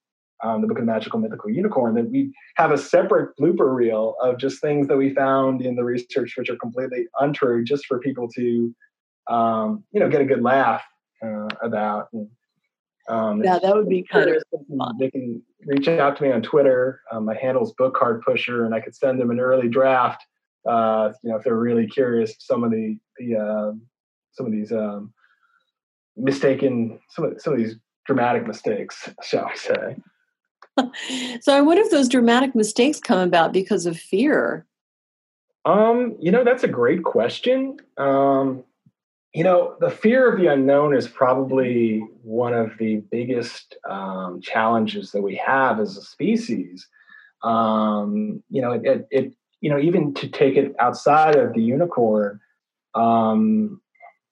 um, 0.43 0.61
the 0.61 0.67
Book 0.67 0.79
of 0.79 0.85
Magical 0.85 1.19
Mythical 1.19 1.51
Unicorn, 1.51 1.95
that 1.95 2.11
we 2.11 2.33
have 2.57 2.73
a 2.73 2.79
separate 2.79 3.37
blooper 3.41 3.75
reel 3.75 4.17
of 4.21 4.39
just 4.39 4.61
things 4.61 4.87
that 4.89 4.97
we 4.97 5.15
found 5.15 5.63
in 5.63 5.77
the 5.77 5.85
research 5.85 6.35
which 6.37 6.51
are 6.51 6.57
completely 6.57 7.07
untrue, 7.21 7.65
just 7.65 7.87
for 7.87 7.99
people 7.99 8.29
to, 8.37 8.75
um, 9.29 9.85
you 9.93 10.01
know, 10.01 10.09
get 10.09 10.21
a 10.21 10.25
good 10.25 10.43
laugh 10.43 10.83
uh, 11.25 11.49
about. 11.63 12.09
And, 12.13 12.29
um, 13.09 13.43
yeah, 13.43 13.59
that 13.59 13.75
would 13.75 13.89
be 13.89 14.03
kind 14.03 14.31
of 14.31 14.43
fun. 14.51 14.97
They 14.99 15.11
can 15.11 15.43
reach 15.65 15.89
out 15.89 16.17
to 16.17 16.23
me 16.23 16.33
on 16.33 16.43
Twitter. 16.43 17.01
Um, 17.11 17.25
my 17.25 17.35
handle's 17.35 17.73
Book 17.75 17.95
Card 17.95 18.23
Pusher, 18.23 18.65
and 18.65 18.75
I 18.75 18.81
could 18.81 18.95
send 18.95 19.21
them 19.21 19.31
an 19.31 19.41
early 19.41 19.69
draft. 19.69 20.25
Uh, 20.69 21.13
you 21.23 21.31
know, 21.31 21.37
if 21.37 21.45
they're 21.45 21.57
really 21.57 21.87
curious, 21.87 22.35
some 22.39 22.65
of 22.65 22.71
the 22.71 22.99
the 23.19 23.37
uh, 23.37 23.73
some 24.33 24.47
of 24.47 24.53
these 24.53 24.73
um, 24.73 25.13
mistaken 26.17 26.99
some 27.11 27.25
of 27.25 27.41
some 27.41 27.53
of 27.53 27.59
these 27.59 27.77
dramatic 28.07 28.47
mistakes, 28.47 29.09
shall 29.23 29.47
we 29.47 29.57
say? 29.57 29.97
so 31.41 31.55
I 31.55 31.61
wonder 31.61 31.83
if 31.83 31.91
those 31.91 32.09
dramatic 32.09 32.55
mistakes 32.55 33.01
come 33.01 33.19
about 33.19 33.53
because 33.53 33.87
of 33.87 33.99
fear. 33.99 34.67
Um, 35.65 36.17
you 36.21 36.31
know, 36.31 36.45
that's 36.45 36.63
a 36.63 36.69
great 36.69 37.03
question. 37.03 37.79
Um, 37.99 38.63
you 39.35 39.45
know, 39.45 39.77
the 39.81 39.91
fear 39.91 40.33
of 40.33 40.41
the 40.41 40.47
unknown 40.47 40.97
is 40.97 41.09
probably 41.09 41.99
one 42.23 42.55
of 42.55 42.73
the 42.79 43.03
biggest 43.11 43.77
um, 43.89 44.41
challenges 44.41 45.13
that 45.13 45.21
we 45.21 45.37
have 45.37 45.81
as 45.81 45.97
a 45.97 46.03
species. 46.03 46.89
Um, 47.43 48.43
you 48.49 48.63
know, 48.63 48.73
it, 48.73 48.83
it, 48.85 49.09
it, 49.11 49.35
you 49.67 49.71
know, 49.73 49.81
even 49.81 50.15
to 50.15 50.29
take 50.29 50.55
it 50.55 50.77
outside 50.79 51.35
of 51.35 51.53
the 51.53 51.61
unicorn, 51.61 52.39
um, 52.95 53.81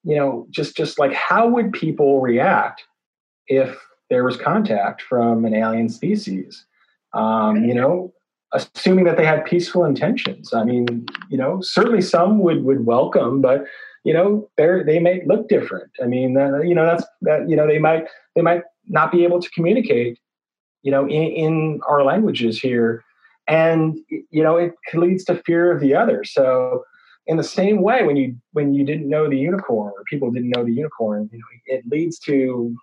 you 0.05 0.15
know, 0.15 0.47
just 0.49 0.77
just 0.77 0.97
like 0.97 1.11
how 1.11 1.45
would 1.45 1.73
people 1.73 2.21
react 2.21 2.85
if 3.47 3.77
there 4.09 4.23
was 4.23 4.37
contact 4.37 5.01
from 5.01 5.43
an 5.43 5.53
alien 5.53 5.89
species. 5.89 6.65
Um, 7.13 7.65
you 7.65 7.73
know, 7.73 8.13
assuming 8.53 9.03
that 9.03 9.17
they 9.17 9.25
had 9.25 9.43
peaceful 9.43 9.83
intentions. 9.83 10.53
I 10.53 10.63
mean, 10.63 11.05
you 11.29 11.37
know, 11.37 11.59
certainly 11.59 12.01
some 12.01 12.39
would 12.39 12.63
would 12.63 12.85
welcome, 12.85 13.41
but 13.41 13.65
you 14.05 14.13
know, 14.13 14.49
they 14.55 14.83
they 14.85 14.99
may 14.99 15.21
look 15.25 15.49
different. 15.49 15.91
I 16.01 16.05
mean, 16.05 16.37
uh, 16.37 16.61
you 16.61 16.73
know, 16.73 16.85
that's 16.85 17.03
that. 17.23 17.49
You 17.49 17.57
know, 17.57 17.67
they 17.67 17.79
might 17.79 18.07
they 18.35 18.41
might 18.41 18.63
not 18.87 19.11
be 19.11 19.25
able 19.25 19.41
to 19.41 19.49
communicate. 19.49 20.17
You 20.81 20.91
know, 20.91 21.03
in, 21.03 21.23
in 21.43 21.79
our 21.89 22.05
languages 22.05 22.57
here, 22.57 23.03
and 23.47 23.97
you 24.09 24.43
know, 24.43 24.57
it 24.57 24.73
leads 24.93 25.23
to 25.25 25.41
fear 25.45 25.71
of 25.71 25.79
the 25.79 25.93
other. 25.93 26.23
So 26.23 26.83
in 27.27 27.37
the 27.37 27.43
same 27.43 27.81
way 27.81 28.03
when 28.03 28.15
you 28.15 28.35
when 28.53 28.73
you 28.73 28.85
didn't 28.85 29.09
know 29.09 29.29
the 29.29 29.37
unicorn 29.37 29.93
or 29.95 30.03
people 30.09 30.31
didn't 30.31 30.51
know 30.55 30.63
the 30.63 30.73
unicorn 30.73 31.27
you 31.31 31.39
know 31.39 31.45
it 31.65 31.83
leads 31.87 32.19
to 32.19 32.75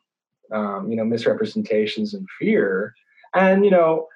um, 0.53 0.91
you 0.91 0.97
know 0.97 1.05
misrepresentations 1.05 2.15
and 2.15 2.27
fear. 2.39 2.95
And 3.35 3.65
you 3.65 3.71
know 3.71 4.09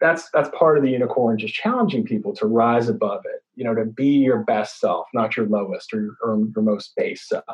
that's 0.00 0.30
that's 0.30 0.50
part 0.56 0.76
of 0.76 0.82
the 0.82 0.90
unicorn 0.90 1.38
just 1.38 1.54
challenging 1.54 2.04
people 2.04 2.34
to 2.34 2.46
rise 2.46 2.88
above 2.88 3.22
it 3.24 3.42
you 3.54 3.64
know 3.64 3.74
to 3.74 3.84
be 3.84 4.06
your 4.06 4.38
best 4.38 4.80
self 4.80 5.06
not 5.14 5.36
your 5.36 5.46
lowest 5.46 5.92
or, 5.92 6.16
or 6.22 6.38
your 6.54 6.62
most 6.62 6.94
base 6.96 7.28
self. 7.28 7.44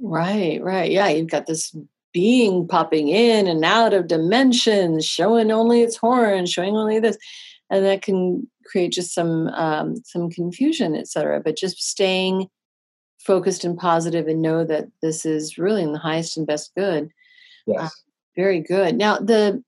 Right 0.00 0.62
right. 0.62 0.90
Yeah 0.90 1.08
you've 1.08 1.30
got 1.30 1.46
this 1.46 1.74
being 2.12 2.66
popping 2.66 3.08
in 3.08 3.46
and 3.46 3.64
out 3.64 3.92
of 3.92 4.08
dimensions 4.08 5.04
showing 5.04 5.50
only 5.50 5.82
its 5.82 5.96
horns 5.96 6.50
showing 6.50 6.76
only 6.76 6.98
this 6.98 7.18
and 7.70 7.84
that 7.84 8.02
can 8.02 8.48
create 8.66 8.92
just 8.92 9.14
some 9.14 9.48
um, 9.48 9.96
some 10.04 10.30
confusion 10.30 10.94
etc 10.94 11.40
but 11.42 11.56
just 11.56 11.82
staying 11.82 12.48
focused 13.18 13.64
and 13.64 13.76
positive 13.78 14.28
and 14.28 14.40
know 14.42 14.64
that 14.64 14.86
this 15.02 15.26
is 15.26 15.58
really 15.58 15.82
in 15.82 15.92
the 15.92 15.98
highest 15.98 16.36
and 16.36 16.46
best 16.46 16.72
good 16.76 17.10
Yes. 17.68 17.80
Uh, 17.80 17.88
very 18.36 18.60
good. 18.60 18.96
Now 18.96 19.18
the 19.18 19.62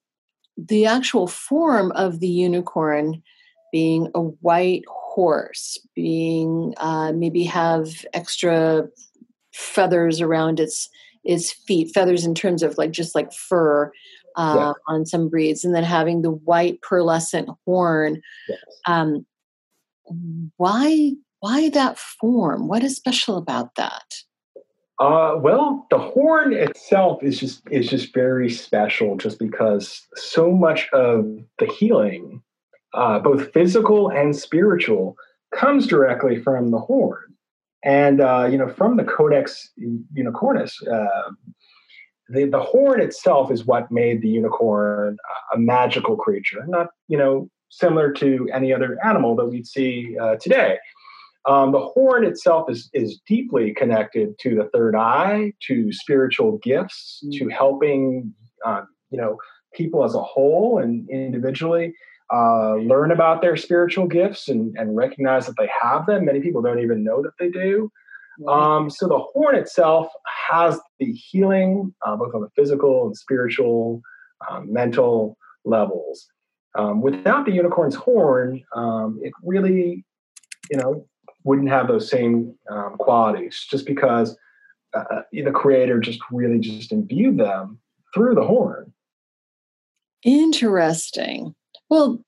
the 0.56 0.86
actual 0.86 1.26
form 1.26 1.92
of 1.92 2.20
the 2.20 2.28
unicorn 2.28 3.22
being 3.72 4.10
a 4.14 4.20
white 4.20 4.84
horse, 4.88 5.78
being 5.94 6.74
uh, 6.78 7.12
maybe 7.12 7.44
have 7.44 8.04
extra 8.14 8.88
feathers 9.52 10.20
around 10.20 10.58
its 10.58 10.88
its 11.24 11.52
feet, 11.52 11.92
feathers 11.92 12.24
in 12.24 12.34
terms 12.34 12.62
of 12.62 12.78
like 12.78 12.90
just 12.90 13.14
like 13.14 13.32
fur 13.32 13.92
uh, 14.36 14.54
yeah. 14.56 14.72
on 14.94 15.06
some 15.06 15.28
breeds, 15.28 15.64
and 15.64 15.74
then 15.74 15.84
having 15.84 16.22
the 16.22 16.30
white 16.30 16.80
pearlescent 16.80 17.54
horn. 17.66 18.20
Yes. 18.48 18.58
Um, 18.86 19.26
why 20.56 21.12
why 21.40 21.70
that 21.70 21.98
form? 21.98 22.68
What 22.68 22.82
is 22.82 22.96
special 22.96 23.36
about 23.36 23.74
that? 23.76 24.04
Uh, 24.98 25.34
well, 25.40 25.86
the 25.90 25.98
horn 25.98 26.52
itself 26.52 27.22
is 27.22 27.40
just 27.40 27.62
is 27.70 27.88
just 27.88 28.12
very 28.12 28.50
special, 28.50 29.16
just 29.16 29.38
because 29.38 30.06
so 30.14 30.52
much 30.52 30.88
of 30.92 31.24
the 31.58 31.66
healing, 31.66 32.42
uh, 32.92 33.18
both 33.18 33.50
physical 33.52 34.10
and 34.10 34.36
spiritual, 34.36 35.16
comes 35.54 35.86
directly 35.86 36.38
from 36.42 36.70
the 36.70 36.78
horn, 36.78 37.34
and 37.82 38.20
uh, 38.20 38.46
you 38.50 38.58
know 38.58 38.68
from 38.68 38.98
the 38.98 39.04
Codex 39.04 39.70
Unicornis. 40.14 40.72
The, 42.32 42.44
the 42.44 42.60
horn 42.60 43.00
itself 43.00 43.50
is 43.50 43.66
what 43.66 43.90
made 43.90 44.22
the 44.22 44.28
unicorn 44.28 45.16
a 45.52 45.58
magical 45.58 46.16
creature, 46.16 46.64
not 46.68 46.88
you 47.08 47.18
know 47.18 47.50
similar 47.70 48.12
to 48.12 48.48
any 48.52 48.72
other 48.72 48.98
animal 49.04 49.36
that 49.36 49.46
we'd 49.46 49.66
see 49.66 50.16
uh, 50.20 50.36
today. 50.36 50.78
Um, 51.46 51.72
the 51.72 51.80
horn 51.80 52.24
itself 52.24 52.68
is, 52.70 52.90
is 52.92 53.18
deeply 53.26 53.72
connected 53.72 54.38
to 54.40 54.54
the 54.54 54.68
third 54.74 54.94
eye, 54.94 55.52
to 55.68 55.92
spiritual 55.92 56.58
gifts, 56.58 57.22
mm-hmm. 57.24 57.38
to 57.38 57.48
helping 57.54 58.34
um, 58.64 58.86
you 59.10 59.18
know 59.18 59.36
people 59.72 60.04
as 60.04 60.14
a 60.14 60.22
whole 60.22 60.78
and 60.78 61.08
individually 61.10 61.94
uh, 62.32 62.74
learn 62.74 63.10
about 63.10 63.42
their 63.42 63.56
spiritual 63.56 64.06
gifts 64.06 64.48
and, 64.48 64.76
and 64.76 64.96
recognize 64.96 65.46
that 65.46 65.56
they 65.58 65.68
have 65.82 66.06
them. 66.06 66.24
Many 66.24 66.40
people 66.40 66.62
don't 66.62 66.80
even 66.80 67.02
know 67.02 67.22
that 67.22 67.32
they 67.38 67.48
do. 67.48 67.90
Um, 68.48 68.90
so 68.90 69.06
the 69.06 69.18
horn 69.18 69.56
itself 69.56 70.08
has 70.48 70.78
the 70.98 71.12
healing, 71.12 71.94
uh, 72.06 72.16
both 72.16 72.34
on 72.34 72.40
the 72.40 72.50
physical 72.56 73.06
and 73.06 73.16
spiritual, 73.16 74.02
um, 74.50 74.72
mental 74.72 75.36
levels. 75.64 76.26
Um, 76.76 77.02
without 77.02 77.46
the 77.46 77.52
unicorn's 77.52 77.94
horn, 77.94 78.62
um, 78.74 79.18
it 79.22 79.32
really, 79.42 80.04
you 80.70 80.76
know, 80.76 81.06
wouldn't 81.44 81.68
have 81.68 81.88
those 81.88 82.08
same 82.08 82.54
um, 82.70 82.96
qualities 82.98 83.66
just 83.70 83.86
because 83.86 84.36
uh, 84.94 85.04
uh, 85.10 85.22
the 85.32 85.50
creator 85.50 85.98
just 85.98 86.20
really 86.30 86.58
just 86.58 86.92
imbued 86.92 87.38
them 87.38 87.78
through 88.12 88.34
the 88.34 88.44
horn 88.44 88.92
interesting 90.24 91.54
well 91.88 92.22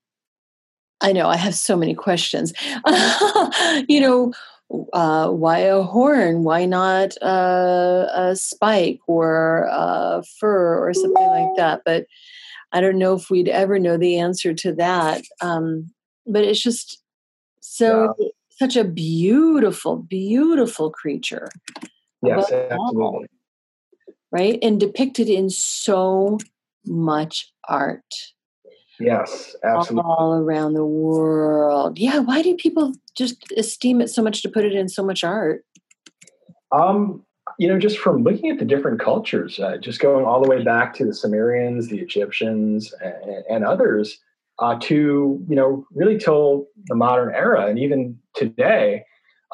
I 1.03 1.13
know 1.13 1.29
I 1.29 1.37
have 1.37 1.55
so 1.55 1.77
many 1.77 1.95
questions. 1.95 2.53
you 3.89 4.01
know, 4.01 4.33
uh, 4.93 5.29
why 5.29 5.59
a 5.59 5.83
horn? 5.83 6.45
Why 6.45 6.65
not 6.65 7.15
uh, 7.23 8.07
a 8.13 8.37
spike 8.37 9.01
or 9.07 9.69
a 9.71 10.23
fur 10.39 10.79
or 10.79 10.95
something 10.95 11.27
like 11.27 11.57
that? 11.57 11.83
But 11.85 12.07
I 12.73 12.81
don't 12.81 12.99
know 12.99 13.15
if 13.15 13.31
we'd 13.31 13.49
ever 13.49 13.79
know 13.79 13.97
the 13.97 14.19
answer 14.19 14.55
to 14.55 14.73
that. 14.75 15.23
Um, 15.41 15.93
but 16.27 16.45
it's 16.45 16.63
just 16.63 17.03
so 17.61 18.15
yeah. 18.19 18.29
such 18.51 18.77
a 18.77 18.85
beautiful, 18.85 19.97
beautiful 19.97 20.91
creature. 20.91 21.49
Yes, 22.23 22.51
absolutely. 22.53 23.27
right, 24.31 24.59
and 24.63 24.79
depicted 24.79 25.29
in 25.29 25.51
so 25.51 26.39
much 26.87 27.53
art. 27.69 28.15
Yes, 29.05 29.57
absolutely. 29.65 30.09
All 30.09 30.35
around 30.35 30.75
the 30.75 30.85
world. 30.85 31.99
Yeah, 31.99 32.21
why 32.21 32.43
do 32.43 32.55
people 32.55 32.93
just 33.15 33.53
esteem 33.57 34.01
it 34.01 34.09
so 34.09 34.23
much 34.23 34.43
to 34.43 34.49
put 34.49 34.65
it 34.65 34.75
in 34.75 34.89
so 34.89 35.05
much 35.05 35.25
art? 35.25 35.65
Um, 36.71 37.25
you 37.59 37.69
know, 37.69 37.79
just 37.79 37.99
from 37.99 38.23
looking 38.23 38.51
at 38.51 38.59
the 38.59 38.65
different 38.65 39.01
cultures, 39.01 39.59
uh, 39.59 39.77
just 39.77 40.01
going 40.01 40.25
all 40.25 40.43
the 40.43 40.49
way 40.49 40.63
back 40.63 40.95
to 40.95 41.05
the 41.05 41.15
Sumerians, 41.15 41.89
the 41.89 41.99
Egyptians, 41.99 42.93
and, 43.03 43.45
and 43.49 43.65
others, 43.65 44.19
uh, 44.59 44.79
to 44.81 45.45
you 45.49 45.57
know, 45.57 45.87
really 45.95 46.19
till 46.19 46.67
the 46.87 46.95
modern 46.95 47.35
era, 47.35 47.67
and 47.67 47.79
even 47.79 48.19
today, 48.35 49.05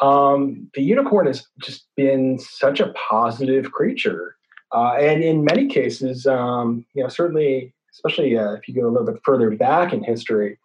um, 0.01 0.71
the 0.75 0.83
unicorn 0.83 1.27
has 1.27 1.45
just 1.61 1.87
been 1.97 2.39
such 2.39 2.79
a 2.81 2.93
positive 2.93 3.73
creature, 3.73 4.37
uh, 4.73 4.93
and 4.93 5.25
in 5.25 5.45
many 5.45 5.67
cases, 5.67 6.27
um, 6.27 6.85
you 6.95 7.03
know, 7.03 7.09
certainly 7.09 7.75
especially 7.99 8.37
uh, 8.39 8.53
if 8.53 8.69
you 8.69 8.75
go 8.75 8.87
a 8.87 8.91
little 8.91 9.07
bit 9.07 9.21
further 9.25 9.51
back 9.51 9.93
in 9.93 10.03
history, 10.03 10.59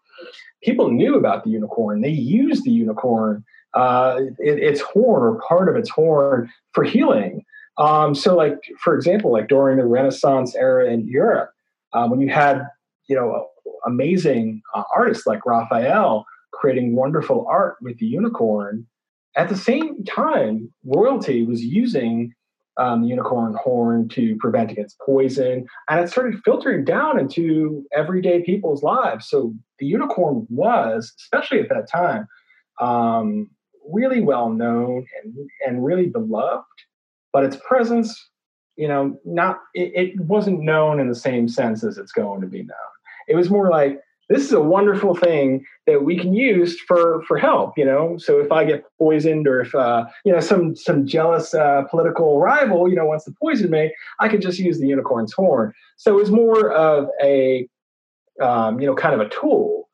people 0.64 0.92
knew 0.92 1.16
about 1.16 1.44
the 1.44 1.50
unicorn. 1.50 2.02
They 2.02 2.10
used 2.10 2.64
the 2.64 2.72
unicorn, 2.72 3.44
uh, 3.74 4.20
it, 4.38 4.60
its 4.60 4.82
horn 4.82 5.24
or 5.24 5.42
part 5.48 5.68
of 5.68 5.76
its 5.76 5.90
horn 5.90 6.52
for 6.74 6.84
healing. 6.84 7.44
Um, 7.78 8.14
so, 8.14 8.36
like 8.36 8.60
for 8.80 8.96
example, 8.96 9.32
like 9.32 9.48
during 9.48 9.78
the 9.78 9.86
Renaissance 9.86 10.56
era 10.56 10.92
in 10.92 11.08
Europe, 11.08 11.52
uh, 11.94 12.08
when 12.08 12.22
you 12.22 12.30
had 12.30 12.62
you 13.08 13.16
know 13.16 13.48
amazing 13.86 14.62
uh, 14.76 14.84
artists 14.96 15.26
like 15.26 15.46
Raphael 15.46 16.26
creating 16.52 16.96
wonderful 16.96 17.48
art 17.50 17.78
with 17.82 17.98
the 17.98 18.06
unicorn, 18.06 18.86
at 19.36 19.50
the 19.50 19.58
same 19.58 20.04
time, 20.04 20.72
royalty 20.86 21.44
was 21.44 21.64
using 21.64 22.34
um, 22.78 23.02
the 23.02 23.08
unicorn 23.08 23.56
horn 23.62 24.08
to 24.10 24.36
prevent 24.38 24.72
against 24.72 25.00
poison. 25.00 25.66
And 25.90 26.00
it 26.00 26.10
started 26.10 26.42
filtering 26.44 26.84
down 26.86 27.20
into 27.20 27.86
everyday 27.96 28.42
people's 28.44 28.84
lives. 28.84 29.30
So 29.30 29.54
the 29.80 29.86
unicorn 29.86 30.48
was, 30.50 31.14
especially 31.20 31.60
at 31.60 31.70
that 31.70 31.90
time, 31.90 32.28
um, 32.82 33.50
really 33.92 34.22
well 34.22 34.50
known 34.50 35.06
and, 35.24 35.36
and 35.66 35.86
really 35.86 36.08
beloved. 36.08 36.64
But 37.32 37.46
its 37.46 37.58
presence, 37.68 38.30
you 38.76 38.88
know, 38.88 39.18
not 39.26 39.60
it, 39.74 39.92
it 39.96 40.20
wasn't 40.22 40.62
known 40.62 41.00
in 41.00 41.10
the 41.10 41.16
same 41.16 41.48
sense 41.48 41.84
as 41.84 41.98
it's 41.98 42.12
going 42.12 42.42
to 42.42 42.48
be 42.48 42.64
known. 42.64 42.78
It 43.28 43.36
was 43.36 43.50
more 43.50 43.70
like 43.70 44.00
this 44.30 44.44
is 44.44 44.54
a 44.54 44.60
wonderful 44.60 45.16
thing 45.16 45.66
that 45.86 46.04
we 46.04 46.18
can 46.18 46.34
use 46.34 46.80
for 46.82 47.24
for 47.28 47.38
help 47.38 47.78
you 47.78 47.86
know? 47.86 48.18
So 48.18 48.40
if 48.40 48.52
i 48.52 48.64
get 48.64 48.84
poisoned 48.98 49.48
or 49.48 49.62
if 49.62 49.74
uh, 49.76 50.06
you 50.26 50.32
know 50.32 50.40
some 50.40 50.76
some 50.76 51.06
jealous 51.06 51.54
uh, 51.54 51.84
political 51.90 52.40
rival 52.40 52.90
you 52.90 52.96
know 52.96 53.06
wants 53.06 53.26
to 53.26 53.34
poison 53.42 53.70
me 53.70 53.94
i 54.20 54.28
could 54.28 54.42
just 54.42 54.60
use 54.60 54.80
the 54.80 54.88
unicorn's 54.88 55.34
horn. 55.34 55.74
So 55.98 56.20
it's 56.20 56.30
more 56.30 56.72
of 56.72 57.08
a 57.22 57.68
um, 58.42 58.80
you 58.80 58.88
know 58.88 58.96
kind 58.96 59.14
of 59.14 59.22
a 59.22 59.30
tool 59.30 59.90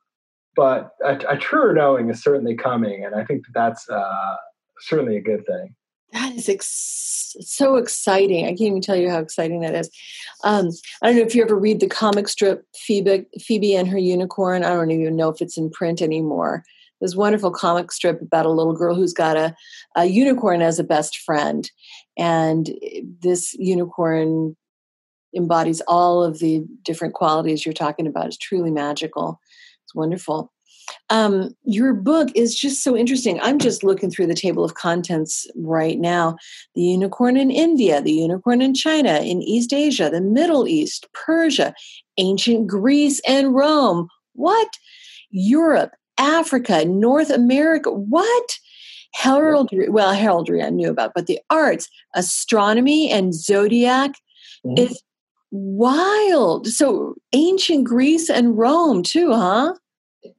but 0.56 0.90
a, 1.04 1.18
a 1.28 1.36
truer 1.36 1.72
knowing 1.72 2.10
is 2.10 2.22
certainly 2.22 2.54
coming 2.54 3.04
and 3.04 3.14
i 3.14 3.24
think 3.24 3.44
that 3.46 3.52
that's 3.54 3.88
uh, 3.88 4.36
certainly 4.80 5.16
a 5.16 5.20
good 5.20 5.44
thing 5.46 5.74
that 6.12 6.34
is 6.34 6.48
ex- 6.48 7.36
so 7.40 7.76
exciting. 7.76 8.44
I 8.44 8.48
can't 8.48 8.60
even 8.62 8.80
tell 8.80 8.96
you 8.96 9.10
how 9.10 9.18
exciting 9.18 9.60
that 9.60 9.74
is. 9.74 9.90
Um, 10.44 10.70
I 11.02 11.08
don't 11.08 11.16
know 11.16 11.22
if 11.22 11.34
you 11.34 11.42
ever 11.42 11.56
read 11.56 11.80
the 11.80 11.86
comic 11.86 12.28
strip 12.28 12.66
Phoebe, 12.74 13.26
Phoebe 13.40 13.76
and 13.76 13.88
her 13.88 13.98
unicorn. 13.98 14.64
I 14.64 14.70
don't 14.70 14.90
even 14.90 15.16
know 15.16 15.28
if 15.28 15.40
it's 15.40 15.56
in 15.56 15.70
print 15.70 16.02
anymore. 16.02 16.64
This 17.00 17.16
wonderful 17.16 17.50
comic 17.50 17.92
strip 17.92 18.20
about 18.20 18.46
a 18.46 18.50
little 18.50 18.74
girl 18.74 18.94
who's 18.94 19.14
got 19.14 19.36
a, 19.36 19.54
a 19.96 20.04
unicorn 20.04 20.60
as 20.60 20.78
a 20.78 20.84
best 20.84 21.18
friend. 21.18 21.70
And 22.18 22.70
this 23.22 23.54
unicorn 23.54 24.56
embodies 25.34 25.80
all 25.86 26.22
of 26.22 26.40
the 26.40 26.64
different 26.82 27.14
qualities 27.14 27.64
you're 27.64 27.72
talking 27.72 28.06
about. 28.06 28.26
It's 28.26 28.36
truly 28.36 28.70
magical. 28.70 29.40
It's 29.84 29.94
wonderful. 29.94 30.52
Um, 31.08 31.54
your 31.64 31.92
book 31.94 32.28
is 32.34 32.58
just 32.58 32.82
so 32.82 32.96
interesting. 32.96 33.40
I'm 33.40 33.58
just 33.58 33.82
looking 33.82 34.10
through 34.10 34.26
the 34.26 34.34
table 34.34 34.64
of 34.64 34.74
contents 34.74 35.46
right 35.56 35.98
now. 35.98 36.36
The 36.74 36.82
unicorn 36.82 37.36
in 37.36 37.50
India, 37.50 38.00
the 38.00 38.12
unicorn 38.12 38.62
in 38.62 38.74
China, 38.74 39.20
in 39.20 39.42
East 39.42 39.72
Asia, 39.72 40.10
the 40.10 40.20
Middle 40.20 40.68
East, 40.68 41.06
Persia, 41.12 41.74
ancient 42.18 42.66
Greece 42.66 43.20
and 43.26 43.54
Rome. 43.54 44.08
What? 44.34 44.68
Europe, 45.30 45.92
Africa, 46.18 46.84
North 46.84 47.30
America. 47.30 47.90
What? 47.90 48.58
Heraldry, 49.12 49.88
well, 49.88 50.12
heraldry 50.12 50.62
I 50.62 50.70
knew 50.70 50.88
about, 50.88 51.12
but 51.14 51.26
the 51.26 51.40
arts, 51.50 51.88
astronomy, 52.14 53.10
and 53.10 53.34
zodiac 53.34 54.12
mm-hmm. 54.64 54.78
is 54.78 55.02
wild. 55.50 56.68
So 56.68 57.14
ancient 57.32 57.84
Greece 57.84 58.30
and 58.30 58.56
Rome, 58.56 59.02
too, 59.02 59.32
huh? 59.32 59.74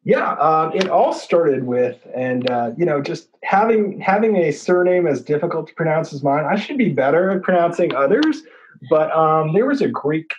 Yeah, 0.03 0.33
um, 0.33 0.73
it 0.75 0.89
all 0.89 1.13
started 1.13 1.63
with, 1.63 1.97
and 2.15 2.49
uh, 2.49 2.71
you 2.77 2.85
know, 2.85 3.01
just 3.01 3.29
having 3.43 3.99
having 3.99 4.35
a 4.35 4.51
surname 4.51 5.07
as 5.07 5.21
difficult 5.21 5.67
to 5.67 5.73
pronounce 5.73 6.13
as 6.13 6.23
mine. 6.23 6.45
I 6.45 6.55
should 6.55 6.77
be 6.77 6.89
better 6.89 7.31
at 7.31 7.41
pronouncing 7.41 7.95
others, 7.95 8.43
but 8.89 9.11
um, 9.11 9.53
there 9.53 9.65
was 9.65 9.81
a 9.81 9.87
Greek 9.87 10.31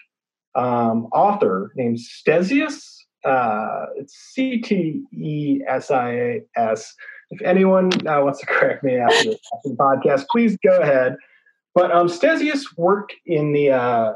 um, 0.55 1.07
author 1.13 1.73
named 1.75 1.99
Ctesias. 1.99 2.99
Uh, 3.25 3.87
it's 3.97 4.15
C 4.15 4.61
T 4.61 5.03
E 5.13 5.61
S 5.67 5.91
I 5.91 6.11
A 6.11 6.43
S. 6.57 6.95
If 7.31 7.43
anyone 7.43 7.91
uh, 8.07 8.23
wants 8.23 8.41
to 8.41 8.47
correct 8.47 8.85
me 8.85 8.97
after 8.97 9.31
the, 9.31 9.39
after 9.55 9.69
the, 9.71 9.77
podcast, 9.77 10.27
please 10.31 10.57
go 10.65 10.81
ahead. 10.81 11.17
But 11.75 11.91
um, 11.91 12.09
worked 12.77 13.15
in 13.27 13.53
the 13.53 13.71
uh, 13.71 14.13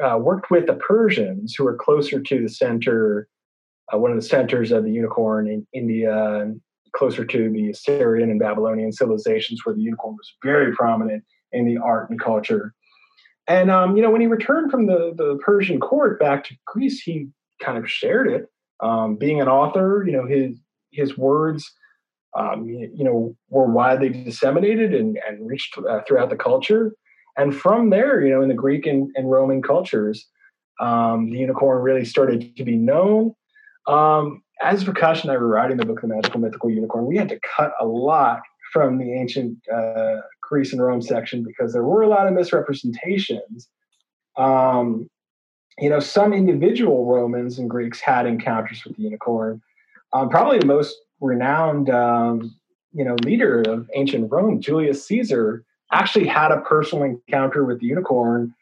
uh, 0.00 0.18
worked 0.18 0.50
with 0.50 0.66
the 0.66 0.74
Persians, 0.74 1.54
who 1.54 1.64
were 1.64 1.76
closer 1.76 2.20
to 2.20 2.42
the 2.42 2.48
center 2.48 3.28
uh, 3.92 3.98
one 3.98 4.10
of 4.10 4.16
the 4.16 4.22
centers 4.22 4.72
of 4.72 4.84
the 4.84 4.90
unicorn 4.90 5.48
in 5.48 5.66
India 5.72 6.40
and 6.40 6.60
closer 6.94 7.24
to 7.24 7.50
the 7.50 7.70
Assyrian 7.70 8.30
and 8.30 8.38
Babylonian 8.38 8.92
civilizations 8.92 9.60
where 9.64 9.74
the 9.74 9.80
unicorn 9.80 10.14
was 10.14 10.32
very 10.42 10.74
prominent 10.74 11.24
in 11.52 11.64
the 11.64 11.78
art 11.78 12.10
and 12.10 12.20
culture. 12.20 12.74
And 13.48 13.70
um, 13.70 13.96
you 13.96 14.02
know, 14.02 14.10
when 14.10 14.20
he 14.20 14.26
returned 14.26 14.70
from 14.70 14.86
the, 14.86 15.12
the 15.16 15.38
Persian 15.44 15.80
court 15.80 16.20
back 16.20 16.44
to 16.44 16.54
Greece, 16.66 17.02
he 17.02 17.28
kind 17.60 17.78
of 17.78 17.90
shared 17.90 18.28
it. 18.28 18.46
Um, 18.80 19.16
being 19.16 19.40
an 19.40 19.48
author, 19.48 20.04
you 20.06 20.12
know, 20.12 20.26
his 20.26 20.58
his 20.90 21.16
words, 21.16 21.72
um, 22.36 22.66
you 22.66 23.04
know, 23.04 23.34
were 23.48 23.70
widely 23.70 24.10
disseminated 24.10 24.94
and, 24.94 25.18
and 25.26 25.46
reached 25.46 25.76
uh, 25.78 26.00
throughout 26.06 26.30
the 26.30 26.36
culture. 26.36 26.92
And 27.36 27.54
from 27.54 27.90
there, 27.90 28.22
you 28.22 28.30
know, 28.30 28.42
in 28.42 28.48
the 28.48 28.54
Greek 28.54 28.86
and, 28.86 29.10
and 29.14 29.30
Roman 29.30 29.62
cultures, 29.62 30.28
um, 30.80 31.30
the 31.30 31.38
unicorn 31.38 31.82
really 31.82 32.04
started 32.04 32.56
to 32.56 32.64
be 32.64 32.76
known. 32.76 33.34
Um, 33.86 34.42
as 34.62 34.84
Vikasha 34.84 35.22
and 35.22 35.32
I 35.32 35.36
were 35.36 35.48
writing 35.48 35.76
the 35.76 35.84
book, 35.84 36.00
The 36.00 36.08
Magical 36.08 36.40
Mythical 36.40 36.70
Unicorn, 36.70 37.06
we 37.06 37.16
had 37.16 37.28
to 37.30 37.40
cut 37.56 37.72
a 37.80 37.86
lot 37.86 38.40
from 38.72 38.98
the 38.98 39.12
ancient 39.12 39.58
uh, 39.72 40.20
Greece 40.40 40.72
and 40.72 40.82
Rome 40.82 41.02
section 41.02 41.42
because 41.42 41.72
there 41.72 41.82
were 41.82 42.02
a 42.02 42.08
lot 42.08 42.26
of 42.26 42.32
misrepresentations. 42.32 43.68
Um, 44.36 45.08
you 45.78 45.90
know, 45.90 46.00
some 46.00 46.32
individual 46.32 47.06
Romans 47.06 47.58
and 47.58 47.68
Greeks 47.68 48.00
had 48.00 48.26
encounters 48.26 48.84
with 48.84 48.96
the 48.96 49.02
unicorn. 49.02 49.60
Um, 50.12 50.28
probably 50.28 50.58
the 50.58 50.66
most 50.66 50.96
renowned, 51.20 51.90
um, 51.90 52.54
you 52.92 53.04
know, 53.04 53.16
leader 53.24 53.62
of 53.62 53.88
ancient 53.94 54.30
Rome, 54.30 54.60
Julius 54.60 55.06
Caesar, 55.06 55.64
actually 55.92 56.26
had 56.26 56.50
a 56.50 56.60
personal 56.60 57.04
encounter 57.04 57.64
with 57.64 57.80
the 57.80 57.86
unicorn 57.86 58.54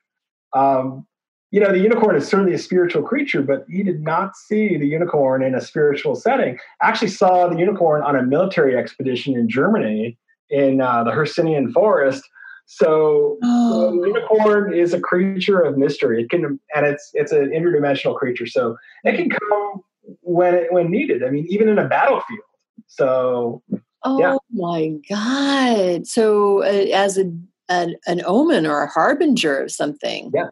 um, 0.52 1.06
you 1.50 1.58
know, 1.58 1.72
the 1.72 1.78
unicorn 1.78 2.16
is 2.16 2.28
certainly 2.28 2.54
a 2.54 2.58
spiritual 2.58 3.02
creature, 3.02 3.42
but 3.42 3.64
he 3.68 3.82
did 3.82 4.02
not 4.02 4.36
see 4.36 4.76
the 4.76 4.86
unicorn 4.86 5.42
in 5.42 5.54
a 5.54 5.60
spiritual 5.60 6.14
setting. 6.14 6.58
Actually, 6.80 7.08
saw 7.08 7.48
the 7.48 7.58
unicorn 7.58 8.02
on 8.02 8.16
a 8.16 8.22
military 8.22 8.76
expedition 8.76 9.36
in 9.36 9.48
Germany 9.48 10.16
in 10.48 10.80
uh, 10.80 11.02
the 11.02 11.10
Hercynian 11.10 11.72
forest. 11.72 12.22
So 12.66 13.36
oh. 13.42 13.90
the 13.90 14.06
unicorn 14.06 14.72
is 14.72 14.94
a 14.94 15.00
creature 15.00 15.60
of 15.60 15.76
mystery. 15.76 16.22
It 16.22 16.30
can, 16.30 16.60
and 16.74 16.86
it's 16.86 17.10
it's 17.14 17.32
an 17.32 17.50
interdimensional 17.50 18.16
creature. 18.16 18.46
So 18.46 18.76
it 19.02 19.16
can 19.16 19.28
come 19.28 19.82
when 20.20 20.54
it, 20.54 20.72
when 20.72 20.88
needed. 20.88 21.24
I 21.24 21.30
mean, 21.30 21.46
even 21.48 21.68
in 21.68 21.78
a 21.78 21.88
battlefield. 21.88 22.40
So. 22.86 23.62
Oh 24.02 24.18
yeah. 24.18 24.36
my 24.52 24.94
God! 25.10 26.06
So 26.06 26.62
uh, 26.62 26.86
as 26.94 27.18
a 27.18 27.30
an, 27.68 27.96
an 28.06 28.22
omen 28.24 28.66
or 28.66 28.82
a 28.82 28.88
harbinger 28.88 29.62
of 29.62 29.70
something. 29.70 30.30
Yeah. 30.34 30.48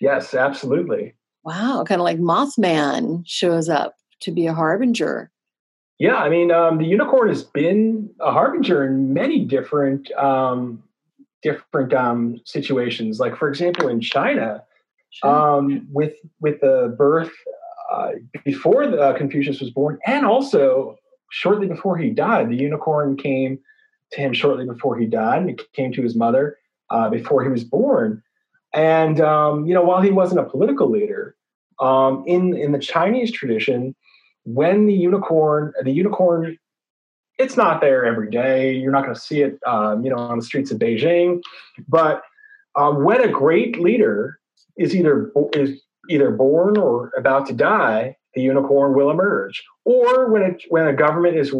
Yes, 0.00 0.34
absolutely. 0.34 1.14
Wow, 1.44 1.84
kind 1.86 2.00
of 2.00 2.04
like 2.04 2.18
Mothman 2.18 3.22
shows 3.26 3.68
up 3.68 3.94
to 4.20 4.32
be 4.32 4.46
a 4.46 4.54
harbinger. 4.54 5.30
Yeah, 5.98 6.16
I 6.16 6.28
mean, 6.28 6.50
um, 6.50 6.78
the 6.78 6.84
unicorn 6.84 7.28
has 7.28 7.42
been 7.42 8.10
a 8.20 8.30
harbinger 8.30 8.84
in 8.84 9.14
many 9.14 9.44
different 9.44 10.10
um, 10.12 10.82
different 11.42 11.94
um, 11.94 12.40
situations. 12.44 13.20
Like, 13.20 13.36
for 13.36 13.48
example, 13.48 13.88
in 13.88 14.00
China, 14.00 14.62
sure. 15.10 15.30
um, 15.30 15.86
with 15.90 16.14
with 16.40 16.60
the 16.60 16.94
birth 16.98 17.32
uh, 17.90 18.10
before 18.44 18.86
the, 18.86 19.00
uh, 19.00 19.16
Confucius 19.16 19.60
was 19.60 19.70
born, 19.70 19.98
and 20.06 20.26
also 20.26 20.96
shortly 21.30 21.66
before 21.66 21.96
he 21.96 22.10
died, 22.10 22.50
the 22.50 22.56
unicorn 22.56 23.16
came 23.16 23.58
to 24.12 24.20
him 24.20 24.32
shortly 24.32 24.66
before 24.66 24.98
he 24.98 25.06
died, 25.06 25.42
and 25.42 25.50
it 25.50 25.72
came 25.72 25.92
to 25.92 26.02
his 26.02 26.14
mother 26.14 26.58
uh, 26.90 27.08
before 27.08 27.42
he 27.42 27.48
was 27.48 27.64
born. 27.64 28.22
And 28.76 29.20
um, 29.20 29.66
you 29.66 29.74
know, 29.74 29.82
while 29.82 30.02
he 30.02 30.10
wasn't 30.10 30.40
a 30.40 30.44
political 30.44 30.88
leader, 30.88 31.34
um, 31.80 32.22
in 32.26 32.54
in 32.54 32.72
the 32.72 32.78
Chinese 32.78 33.32
tradition, 33.32 33.96
when 34.44 34.86
the 34.86 34.94
unicorn, 34.94 35.72
the 35.82 35.90
unicorn, 35.90 36.58
it's 37.38 37.56
not 37.56 37.80
there 37.80 38.04
every 38.04 38.30
day. 38.30 38.74
You're 38.74 38.92
not 38.92 39.02
going 39.02 39.14
to 39.14 39.20
see 39.20 39.40
it, 39.40 39.58
um, 39.66 40.04
you 40.04 40.10
know, 40.10 40.16
on 40.16 40.38
the 40.38 40.44
streets 40.44 40.70
of 40.70 40.78
Beijing. 40.78 41.40
But 41.88 42.22
uh, 42.76 42.92
when 42.92 43.22
a 43.22 43.28
great 43.28 43.80
leader 43.80 44.38
is 44.76 44.94
either 44.94 45.32
is 45.54 45.82
either 46.10 46.30
born 46.30 46.76
or 46.76 47.12
about 47.16 47.46
to 47.46 47.54
die, 47.54 48.16
the 48.34 48.42
unicorn 48.42 48.94
will 48.94 49.10
emerge. 49.10 49.64
Or 49.84 50.30
when 50.30 50.42
it, 50.42 50.62
when 50.68 50.86
a 50.86 50.92
government 50.92 51.36
is 51.38 51.54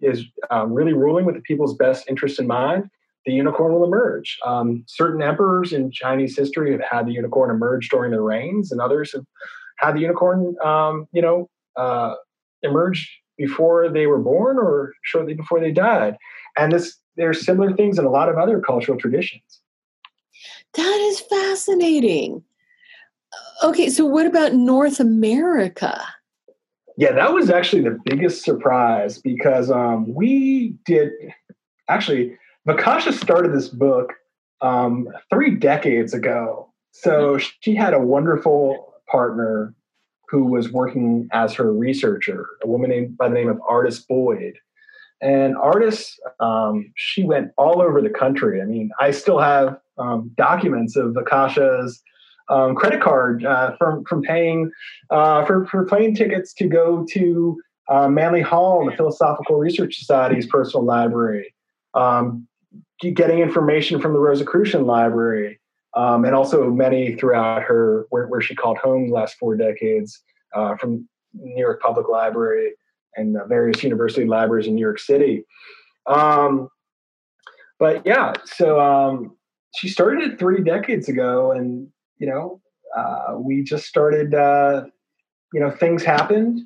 is 0.00 0.24
um, 0.50 0.72
really 0.72 0.94
ruling 0.94 1.26
with 1.26 1.34
the 1.34 1.42
people's 1.42 1.76
best 1.76 2.08
interest 2.08 2.40
in 2.40 2.46
mind, 2.46 2.90
the 3.26 3.32
unicorn 3.32 3.72
will 3.72 3.84
emerge. 3.84 4.38
Um, 4.44 4.84
certain 4.86 5.22
emperors 5.22 5.72
in 5.72 5.90
Chinese 5.90 6.36
history 6.36 6.72
have 6.72 6.82
had 6.82 7.06
the 7.06 7.12
unicorn 7.12 7.50
emerge 7.50 7.88
during 7.88 8.10
their 8.10 8.22
reigns, 8.22 8.70
and 8.70 8.80
others 8.80 9.12
have 9.12 9.24
had 9.78 9.96
the 9.96 10.00
unicorn, 10.00 10.56
um, 10.64 11.08
you 11.12 11.22
know, 11.22 11.48
uh, 11.76 12.14
emerge 12.62 13.20
before 13.36 13.88
they 13.88 14.06
were 14.06 14.18
born 14.18 14.58
or 14.58 14.92
shortly 15.02 15.34
before 15.34 15.60
they 15.60 15.72
died. 15.72 16.16
And 16.56 16.72
this, 16.72 16.96
there 17.16 17.28
are 17.28 17.34
similar 17.34 17.74
things 17.74 17.98
in 17.98 18.04
a 18.04 18.10
lot 18.10 18.28
of 18.28 18.36
other 18.36 18.60
cultural 18.60 18.98
traditions. 18.98 19.60
That 20.74 21.08
is 21.10 21.20
fascinating. 21.20 22.42
Okay, 23.62 23.88
so 23.88 24.04
what 24.04 24.26
about 24.26 24.54
North 24.54 25.00
America? 25.00 26.00
Yeah, 26.96 27.12
that 27.12 27.32
was 27.32 27.50
actually 27.50 27.82
the 27.82 27.98
biggest 28.04 28.44
surprise 28.44 29.18
because 29.18 29.70
um, 29.70 30.12
we 30.14 30.76
did 30.84 31.10
actually 31.88 32.36
Vikasha 32.66 33.12
started 33.12 33.52
this 33.52 33.68
book 33.68 34.12
um, 34.60 35.08
three 35.30 35.54
decades 35.56 36.14
ago. 36.14 36.72
So 36.92 37.36
mm-hmm. 37.36 37.46
she 37.60 37.74
had 37.74 37.92
a 37.92 38.00
wonderful 38.00 38.94
partner 39.10 39.74
who 40.28 40.44
was 40.44 40.72
working 40.72 41.28
as 41.32 41.52
her 41.54 41.72
researcher, 41.72 42.46
a 42.62 42.68
woman 42.68 42.90
named 42.90 43.16
by 43.16 43.28
the 43.28 43.34
name 43.34 43.48
of 43.48 43.60
Artis 43.68 43.98
Boyd. 44.00 44.54
And 45.20 45.56
Artis, 45.56 46.18
um, 46.40 46.92
she 46.96 47.24
went 47.24 47.50
all 47.56 47.80
over 47.80 48.00
the 48.02 48.10
country. 48.10 48.60
I 48.60 48.64
mean, 48.64 48.90
I 49.00 49.10
still 49.10 49.38
have 49.38 49.78
um, 49.98 50.30
documents 50.36 50.96
of 50.96 51.14
Vikasha's 51.14 52.02
um, 52.48 52.74
credit 52.74 53.00
card 53.00 53.44
uh, 53.44 53.76
from 53.78 54.04
from 54.04 54.22
paying 54.22 54.70
uh, 55.10 55.44
for 55.44 55.66
for 55.66 55.84
plane 55.84 56.14
tickets 56.14 56.52
to 56.54 56.66
go 56.68 57.06
to 57.12 57.60
uh, 57.88 58.08
Manly 58.08 58.42
Hall, 58.42 58.84
the 58.84 58.96
Philosophical 58.96 59.56
Research 59.56 59.96
Society's 59.96 60.46
personal 60.46 60.84
library, 60.84 61.54
um, 61.94 62.46
getting 63.00 63.40
information 63.40 64.00
from 64.00 64.12
the 64.12 64.18
Rosicrucian 64.18 64.86
Library, 64.86 65.60
um, 65.94 66.24
and 66.24 66.34
also 66.34 66.70
many 66.70 67.14
throughout 67.16 67.62
her 67.62 68.06
where, 68.10 68.26
where 68.26 68.40
she 68.40 68.54
called 68.54 68.78
home 68.78 69.08
the 69.08 69.14
last 69.14 69.36
four 69.38 69.56
decades 69.56 70.20
uh, 70.54 70.76
from 70.76 71.08
New 71.34 71.60
York 71.60 71.80
Public 71.80 72.08
Library 72.08 72.72
and 73.16 73.36
uh, 73.36 73.46
various 73.46 73.82
university 73.82 74.26
libraries 74.26 74.66
in 74.66 74.74
New 74.74 74.80
York 74.80 74.98
City. 74.98 75.44
Um, 76.06 76.68
but 77.78 78.04
yeah, 78.04 78.32
so 78.44 78.80
um, 78.80 79.36
she 79.76 79.88
started 79.88 80.32
it 80.32 80.38
three 80.38 80.62
decades 80.62 81.08
ago, 81.08 81.52
and 81.52 81.88
you 82.18 82.26
know, 82.26 82.60
uh, 82.96 83.36
we 83.38 83.62
just 83.62 83.86
started. 83.86 84.34
Uh, 84.34 84.84
you 85.54 85.60
know, 85.60 85.70
things 85.70 86.02
happened. 86.02 86.60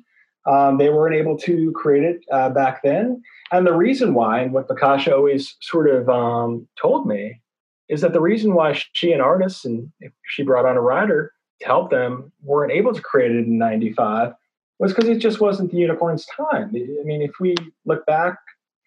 Um, 0.49 0.77
they 0.77 0.89
weren't 0.89 1.15
able 1.15 1.37
to 1.37 1.71
create 1.73 2.03
it 2.03 2.21
uh, 2.31 2.49
back 2.49 2.81
then. 2.83 3.21
And 3.51 3.67
the 3.67 3.73
reason 3.73 4.13
why, 4.15 4.41
and 4.41 4.51
what 4.51 4.67
Vikasha 4.67 5.11
always 5.11 5.55
sort 5.61 5.89
of 5.89 6.09
um, 6.09 6.67
told 6.81 7.05
me, 7.05 7.39
is 7.87 8.01
that 8.01 8.13
the 8.13 8.21
reason 8.21 8.55
why 8.55 8.79
she 8.93 9.11
and 9.11 9.21
Artis, 9.21 9.63
and 9.63 9.91
she 10.23 10.43
brought 10.43 10.65
on 10.65 10.77
a 10.77 10.81
writer 10.81 11.33
to 11.59 11.67
help 11.67 11.91
them, 11.91 12.31
weren't 12.41 12.71
able 12.71 12.93
to 12.93 13.01
create 13.01 13.31
it 13.31 13.45
in 13.45 13.57
95 13.57 14.33
was 14.79 14.93
because 14.93 15.09
it 15.09 15.19
just 15.19 15.41
wasn't 15.41 15.71
the 15.71 15.77
unicorn's 15.77 16.25
time. 16.25 16.71
I 16.73 17.03
mean, 17.03 17.21
if 17.21 17.31
we 17.39 17.55
look 17.85 18.05
back, 18.05 18.37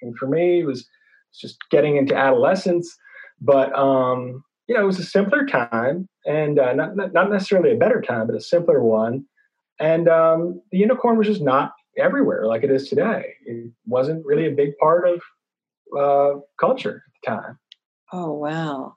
and 0.00 0.16
for 0.16 0.26
me, 0.26 0.60
it 0.60 0.64
was 0.64 0.88
just 1.38 1.58
getting 1.70 1.96
into 1.96 2.16
adolescence, 2.16 2.96
but 3.40 3.72
um, 3.78 4.42
you 4.66 4.74
know, 4.74 4.82
it 4.82 4.86
was 4.86 4.98
a 4.98 5.04
simpler 5.04 5.46
time, 5.46 6.08
and 6.26 6.58
uh, 6.58 6.72
not 6.72 6.96
not 6.96 7.30
necessarily 7.30 7.72
a 7.72 7.78
better 7.78 8.00
time, 8.00 8.26
but 8.26 8.36
a 8.36 8.40
simpler 8.40 8.82
one. 8.82 9.26
And 9.82 10.08
um, 10.08 10.62
the 10.70 10.78
unicorn 10.78 11.18
was 11.18 11.26
just 11.26 11.42
not 11.42 11.72
everywhere 11.98 12.46
like 12.46 12.62
it 12.62 12.70
is 12.70 12.88
today. 12.88 13.34
It 13.44 13.72
wasn't 13.84 14.24
really 14.24 14.46
a 14.46 14.52
big 14.52 14.76
part 14.78 15.08
of 15.08 15.20
uh, 15.98 16.38
culture 16.58 17.02
at 17.04 17.12
the 17.20 17.40
time. 17.40 17.58
Oh 18.12 18.32
wow! 18.32 18.94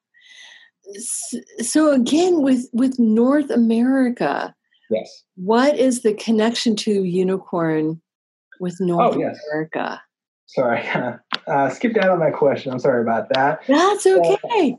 So 1.59 1.91
again, 1.91 2.43
with 2.43 2.69
with 2.71 2.99
North 2.99 3.49
America, 3.49 4.53
yes, 4.91 5.23
what 5.35 5.75
is 5.75 6.03
the 6.03 6.13
connection 6.13 6.75
to 6.77 7.03
unicorn 7.03 7.99
with 8.59 8.79
North 8.79 9.15
oh, 9.15 9.19
yes. 9.19 9.39
America? 9.51 9.99
Sorry, 10.45 10.87
uh, 11.47 11.69
skipped 11.69 11.97
out 11.97 12.11
on 12.11 12.19
that 12.19 12.35
question. 12.35 12.71
I'm 12.71 12.79
sorry 12.79 13.01
about 13.01 13.29
that. 13.33 13.61
That's 13.67 14.05
okay. 14.05 14.73
Uh, 14.73 14.77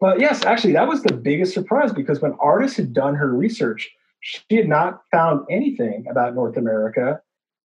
but 0.00 0.18
yes, 0.18 0.44
actually, 0.44 0.72
that 0.72 0.88
was 0.88 1.04
the 1.04 1.14
biggest 1.14 1.54
surprise 1.54 1.92
because 1.92 2.20
when 2.20 2.32
Artis 2.40 2.74
had 2.76 2.92
done 2.92 3.14
her 3.14 3.32
research, 3.32 3.88
she 4.20 4.56
had 4.56 4.68
not 4.68 5.02
found 5.10 5.46
anything 5.50 6.04
about 6.10 6.34
North 6.34 6.56
America. 6.56 7.20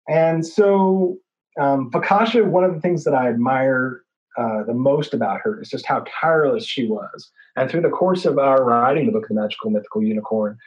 And 0.08 0.46
so, 0.46 1.18
um, 1.60 1.90
one 1.92 2.64
of 2.64 2.74
the 2.74 2.80
things 2.82 3.04
that 3.04 3.14
I 3.14 3.30
admire 3.30 4.02
uh, 4.38 4.64
the 4.64 4.74
most 4.74 5.14
about 5.14 5.42
her 5.44 5.62
is 5.62 5.70
just 5.70 5.86
how 5.86 6.04
tireless 6.22 6.66
she 6.66 6.88
was. 6.88 7.30
And 7.56 7.70
through 7.70 7.82
the 7.82 7.90
course 7.90 8.26
of 8.26 8.38
our 8.38 8.64
writing 8.64 9.06
the 9.06 9.12
book, 9.12 9.24
of 9.24 9.36
The 9.36 9.42
Magical 9.42 9.72
Mythical 9.72 10.04
Unicorn, 10.04 10.58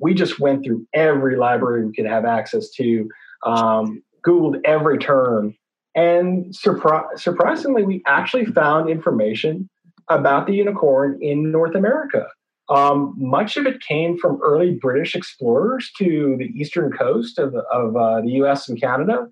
we 0.00 0.14
just 0.14 0.40
went 0.40 0.64
through 0.64 0.86
every 0.92 1.36
library 1.36 1.84
we 1.84 1.92
could 1.92 2.06
have 2.06 2.24
access 2.24 2.70
to, 2.70 3.08
um, 3.44 4.02
Googled 4.26 4.60
every 4.64 4.98
term. 4.98 5.54
And 5.94 6.46
surpri- 6.52 7.18
surprisingly, 7.18 7.82
we 7.84 8.02
actually 8.06 8.46
found 8.46 8.88
information 8.88 9.68
about 10.08 10.46
the 10.46 10.54
unicorn 10.54 11.18
in 11.20 11.52
North 11.52 11.74
America. 11.74 12.26
Um, 12.68 13.14
much 13.18 13.56
of 13.56 13.66
it 13.66 13.80
came 13.80 14.16
from 14.16 14.40
early 14.42 14.72
British 14.72 15.14
explorers 15.14 15.90
to 15.98 16.36
the 16.38 16.46
eastern 16.46 16.92
coast 16.92 17.38
of, 17.38 17.54
of 17.54 17.96
uh, 17.96 18.20
the 18.20 18.32
US 18.42 18.68
and 18.68 18.80
Canada. 18.80 19.28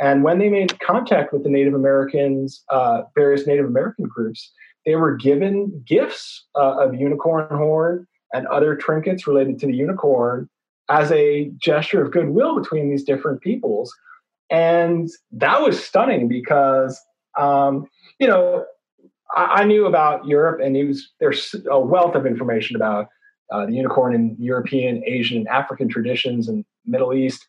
And 0.00 0.24
when 0.24 0.38
they 0.38 0.48
made 0.48 0.78
contact 0.80 1.32
with 1.32 1.44
the 1.44 1.50
Native 1.50 1.74
Americans, 1.74 2.64
uh, 2.70 3.02
various 3.14 3.46
Native 3.46 3.66
American 3.66 4.06
groups, 4.06 4.50
they 4.86 4.96
were 4.96 5.14
given 5.14 5.82
gifts 5.86 6.46
uh, 6.54 6.78
of 6.78 6.94
unicorn 6.94 7.46
horn 7.54 8.06
and 8.32 8.46
other 8.46 8.74
trinkets 8.74 9.26
related 9.26 9.58
to 9.60 9.66
the 9.66 9.74
unicorn 9.74 10.48
as 10.88 11.12
a 11.12 11.50
gesture 11.58 12.02
of 12.02 12.10
goodwill 12.10 12.58
between 12.58 12.90
these 12.90 13.04
different 13.04 13.42
peoples. 13.42 13.94
And 14.50 15.08
that 15.32 15.60
was 15.60 15.82
stunning 15.82 16.28
because, 16.28 17.00
um, 17.38 17.86
you 18.18 18.26
know, 18.26 18.64
I, 19.36 19.64
knew 19.64 19.86
about 19.86 20.26
Europe, 20.26 20.60
and 20.62 20.76
was 20.86 21.10
there's 21.20 21.54
a 21.70 21.78
wealth 21.78 22.14
of 22.14 22.26
information 22.26 22.76
about 22.76 23.08
uh, 23.52 23.66
the 23.66 23.72
unicorn 23.72 24.14
in 24.14 24.36
European, 24.38 25.02
Asian, 25.06 25.38
and 25.38 25.48
African 25.48 25.88
traditions 25.88 26.48
and 26.48 26.64
Middle 26.86 27.14
East. 27.14 27.46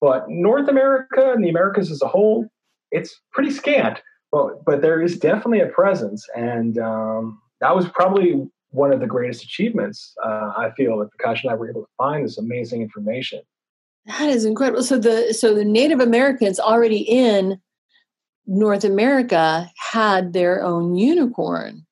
But 0.00 0.28
North 0.28 0.68
America 0.68 1.32
and 1.32 1.44
the 1.44 1.48
Americas 1.48 1.90
as 1.90 2.02
a 2.02 2.08
whole, 2.08 2.46
it's 2.90 3.20
pretty 3.32 3.50
scant. 3.50 4.00
But 4.30 4.64
but 4.64 4.82
there 4.82 5.00
is 5.00 5.18
definitely 5.18 5.60
a 5.60 5.68
presence, 5.68 6.26
and 6.36 6.78
um, 6.78 7.40
that 7.60 7.74
was 7.74 7.88
probably 7.88 8.46
one 8.70 8.92
of 8.92 9.00
the 9.00 9.06
greatest 9.06 9.44
achievements 9.44 10.12
uh, 10.24 10.52
I 10.56 10.70
feel 10.76 10.98
that 10.98 11.08
Vikasha 11.16 11.44
and 11.44 11.52
I 11.52 11.54
were 11.54 11.70
able 11.70 11.82
to 11.82 11.88
find 11.96 12.24
this 12.24 12.38
amazing 12.38 12.82
information. 12.82 13.40
That 14.06 14.28
is 14.28 14.44
incredible. 14.44 14.82
So 14.82 14.98
the 14.98 15.32
so 15.32 15.54
the 15.54 15.64
Native 15.64 16.00
Americans 16.00 16.60
already 16.60 16.98
in 16.98 17.60
North 18.46 18.84
America 18.84 19.70
had 19.92 20.32
their 20.32 20.62
own 20.62 20.94
unicorn. 20.96 21.86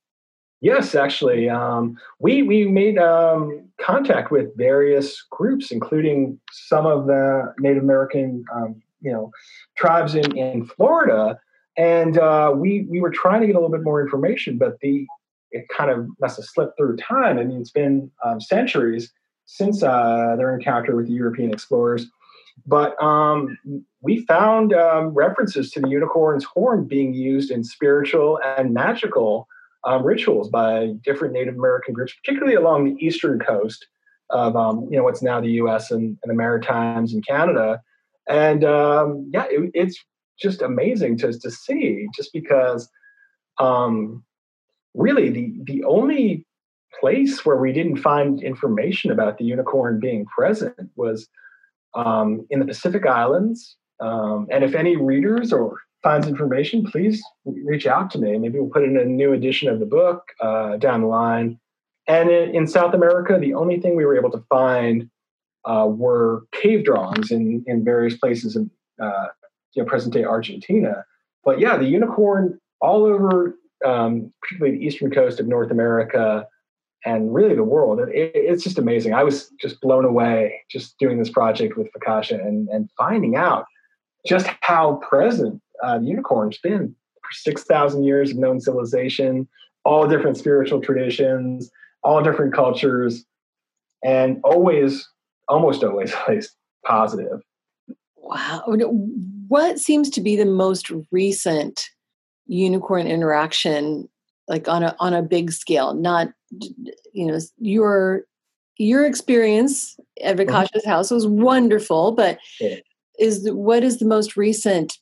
Yes, 0.60 0.94
actually, 0.94 1.48
um, 1.48 1.98
we 2.20 2.42
we 2.42 2.66
made 2.66 2.96
um, 2.96 3.68
contact 3.80 4.30
with 4.30 4.56
various 4.56 5.20
groups, 5.30 5.72
including 5.72 6.38
some 6.52 6.86
of 6.86 7.06
the 7.06 7.52
Native 7.58 7.82
American, 7.82 8.44
um, 8.54 8.80
you 9.00 9.10
know, 9.10 9.32
tribes 9.76 10.14
in, 10.14 10.36
in 10.36 10.64
Florida, 10.64 11.40
and 11.76 12.16
uh, 12.16 12.52
we 12.54 12.86
we 12.88 13.00
were 13.00 13.10
trying 13.10 13.40
to 13.40 13.46
get 13.48 13.56
a 13.56 13.58
little 13.58 13.76
bit 13.76 13.82
more 13.82 14.00
information, 14.00 14.56
but 14.56 14.78
the 14.80 15.04
it 15.50 15.68
kind 15.68 15.90
of 15.90 16.06
must 16.20 16.36
have 16.36 16.46
slipped 16.46 16.76
through 16.76 16.96
time. 16.96 17.38
I 17.38 17.44
mean, 17.44 17.60
it's 17.60 17.72
been 17.72 18.10
um, 18.24 18.40
centuries 18.40 19.12
since 19.46 19.82
uh, 19.82 20.34
their 20.36 20.54
encounter 20.54 20.94
with 20.94 21.06
the 21.06 21.12
European 21.12 21.52
explorers, 21.52 22.06
but 22.66 23.00
um, 23.02 23.58
we 24.00 24.24
found 24.26 24.72
um, 24.72 25.08
references 25.08 25.70
to 25.72 25.80
the 25.80 25.88
unicorn's 25.88 26.44
horn 26.44 26.84
being 26.84 27.14
used 27.14 27.50
in 27.50 27.64
spiritual 27.64 28.38
and 28.44 28.72
magical 28.72 29.48
um, 29.84 30.04
rituals 30.04 30.48
by 30.48 30.94
different 31.04 31.34
Native 31.34 31.56
American 31.56 31.94
groups, 31.94 32.14
particularly 32.14 32.54
along 32.54 32.84
the 32.84 33.04
eastern 33.04 33.38
coast 33.38 33.86
of 34.30 34.56
um, 34.56 34.88
you 34.90 34.96
know 34.96 35.04
what's 35.04 35.22
now 35.22 35.40
the 35.40 35.50
U.S. 35.52 35.90
and, 35.90 36.16
and 36.22 36.30
the 36.30 36.34
Maritimes 36.34 37.12
and 37.12 37.26
Canada. 37.26 37.82
And 38.28 38.64
um, 38.64 39.30
yeah, 39.32 39.46
it, 39.48 39.70
it's 39.74 40.02
just 40.40 40.62
amazing 40.62 41.18
to 41.18 41.32
to 41.38 41.50
see, 41.50 42.06
just 42.14 42.32
because 42.32 42.88
um, 43.58 44.24
really 44.94 45.30
the 45.30 45.52
the 45.64 45.84
only 45.84 46.46
place 47.00 47.44
where 47.44 47.56
we 47.56 47.72
didn't 47.72 47.96
find 47.96 48.42
information 48.42 49.10
about 49.10 49.38
the 49.38 49.44
unicorn 49.44 49.98
being 49.98 50.26
present 50.26 50.90
was 50.94 51.28
um, 51.94 52.46
in 52.50 52.58
the 52.58 52.66
Pacific 52.66 53.06
Islands. 53.06 53.76
Um, 54.00 54.46
and 54.50 54.64
if 54.64 54.74
any 54.74 54.96
readers 54.96 55.52
or 55.52 55.78
finds 56.02 56.26
information, 56.26 56.84
please 56.84 57.22
reach 57.44 57.86
out 57.86 58.10
to 58.10 58.18
me. 58.18 58.36
Maybe 58.36 58.58
we'll 58.58 58.70
put 58.70 58.84
in 58.84 58.96
a 58.96 59.04
new 59.04 59.32
edition 59.32 59.68
of 59.68 59.78
the 59.78 59.86
book 59.86 60.24
uh, 60.40 60.76
down 60.76 61.02
the 61.02 61.06
line. 61.06 61.58
And 62.08 62.30
in, 62.30 62.54
in, 62.54 62.66
South 62.66 62.94
America, 62.94 63.38
the 63.38 63.54
only 63.54 63.80
thing 63.80 63.94
we 63.94 64.04
were 64.04 64.16
able 64.16 64.30
to 64.32 64.44
find 64.48 65.08
uh, 65.64 65.86
were 65.88 66.42
cave 66.50 66.84
drawings 66.84 67.30
in, 67.30 67.62
in 67.66 67.84
various 67.84 68.16
places 68.16 68.56
in 68.56 68.68
uh, 69.00 69.28
you 69.74 69.82
know, 69.82 69.88
present 69.88 70.12
day 70.12 70.24
Argentina. 70.24 71.04
But 71.44 71.60
yeah, 71.60 71.76
the 71.76 71.84
unicorn 71.84 72.58
all 72.80 73.04
over, 73.04 73.56
um, 73.84 74.32
particularly 74.42 74.78
the 74.78 74.84
eastern 74.84 75.12
coast 75.12 75.38
of 75.38 75.46
North 75.46 75.70
America, 75.70 76.46
and 77.04 77.34
really 77.34 77.54
the 77.54 77.64
world. 77.64 78.00
It, 78.00 78.32
it's 78.34 78.62
just 78.62 78.78
amazing. 78.78 79.14
I 79.14 79.22
was 79.22 79.50
just 79.60 79.80
blown 79.80 80.04
away 80.04 80.60
just 80.70 80.98
doing 80.98 81.18
this 81.18 81.30
project 81.30 81.76
with 81.76 81.88
Vikasha 81.92 82.40
and, 82.44 82.68
and 82.68 82.88
finding 82.96 83.36
out 83.36 83.66
just 84.26 84.48
how 84.60 85.00
present 85.08 85.60
uh, 85.82 85.98
the 85.98 86.06
unicorn's 86.06 86.58
been 86.58 86.94
for 87.22 87.32
6,000 87.32 88.04
years 88.04 88.30
of 88.30 88.36
known 88.36 88.60
civilization, 88.60 89.48
all 89.84 90.06
different 90.06 90.36
spiritual 90.36 90.80
traditions, 90.80 91.70
all 92.04 92.22
different 92.22 92.54
cultures, 92.54 93.24
and 94.04 94.40
always, 94.44 95.08
almost 95.48 95.82
always, 95.82 96.12
at 96.28 96.28
least 96.28 96.56
positive. 96.84 97.40
Wow. 98.16 98.62
What 99.48 99.78
seems 99.78 100.08
to 100.10 100.20
be 100.20 100.36
the 100.36 100.46
most 100.46 100.90
recent 101.10 101.88
unicorn 102.46 103.06
interaction 103.06 104.08
like 104.48 104.68
on 104.68 104.82
a 104.82 104.96
on 104.98 105.14
a 105.14 105.22
big 105.22 105.52
scale 105.52 105.94
not 105.94 106.28
you 107.12 107.26
know 107.26 107.38
your 107.58 108.22
your 108.78 109.04
experience 109.04 109.96
at 110.22 110.36
mm-hmm. 110.36 110.88
House 110.88 111.10
was 111.10 111.26
wonderful 111.26 112.12
but 112.12 112.38
yeah. 112.60 112.76
is 113.18 113.44
the, 113.44 113.54
what 113.54 113.82
is 113.82 113.98
the 113.98 114.06
most 114.06 114.36
recent 114.36 114.98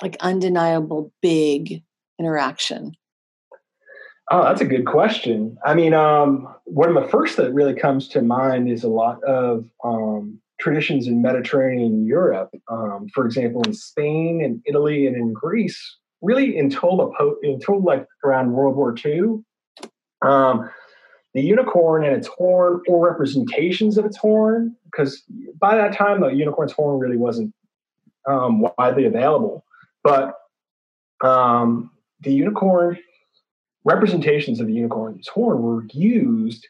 like 0.00 0.16
undeniable 0.20 1.12
big 1.20 1.82
interaction 2.18 2.92
oh 4.30 4.44
that's 4.44 4.60
a 4.60 4.66
good 4.66 4.86
question 4.86 5.56
i 5.64 5.74
mean 5.74 5.94
um, 5.94 6.48
one 6.64 6.88
of 6.88 7.02
the 7.02 7.08
first 7.08 7.36
that 7.36 7.52
really 7.52 7.74
comes 7.74 8.08
to 8.08 8.22
mind 8.22 8.70
is 8.70 8.84
a 8.84 8.88
lot 8.88 9.22
of 9.24 9.68
um, 9.84 10.40
traditions 10.60 11.06
in 11.06 11.20
mediterranean 11.20 12.06
europe 12.06 12.50
um, 12.68 13.08
for 13.14 13.26
example 13.26 13.62
in 13.62 13.72
spain 13.72 14.42
and 14.42 14.62
italy 14.66 15.06
and 15.06 15.16
in 15.16 15.32
greece 15.32 15.98
really 16.22 16.58
until 16.58 16.96
the 16.96 17.36
until 17.42 17.82
like 17.82 18.06
around 18.24 18.52
World 18.52 18.76
War 18.76 18.94
II, 19.04 19.42
um, 20.22 20.70
the 21.34 21.42
unicorn 21.42 22.04
and 22.04 22.16
its 22.16 22.28
horn 22.28 22.80
or 22.88 23.06
representations 23.06 23.98
of 23.98 24.04
its 24.04 24.16
horn, 24.16 24.76
because 24.84 25.22
by 25.58 25.76
that 25.76 25.94
time 25.94 26.20
the 26.20 26.28
unicorn's 26.28 26.72
horn 26.72 26.98
really 26.98 27.16
wasn't 27.16 27.52
um, 28.26 28.64
widely 28.78 29.04
available, 29.04 29.64
but 30.04 30.34
um, 31.22 31.90
the 32.20 32.32
unicorn 32.32 32.98
representations 33.84 34.60
of 34.60 34.68
the 34.68 34.72
unicorn's 34.72 35.26
horn 35.28 35.60
were 35.60 35.84
used 35.92 36.68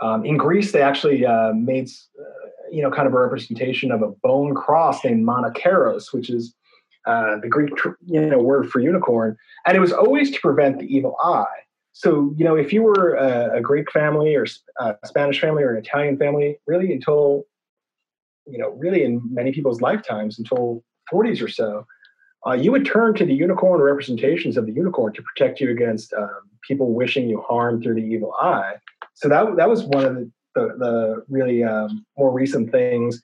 um, 0.00 0.24
in 0.24 0.36
Greece. 0.36 0.72
They 0.72 0.82
actually 0.82 1.26
uh, 1.26 1.52
made 1.52 1.88
uh, 2.18 2.48
you 2.70 2.82
know 2.82 2.90
kind 2.90 3.06
of 3.06 3.14
a 3.14 3.18
representation 3.18 3.92
of 3.92 4.02
a 4.02 4.08
bone 4.08 4.54
cross 4.54 5.04
named 5.04 5.26
Monokeros, 5.26 6.12
which 6.12 6.30
is 6.30 6.54
uh, 7.06 7.38
the 7.40 7.48
Greek 7.48 7.70
you 8.06 8.20
know 8.20 8.38
word 8.38 8.70
for 8.70 8.80
unicorn, 8.80 9.36
and 9.66 9.76
it 9.76 9.80
was 9.80 9.92
always 9.92 10.30
to 10.32 10.40
prevent 10.40 10.78
the 10.78 10.86
evil 10.86 11.16
eye. 11.22 11.44
So 11.92 12.34
you 12.36 12.44
know 12.44 12.56
if 12.56 12.72
you 12.72 12.82
were 12.82 13.14
a, 13.14 13.58
a 13.58 13.60
Greek 13.60 13.90
family 13.92 14.34
or 14.34 14.46
a 14.78 14.96
Spanish 15.04 15.40
family 15.40 15.62
or 15.62 15.74
an 15.74 15.78
Italian 15.78 16.18
family, 16.18 16.58
really 16.66 16.92
until 16.92 17.44
you 18.46 18.58
know 18.58 18.70
really 18.70 19.02
in 19.02 19.22
many 19.32 19.52
people's 19.52 19.80
lifetimes 19.80 20.38
until 20.38 20.82
40s 21.12 21.42
or 21.42 21.48
so, 21.48 21.86
uh, 22.46 22.52
you 22.52 22.72
would 22.72 22.84
turn 22.84 23.14
to 23.14 23.24
the 23.24 23.34
unicorn 23.34 23.80
representations 23.80 24.56
of 24.56 24.66
the 24.66 24.72
unicorn 24.72 25.12
to 25.12 25.22
protect 25.22 25.60
you 25.60 25.70
against 25.70 26.12
um, 26.14 26.40
people 26.66 26.92
wishing 26.92 27.28
you 27.28 27.40
harm 27.48 27.82
through 27.82 27.94
the 27.94 28.06
evil 28.06 28.34
eye. 28.40 28.74
So 29.14 29.28
that 29.28 29.56
that 29.56 29.68
was 29.68 29.84
one 29.84 30.04
of 30.04 30.14
the 30.14 30.30
the, 30.56 30.74
the 30.78 31.24
really 31.28 31.62
um, 31.62 32.04
more 32.18 32.32
recent 32.32 32.72
things. 32.72 33.22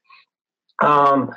Um, 0.83 1.35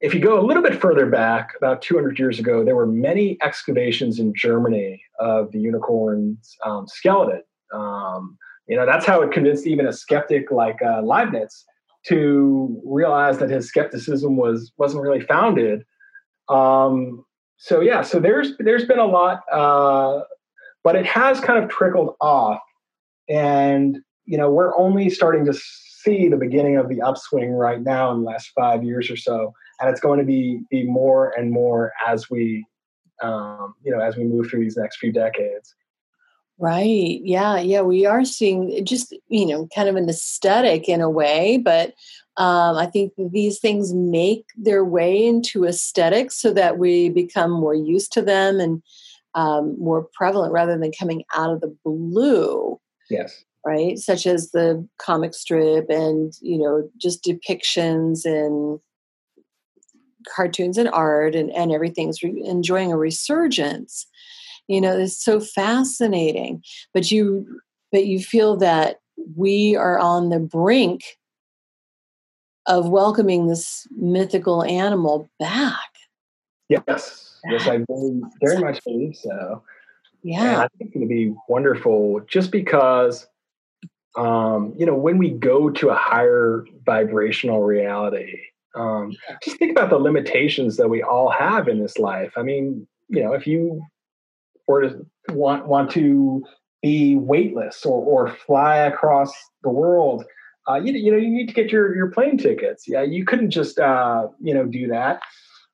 if 0.00 0.14
you 0.14 0.20
go 0.20 0.40
a 0.40 0.44
little 0.44 0.62
bit 0.62 0.80
further 0.80 1.06
back, 1.06 1.50
about 1.56 1.82
200 1.82 2.18
years 2.18 2.38
ago, 2.38 2.64
there 2.64 2.74
were 2.74 2.86
many 2.86 3.36
excavations 3.42 4.18
in 4.18 4.32
Germany 4.34 5.02
of 5.18 5.52
the 5.52 5.60
unicorn's 5.60 6.56
um, 6.64 6.86
skeleton. 6.88 7.42
Um, 7.72 8.38
you 8.66 8.76
know, 8.76 8.86
that's 8.86 9.04
how 9.04 9.20
it 9.20 9.30
convinced 9.30 9.66
even 9.66 9.86
a 9.86 9.92
skeptic 9.92 10.50
like 10.50 10.78
uh, 10.82 11.02
Leibniz 11.02 11.64
to 12.06 12.80
realize 12.84 13.38
that 13.38 13.50
his 13.50 13.68
skepticism 13.68 14.36
was 14.36 14.72
wasn't 14.78 15.02
really 15.02 15.20
founded. 15.20 15.84
Um, 16.48 17.24
so 17.58 17.80
yeah, 17.80 18.00
so 18.00 18.18
there's 18.18 18.56
there's 18.58 18.86
been 18.86 18.98
a 18.98 19.06
lot, 19.06 19.40
uh, 19.52 20.20
but 20.82 20.96
it 20.96 21.04
has 21.04 21.40
kind 21.40 21.62
of 21.62 21.68
trickled 21.68 22.14
off, 22.22 22.60
and 23.28 23.98
you 24.24 24.38
know, 24.38 24.50
we're 24.50 24.76
only 24.78 25.10
starting 25.10 25.44
to 25.44 25.52
see 25.52 26.28
the 26.28 26.36
beginning 26.36 26.76
of 26.76 26.88
the 26.88 27.02
upswing 27.02 27.50
right 27.50 27.82
now 27.82 28.12
in 28.12 28.20
the 28.20 28.30
last 28.30 28.50
five 28.56 28.82
years 28.82 29.10
or 29.10 29.16
so 29.16 29.52
and 29.80 29.90
it's 29.90 30.00
going 30.00 30.18
to 30.18 30.24
be 30.24 30.62
be 30.70 30.84
more 30.84 31.32
and 31.38 31.50
more 31.50 31.92
as 32.06 32.30
we 32.30 32.66
um, 33.22 33.74
you 33.82 33.92
know 33.92 34.00
as 34.00 34.16
we 34.16 34.24
move 34.24 34.48
through 34.48 34.60
these 34.60 34.76
next 34.76 34.98
few 34.98 35.12
decades. 35.12 35.74
Right. 36.58 37.20
Yeah 37.22 37.58
yeah 37.58 37.80
we 37.80 38.04
are 38.04 38.24
seeing 38.24 38.84
just 38.84 39.16
you 39.28 39.46
know 39.46 39.66
kind 39.74 39.88
of 39.88 39.96
an 39.96 40.10
aesthetic 40.10 40.90
in 40.90 41.00
a 41.00 41.08
way 41.08 41.56
but 41.56 41.94
um, 42.36 42.76
i 42.76 42.84
think 42.84 43.14
these 43.32 43.58
things 43.58 43.94
make 43.94 44.44
their 44.58 44.84
way 44.84 45.26
into 45.26 45.64
aesthetics 45.64 46.38
so 46.38 46.52
that 46.52 46.76
we 46.76 47.08
become 47.08 47.50
more 47.50 47.74
used 47.74 48.12
to 48.12 48.20
them 48.20 48.60
and 48.60 48.82
um, 49.34 49.76
more 49.78 50.08
prevalent 50.12 50.52
rather 50.52 50.76
than 50.78 50.92
coming 50.92 51.24
out 51.34 51.52
of 51.52 51.60
the 51.60 51.74
blue. 51.84 52.80
Yes. 53.08 53.44
Right? 53.64 53.98
Such 53.98 54.26
as 54.26 54.50
the 54.52 54.86
comic 54.98 55.34
strip 55.34 55.90
and 55.90 56.32
you 56.40 56.58
know 56.58 56.88
just 56.96 57.24
depictions 57.24 58.24
and 58.24 58.80
cartoons 60.28 60.78
and 60.78 60.88
art 60.90 61.34
and, 61.34 61.50
and 61.52 61.72
everything's 61.72 62.22
re- 62.22 62.42
enjoying 62.44 62.92
a 62.92 62.96
resurgence. 62.96 64.06
You 64.68 64.80
know 64.80 64.96
it's 64.96 65.22
so 65.22 65.40
fascinating 65.40 66.62
but 66.94 67.10
you 67.10 67.60
but 67.92 68.06
you 68.06 68.20
feel 68.20 68.56
that 68.58 69.00
we 69.36 69.76
are 69.76 69.98
on 69.98 70.30
the 70.30 70.38
brink 70.38 71.02
of 72.66 72.88
welcoming 72.88 73.48
this 73.48 73.86
mythical 73.90 74.62
animal 74.62 75.28
back. 75.38 75.90
Yes. 76.68 77.38
Yes 77.48 77.66
i 77.66 77.78
very, 77.88 78.20
very 78.42 78.58
much 78.58 78.82
believe 78.84 79.16
so. 79.16 79.62
Yeah. 80.22 80.44
And 80.44 80.56
i 80.56 80.68
think 80.68 80.72
it's 80.80 80.94
going 80.94 81.08
to 81.08 81.14
be 81.14 81.34
wonderful 81.48 82.20
just 82.28 82.52
because 82.52 83.26
um, 84.16 84.74
you 84.76 84.86
know 84.86 84.94
when 84.94 85.18
we 85.18 85.30
go 85.30 85.70
to 85.70 85.88
a 85.88 85.94
higher 85.94 86.64
vibrational 86.84 87.62
reality 87.62 88.38
um, 88.74 89.12
just 89.42 89.58
think 89.58 89.72
about 89.72 89.90
the 89.90 89.98
limitations 89.98 90.76
that 90.76 90.88
we 90.88 91.02
all 91.02 91.30
have 91.30 91.68
in 91.68 91.80
this 91.80 91.98
life. 91.98 92.32
I 92.36 92.42
mean, 92.42 92.86
you 93.08 93.22
know, 93.22 93.32
if 93.32 93.46
you 93.46 93.82
were 94.66 94.82
to 94.82 95.06
want 95.30 95.66
want 95.66 95.90
to 95.92 96.44
be 96.82 97.16
weightless 97.16 97.84
or 97.84 98.02
or 98.02 98.34
fly 98.34 98.76
across 98.76 99.32
the 99.62 99.70
world, 99.70 100.24
uh, 100.68 100.76
you, 100.76 100.92
you 100.92 101.10
know, 101.10 101.18
you 101.18 101.30
need 101.30 101.48
to 101.48 101.54
get 101.54 101.72
your 101.72 101.94
your 101.96 102.10
plane 102.10 102.38
tickets. 102.38 102.84
Yeah, 102.86 103.02
you 103.02 103.24
couldn't 103.24 103.50
just 103.50 103.78
uh, 103.78 104.28
you 104.40 104.54
know 104.54 104.66
do 104.66 104.86
that. 104.88 105.20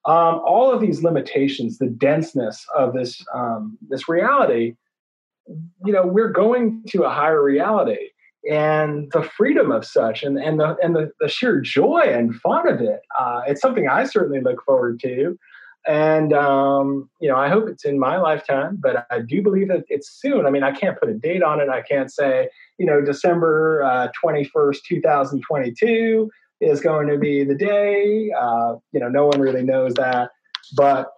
Um, 0.06 0.40
all 0.46 0.72
of 0.72 0.80
these 0.80 1.02
limitations, 1.02 1.78
the 1.78 1.88
denseness 1.88 2.64
of 2.76 2.94
this 2.94 3.22
um, 3.34 3.76
this 3.88 4.08
reality, 4.08 4.74
you 5.84 5.92
know, 5.92 6.06
we're 6.06 6.30
going 6.30 6.84
to 6.88 7.02
a 7.02 7.10
higher 7.10 7.42
reality 7.42 8.10
and 8.50 9.10
the 9.12 9.22
freedom 9.22 9.72
of 9.72 9.84
such 9.84 10.22
and, 10.22 10.38
and 10.38 10.60
the 10.60 10.76
and 10.82 10.94
the, 10.94 11.10
the 11.20 11.28
sheer 11.28 11.60
joy 11.60 12.02
and 12.04 12.34
fun 12.36 12.68
of 12.68 12.80
it 12.80 13.00
uh, 13.18 13.42
it's 13.46 13.60
something 13.60 13.88
i 13.88 14.04
certainly 14.04 14.40
look 14.40 14.62
forward 14.64 15.00
to 15.00 15.38
and 15.86 16.32
um, 16.32 17.08
you 17.20 17.28
know 17.28 17.36
i 17.36 17.48
hope 17.48 17.68
it's 17.68 17.84
in 17.84 17.98
my 17.98 18.16
lifetime 18.18 18.76
but 18.80 19.06
i 19.10 19.20
do 19.20 19.42
believe 19.42 19.68
that 19.68 19.84
it's 19.88 20.10
soon 20.20 20.46
i 20.46 20.50
mean 20.50 20.62
i 20.62 20.72
can't 20.72 20.98
put 20.98 21.08
a 21.08 21.14
date 21.14 21.42
on 21.42 21.60
it 21.60 21.68
i 21.68 21.82
can't 21.82 22.12
say 22.12 22.48
you 22.78 22.86
know 22.86 23.00
december 23.00 23.82
uh, 23.82 24.08
21st 24.22 24.78
2022 24.88 26.30
is 26.60 26.80
going 26.80 27.08
to 27.08 27.18
be 27.18 27.44
the 27.44 27.54
day. 27.54 28.30
Uh, 28.38 28.76
you 28.92 29.00
know, 29.00 29.08
no 29.08 29.26
one 29.26 29.40
really 29.40 29.62
knows 29.62 29.94
that, 29.94 30.30
but 30.76 31.12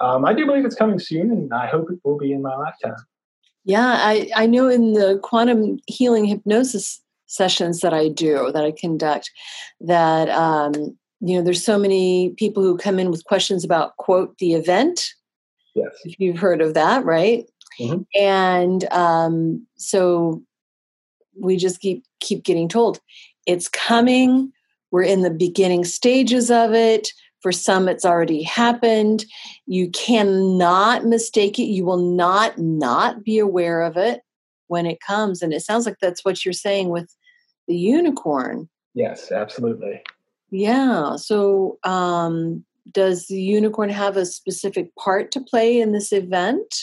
um, 0.00 0.24
I 0.24 0.32
do 0.32 0.46
believe 0.46 0.64
it's 0.64 0.74
coming 0.74 0.98
soon, 0.98 1.30
and 1.30 1.52
I 1.52 1.66
hope 1.66 1.90
it 1.90 1.98
will 2.04 2.18
be 2.18 2.32
in 2.32 2.42
my 2.42 2.54
lifetime. 2.54 2.96
Yeah, 3.64 3.98
I, 4.00 4.30
I 4.36 4.46
know 4.46 4.68
in 4.68 4.92
the 4.92 5.18
quantum 5.22 5.78
healing 5.86 6.26
hypnosis 6.26 7.00
sessions 7.26 7.80
that 7.80 7.94
I 7.94 8.08
do, 8.08 8.52
that 8.52 8.64
I 8.64 8.72
conduct, 8.72 9.30
that 9.80 10.28
um, 10.28 10.96
you 11.20 11.36
know, 11.36 11.42
there's 11.42 11.64
so 11.64 11.78
many 11.78 12.30
people 12.36 12.62
who 12.62 12.76
come 12.76 12.98
in 12.98 13.10
with 13.10 13.24
questions 13.24 13.64
about 13.64 13.96
quote 13.96 14.36
the 14.38 14.52
event. 14.52 15.06
Yes, 15.74 15.92
if 16.04 16.20
you've 16.20 16.38
heard 16.38 16.60
of 16.60 16.74
that, 16.74 17.04
right? 17.04 17.46
Mm-hmm. 17.80 18.02
And 18.20 18.84
um, 18.92 19.66
so 19.76 20.42
we 21.40 21.56
just 21.56 21.80
keep 21.80 22.04
keep 22.20 22.44
getting 22.44 22.68
told 22.68 23.00
it's 23.46 23.68
coming. 23.68 24.52
We're 24.90 25.02
in 25.02 25.22
the 25.22 25.30
beginning 25.30 25.84
stages 25.84 26.50
of 26.50 26.72
it. 26.72 27.08
For 27.44 27.52
some, 27.52 27.90
it's 27.90 28.06
already 28.06 28.42
happened. 28.42 29.26
You 29.66 29.90
cannot 29.90 31.04
mistake 31.04 31.58
it. 31.58 31.64
You 31.64 31.84
will 31.84 31.98
not 31.98 32.56
not 32.56 33.22
be 33.22 33.38
aware 33.38 33.82
of 33.82 33.98
it 33.98 34.22
when 34.68 34.86
it 34.86 34.98
comes. 35.06 35.42
And 35.42 35.52
it 35.52 35.60
sounds 35.60 35.84
like 35.84 35.98
that's 36.00 36.24
what 36.24 36.42
you're 36.42 36.54
saying 36.54 36.88
with 36.88 37.14
the 37.68 37.76
unicorn. 37.76 38.70
Yes, 38.94 39.30
absolutely. 39.30 40.00
Yeah. 40.52 41.16
So, 41.16 41.78
um, 41.84 42.64
does 42.90 43.26
the 43.26 43.42
unicorn 43.42 43.90
have 43.90 44.16
a 44.16 44.24
specific 44.24 44.96
part 44.96 45.30
to 45.32 45.40
play 45.42 45.78
in 45.78 45.92
this 45.92 46.14
event? 46.14 46.74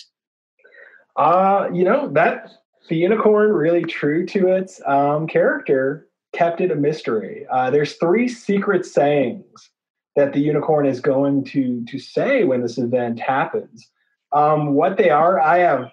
Uh, 1.16 1.70
you 1.74 1.84
know, 1.84 2.08
that 2.10 2.52
the 2.88 2.98
unicorn 2.98 3.52
really 3.52 3.84
true 3.84 4.28
to 4.28 4.50
its 4.50 4.80
um, 4.86 5.26
character 5.26 6.08
kept 6.36 6.62
it 6.62 6.70
a 6.70 6.76
mystery. 6.76 7.48
Uh, 7.52 7.72
there's 7.72 7.96
three 7.96 8.28
secret 8.28 8.86
sayings 8.86 9.71
that 10.16 10.34
the 10.34 10.40
unicorn 10.40 10.86
is 10.86 11.00
going 11.00 11.44
to 11.46 11.84
to 11.86 12.00
say 12.00 12.44
when 12.44 12.62
this 12.62 12.78
event 12.78 13.20
happens. 13.20 13.90
Um, 14.34 14.74
what 14.74 14.98
they 14.98 15.10
are, 15.10 15.40
I 15.40 15.60
have, 15.60 15.90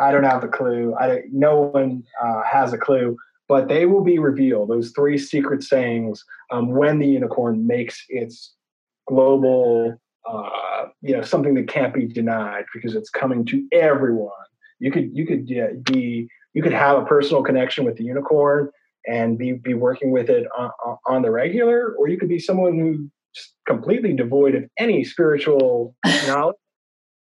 I 0.00 0.12
don't 0.12 0.24
have 0.24 0.42
the 0.42 0.48
clue. 0.48 0.94
I 0.98 1.22
no 1.30 1.60
one 1.60 2.04
uh, 2.22 2.42
has 2.42 2.72
a 2.72 2.78
clue, 2.78 3.16
but 3.48 3.68
they 3.68 3.86
will 3.86 4.04
be 4.04 4.18
revealed. 4.18 4.70
Those 4.70 4.92
three 4.92 5.18
secret 5.18 5.62
sayings 5.62 6.24
um, 6.50 6.70
when 6.70 6.98
the 6.98 7.06
unicorn 7.06 7.66
makes 7.66 8.04
its 8.08 8.54
global, 9.06 9.94
uh, 10.30 10.86
you 11.02 11.16
know, 11.16 11.22
something 11.22 11.54
that 11.54 11.68
can't 11.68 11.94
be 11.94 12.06
denied 12.06 12.64
because 12.74 12.94
it's 12.94 13.10
coming 13.10 13.44
to 13.46 13.66
everyone. 13.72 14.32
You 14.78 14.92
could 14.92 15.10
you 15.12 15.26
could 15.26 15.50
uh, 15.50 15.92
be 15.92 16.28
you 16.54 16.62
could 16.62 16.72
have 16.72 16.98
a 16.98 17.06
personal 17.06 17.42
connection 17.42 17.84
with 17.84 17.96
the 17.96 18.04
unicorn 18.04 18.70
and 19.06 19.38
be 19.38 19.52
be 19.52 19.74
working 19.74 20.10
with 20.10 20.30
it 20.30 20.46
on, 20.56 20.70
on 21.06 21.22
the 21.22 21.30
regular, 21.30 21.94
or 21.98 22.08
you 22.08 22.18
could 22.18 22.28
be 22.28 22.38
someone 22.38 22.78
who 22.78 23.10
completely 23.66 24.12
devoid 24.14 24.54
of 24.54 24.64
any 24.78 25.04
spiritual 25.04 25.94
knowledge, 26.26 26.56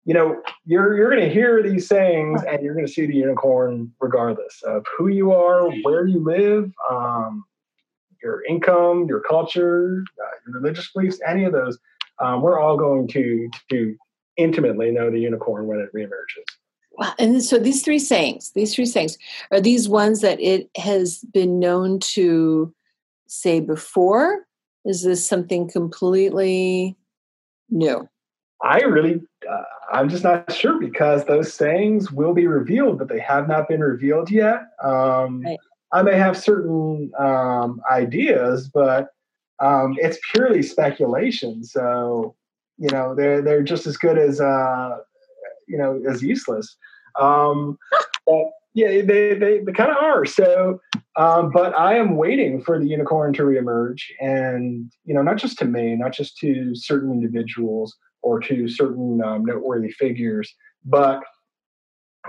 you 0.05 0.13
know, 0.13 0.43
you're 0.67 0.97
you're 0.97 1.11
going 1.11 1.27
to 1.27 1.33
hear 1.33 1.63
these 1.63 1.89
sayings 1.89 2.43
and 2.43 2.63
you're 2.63 2.75
going 2.75 2.87
to 2.87 2.93
see 2.93 3.07
the 3.07 3.15
unicorn 3.15 3.91
regardless 4.01 4.63
of 4.63 4.85
who 4.97 5.09
you 5.09 5.33
are, 5.33 5.71
where 5.83 6.07
you 6.07 6.23
live, 6.23 6.71
um, 6.91 7.45
your 8.23 8.45
income, 8.45 9.07
your 9.09 9.21
culture, 9.21 10.05
uh, 10.21 10.37
your 10.47 10.61
religious 10.61 10.91
beliefs, 10.93 11.21
any 11.27 11.45
of 11.45 11.53
those. 11.53 11.79
Um, 12.21 12.43
we're 12.43 12.61
all 12.61 12.77
going 12.77 13.09
to 13.09 13.49
to 13.71 13.97
intimately 14.37 14.91
know 14.91 15.11
the 15.11 15.21
unicorn 15.21 15.67
when 15.67 15.79
it 15.79 15.89
reemerges. 15.97 16.45
Wow. 16.97 17.13
And 17.19 17.43
so 17.43 17.59
these 17.59 17.83
three 17.83 17.99
sayings, 17.99 18.53
these 18.53 18.75
three 18.75 18.87
sayings, 18.87 19.19
are 19.51 19.61
these 19.61 19.89
ones 19.89 20.21
that 20.21 20.41
it 20.41 20.71
has 20.77 21.25
been 21.33 21.59
known 21.59 21.99
to 22.01 22.73
say 23.27 23.59
before 23.59 24.47
is 24.85 25.03
this 25.03 25.27
something 25.27 25.69
completely 25.69 26.97
new? 27.71 28.09
I 28.63 28.79
really, 28.81 29.21
uh, 29.51 29.63
I'm 29.93 30.09
just 30.09 30.25
not 30.25 30.51
sure 30.53 30.79
because 30.79 31.25
those 31.25 31.53
sayings 31.53 32.11
will 32.11 32.33
be 32.33 32.47
revealed, 32.47 32.99
but 32.99 33.09
they 33.09 33.21
have 33.21 33.49
not 33.49 33.69
been 33.69 33.81
revealed 33.81 34.31
yet. 34.31 34.63
Um, 34.83 35.43
right. 35.43 35.59
I 35.93 36.03
may 36.03 36.17
have 36.17 36.37
certain 36.37 37.13
um, 37.19 37.81
ideas, 37.91 38.69
but 38.69 39.09
um, 39.61 39.97
it's 39.99 40.19
purely 40.33 40.63
speculation. 40.63 41.63
So, 41.63 42.35
you 42.79 42.89
know, 42.91 43.15
they're 43.15 43.41
they're 43.41 43.63
just 43.63 43.87
as 43.87 43.97
good 43.97 44.19
as 44.19 44.41
uh, 44.41 44.99
you 45.69 45.79
know 45.79 46.03
as 46.09 46.23
useless. 46.23 46.77
Um, 47.21 47.79
but 48.27 48.51
yeah, 48.75 48.89
they 48.89 49.35
they, 49.35 49.61
they 49.61 49.73
kind 49.73 49.91
of 49.91 49.97
are. 49.97 50.25
So, 50.27 50.81
um, 51.17 51.51
but 51.53 51.79
I 51.79 51.97
am 51.97 52.17
waiting 52.17 52.61
for 52.61 52.79
the 52.79 52.87
unicorn 52.87 53.33
to 53.35 53.43
reemerge, 53.43 54.01
and 54.21 54.93
you 55.05 55.15
know, 55.15 55.23
not 55.23 55.37
just 55.37 55.59
to 55.59 55.65
me, 55.65 55.95
not 55.95 56.13
just 56.13 56.37
to 56.39 56.75
certain 56.75 57.13
individuals 57.13 57.97
or 58.23 58.41
to 58.41 58.69
certain 58.69 59.23
um, 59.23 59.45
noteworthy 59.45 59.93
figures, 59.93 60.53
but 60.85 61.21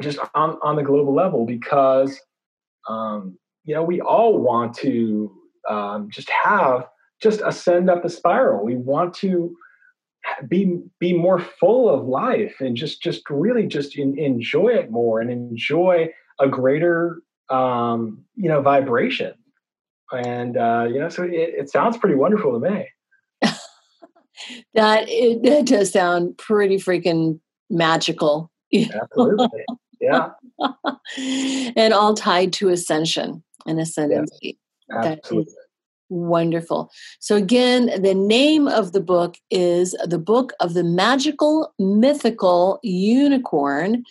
just 0.01 0.19
on 0.35 0.59
on 0.61 0.75
the 0.75 0.83
global 0.83 1.15
level, 1.15 1.47
because 1.47 2.19
um, 2.87 3.37
you 3.63 3.73
know 3.73 3.83
we 3.83 3.99
all 3.99 4.37
want 4.37 4.75
to 4.75 5.35
um, 5.67 6.09
just 6.11 6.29
have 6.29 6.85
just 7.23 7.41
ascend 7.43 7.89
up 7.89 8.03
the 8.03 8.09
spiral. 8.09 8.63
We 8.63 8.75
want 8.75 9.15
to 9.15 9.55
be 10.47 10.79
be 10.99 11.17
more 11.17 11.39
full 11.39 11.89
of 11.89 12.05
life 12.05 12.55
and 12.59 12.75
just 12.75 13.01
just 13.01 13.27
really 13.31 13.65
just 13.65 13.97
in, 13.97 14.17
enjoy 14.19 14.69
it 14.69 14.91
more 14.91 15.21
and 15.21 15.31
enjoy 15.31 16.09
a 16.39 16.47
greater 16.47 17.21
um, 17.49 18.23
you 18.35 18.49
know 18.49 18.61
vibration. 18.61 19.33
And 20.11 20.57
uh, 20.57 20.87
you 20.89 20.99
know 20.99 21.09
so 21.09 21.23
it, 21.23 21.31
it 21.31 21.69
sounds 21.69 21.97
pretty 21.97 22.15
wonderful 22.15 22.59
to 22.59 22.59
me. 22.59 22.87
That 24.73 25.05
it, 25.07 25.43
that 25.43 25.65
does 25.65 25.93
sound 25.93 26.37
pretty 26.37 26.75
freaking 26.75 27.39
magical. 27.69 28.51
Absolutely. 28.73 29.65
Yeah. 30.01 30.29
And 31.17 31.93
all 31.93 32.13
tied 32.13 32.51
to 32.53 32.69
ascension 32.69 33.43
and 33.65 33.79
ascendancy. 33.79 34.57
Yes, 34.89 35.05
absolutely. 35.05 35.53
Wonderful. 36.09 36.91
So, 37.19 37.35
again, 37.35 38.01
the 38.01 38.13
name 38.13 38.67
of 38.67 38.91
the 38.91 39.01
book 39.01 39.37
is 39.49 39.95
The 40.05 40.19
Book 40.19 40.53
of 40.59 40.73
the 40.73 40.83
Magical 40.83 41.73
Mythical 41.79 42.79
Unicorn 42.83 44.03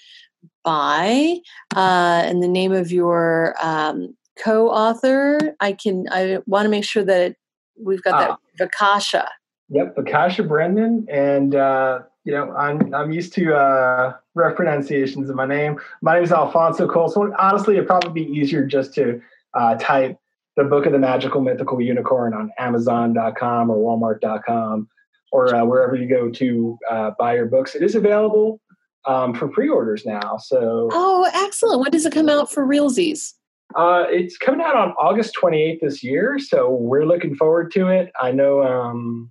by, 0.65 1.37
uh, 1.77 2.23
and 2.25 2.43
the 2.43 2.49
name 2.49 2.73
of 2.73 2.91
your 2.91 3.55
um, 3.63 4.17
co 4.43 4.69
author. 4.71 5.55
I 5.61 5.73
can, 5.73 6.07
I 6.11 6.39
want 6.47 6.67
to 6.67 6.71
make 6.71 6.85
sure 6.85 7.05
that 7.05 7.37
we've 7.81 8.03
got 8.03 8.19
that. 8.19 8.31
Uh, 8.31 8.67
Vikasha. 8.67 9.29
Yep, 9.69 9.97
Vikasha 9.97 10.47
Brendan. 10.47 11.07
And, 11.11 11.55
uh, 11.55 12.01
you 12.25 12.33
know, 12.33 12.53
I'm, 12.53 12.95
I'm 12.95 13.13
used 13.13 13.33
to 13.35 13.55
uh, 13.55 14.15
rough 14.35 14.57
pronunciations 14.57 15.31
of 15.31 15.37
my 15.37 15.47
name. 15.47 15.79
My 16.03 16.15
name 16.15 16.25
is 16.25 16.33
Alfonso 16.33 16.87
Colasuonno. 16.87 17.31
So, 17.31 17.37
honestly, 17.39 17.77
it'd 17.77 17.87
probably 17.87 18.25
be 18.25 18.31
easier 18.31 18.67
just 18.67 18.95
to 18.95 19.21
uh, 19.55 19.77
type 19.77 20.19
the 20.57 20.65
book 20.65 20.87
of 20.87 20.93
the 20.93 20.99
magical 20.99 21.41
mythical 21.41 21.81
unicorn 21.81 22.35
on 22.35 22.51
amazon.com 22.59 23.71
or 23.71 23.77
walmart.com 23.77 24.89
or 25.33 25.55
uh, 25.55 25.65
wherever 25.65 25.97
you 25.97 26.09
go 26.09 26.31
to 26.31 26.79
uh, 26.91 27.11
buy 27.19 27.35
your 27.35 27.47
books 27.47 27.75
it 27.75 27.83
is 27.83 27.95
available 27.95 28.61
um, 29.07 29.35
for 29.35 29.49
pre-orders 29.49 30.05
now 30.07 30.37
so 30.39 30.89
oh 30.93 31.29
excellent 31.35 31.81
when 31.81 31.91
does 31.91 32.07
it 32.07 32.13
come 32.13 32.29
out 32.29 32.51
for 32.51 32.67
realsies 32.67 33.33
uh, 33.77 34.05
it's 34.09 34.37
coming 34.37 34.61
out 34.61 34.77
on 34.77 34.91
august 34.93 35.37
28th 35.41 35.81
this 35.81 36.03
year 36.03 36.39
so 36.39 36.71
we're 36.71 37.07
looking 37.07 37.35
forward 37.35 37.71
to 37.73 37.89
it 37.89 38.11
i 38.21 38.31
know 38.31 38.63
um, 38.63 39.31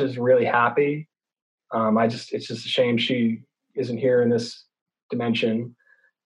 is 0.00 0.18
really 0.18 0.44
happy 0.44 1.08
um, 1.72 1.96
i 1.96 2.06
just 2.06 2.32
it's 2.32 2.46
just 2.46 2.66
a 2.66 2.68
shame 2.68 2.98
she 2.98 3.40
isn't 3.74 3.98
here 3.98 4.22
in 4.22 4.28
this 4.28 4.64
dimension 5.10 5.74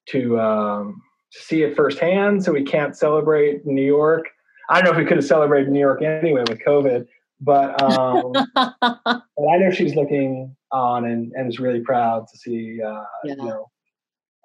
to 0.08 0.38
um, 0.40 1.02
to 1.32 1.42
see 1.42 1.62
it 1.62 1.76
firsthand. 1.76 2.44
So 2.44 2.52
we 2.52 2.64
can't 2.64 2.96
celebrate 2.96 3.66
New 3.66 3.84
York. 3.84 4.26
I 4.70 4.80
don't 4.80 4.84
know 4.84 4.90
if 4.92 4.96
we 4.96 5.04
could 5.04 5.18
have 5.18 5.26
celebrated 5.26 5.70
New 5.70 5.80
York 5.80 6.02
anyway 6.02 6.42
with 6.48 6.60
COVID, 6.66 7.06
but, 7.40 7.80
um, 7.82 8.32
but 8.54 9.46
I 9.48 9.58
know 9.58 9.70
she's 9.70 9.94
looking 9.94 10.56
on 10.72 11.04
and, 11.04 11.32
and 11.34 11.48
is 11.48 11.60
really 11.60 11.80
proud 11.80 12.26
to 12.32 12.38
see, 12.38 12.80
uh, 12.82 13.02
yeah. 13.24 13.34
you 13.34 13.36
know, 13.36 13.66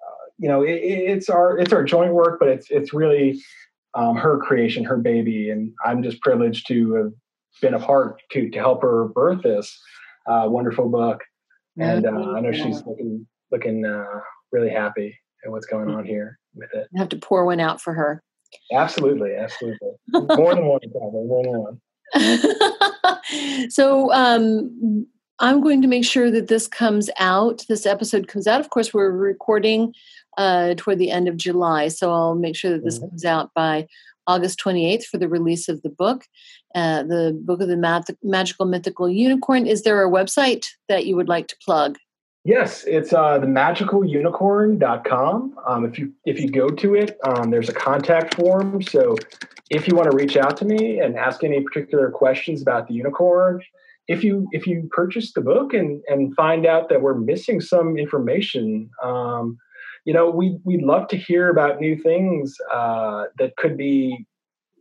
uh, 0.00 0.24
you 0.38 0.48
know, 0.48 0.62
it, 0.62 0.74
it's 0.74 1.28
our 1.28 1.58
it's 1.58 1.72
our 1.72 1.84
joint 1.84 2.12
work, 2.12 2.38
but 2.38 2.48
it's 2.48 2.70
it's 2.70 2.92
really 2.92 3.40
um, 3.94 4.16
her 4.16 4.38
creation, 4.38 4.84
her 4.84 4.96
baby, 4.96 5.50
and 5.50 5.72
I'm 5.84 6.02
just 6.02 6.20
privileged 6.20 6.66
to 6.68 6.94
have 6.94 7.12
been 7.60 7.74
a 7.74 7.80
part 7.80 8.20
to 8.32 8.50
to 8.50 8.58
help 8.58 8.82
her 8.82 9.08
birth 9.08 9.42
this 9.42 9.78
uh, 10.26 10.44
wonderful 10.46 10.88
book. 10.88 11.22
And 11.78 12.06
uh, 12.06 12.32
I 12.32 12.40
know 12.40 12.52
she's 12.52 12.82
looking 12.84 13.26
looking 13.50 13.84
uh, 13.84 14.20
really 14.50 14.70
happy 14.70 15.18
at 15.44 15.50
what's 15.50 15.66
going 15.66 15.88
on 15.88 16.04
here 16.04 16.38
with 16.54 16.68
it. 16.74 16.88
I 16.94 16.98
have 16.98 17.08
to 17.10 17.16
pour 17.16 17.44
one 17.44 17.60
out 17.60 17.80
for 17.80 17.94
her. 17.94 18.22
Absolutely, 18.72 19.34
absolutely. 19.34 19.92
More 20.12 20.54
than 20.54 20.66
one, 20.66 20.80
probably 20.90 21.26
more 21.26 21.42
than 21.42 21.58
one. 21.58 21.80
so 23.68 24.12
um, 24.12 25.06
I'm 25.38 25.60
going 25.60 25.82
to 25.82 25.88
make 25.88 26.04
sure 26.04 26.30
that 26.30 26.48
this 26.48 26.68
comes 26.68 27.10
out. 27.18 27.64
This 27.68 27.86
episode 27.86 28.28
comes 28.28 28.46
out. 28.46 28.60
Of 28.60 28.70
course, 28.70 28.94
we're 28.94 29.10
recording 29.10 29.94
uh, 30.38 30.74
toward 30.76 30.98
the 30.98 31.10
end 31.10 31.28
of 31.28 31.36
July, 31.36 31.88
so 31.88 32.12
I'll 32.12 32.34
make 32.34 32.56
sure 32.56 32.70
that 32.70 32.84
this 32.84 32.98
mm-hmm. 32.98 33.08
comes 33.08 33.24
out 33.24 33.50
by 33.54 33.86
August 34.26 34.60
28th 34.60 35.04
for 35.04 35.18
the 35.18 35.28
release 35.28 35.68
of 35.68 35.82
the 35.82 35.88
book, 35.88 36.24
uh, 36.74 37.02
the 37.02 37.38
book 37.42 37.60
of 37.60 37.68
the 37.68 37.76
Mag- 37.76 38.16
Magical 38.22 38.66
Mythical 38.66 39.08
Unicorn. 39.08 39.66
Is 39.66 39.82
there 39.82 40.04
a 40.04 40.10
website 40.10 40.66
that 40.88 41.06
you 41.06 41.16
would 41.16 41.28
like 41.28 41.48
to 41.48 41.56
plug? 41.64 41.98
Yes, 42.44 42.82
it's 42.84 43.12
uh, 43.12 43.38
themagicalunicorn.com. 43.38 45.54
Um, 45.64 45.84
if 45.84 45.96
you 45.96 46.12
if 46.24 46.40
you 46.40 46.50
go 46.50 46.68
to 46.68 46.96
it, 46.96 47.16
um, 47.24 47.50
there's 47.50 47.68
a 47.68 47.72
contact 47.72 48.34
form. 48.34 48.82
So 48.82 49.14
if 49.70 49.86
you 49.86 49.94
want 49.94 50.10
to 50.10 50.16
reach 50.16 50.36
out 50.36 50.56
to 50.56 50.64
me 50.64 50.98
and 50.98 51.16
ask 51.16 51.44
any 51.44 51.62
particular 51.62 52.10
questions 52.10 52.60
about 52.60 52.88
the 52.88 52.94
unicorn, 52.94 53.62
if 54.08 54.24
you 54.24 54.48
if 54.50 54.66
you 54.66 54.88
purchase 54.90 55.32
the 55.32 55.40
book 55.40 55.72
and 55.72 56.02
and 56.08 56.34
find 56.34 56.66
out 56.66 56.88
that 56.88 57.00
we're 57.00 57.14
missing 57.14 57.60
some 57.60 57.96
information, 57.96 58.90
um, 59.04 59.56
you 60.04 60.12
know, 60.12 60.28
we 60.28 60.58
we'd 60.64 60.82
love 60.82 61.06
to 61.08 61.16
hear 61.16 61.48
about 61.48 61.78
new 61.78 61.96
things 61.96 62.56
uh, 62.72 63.26
that 63.38 63.56
could 63.56 63.76
be 63.76 64.26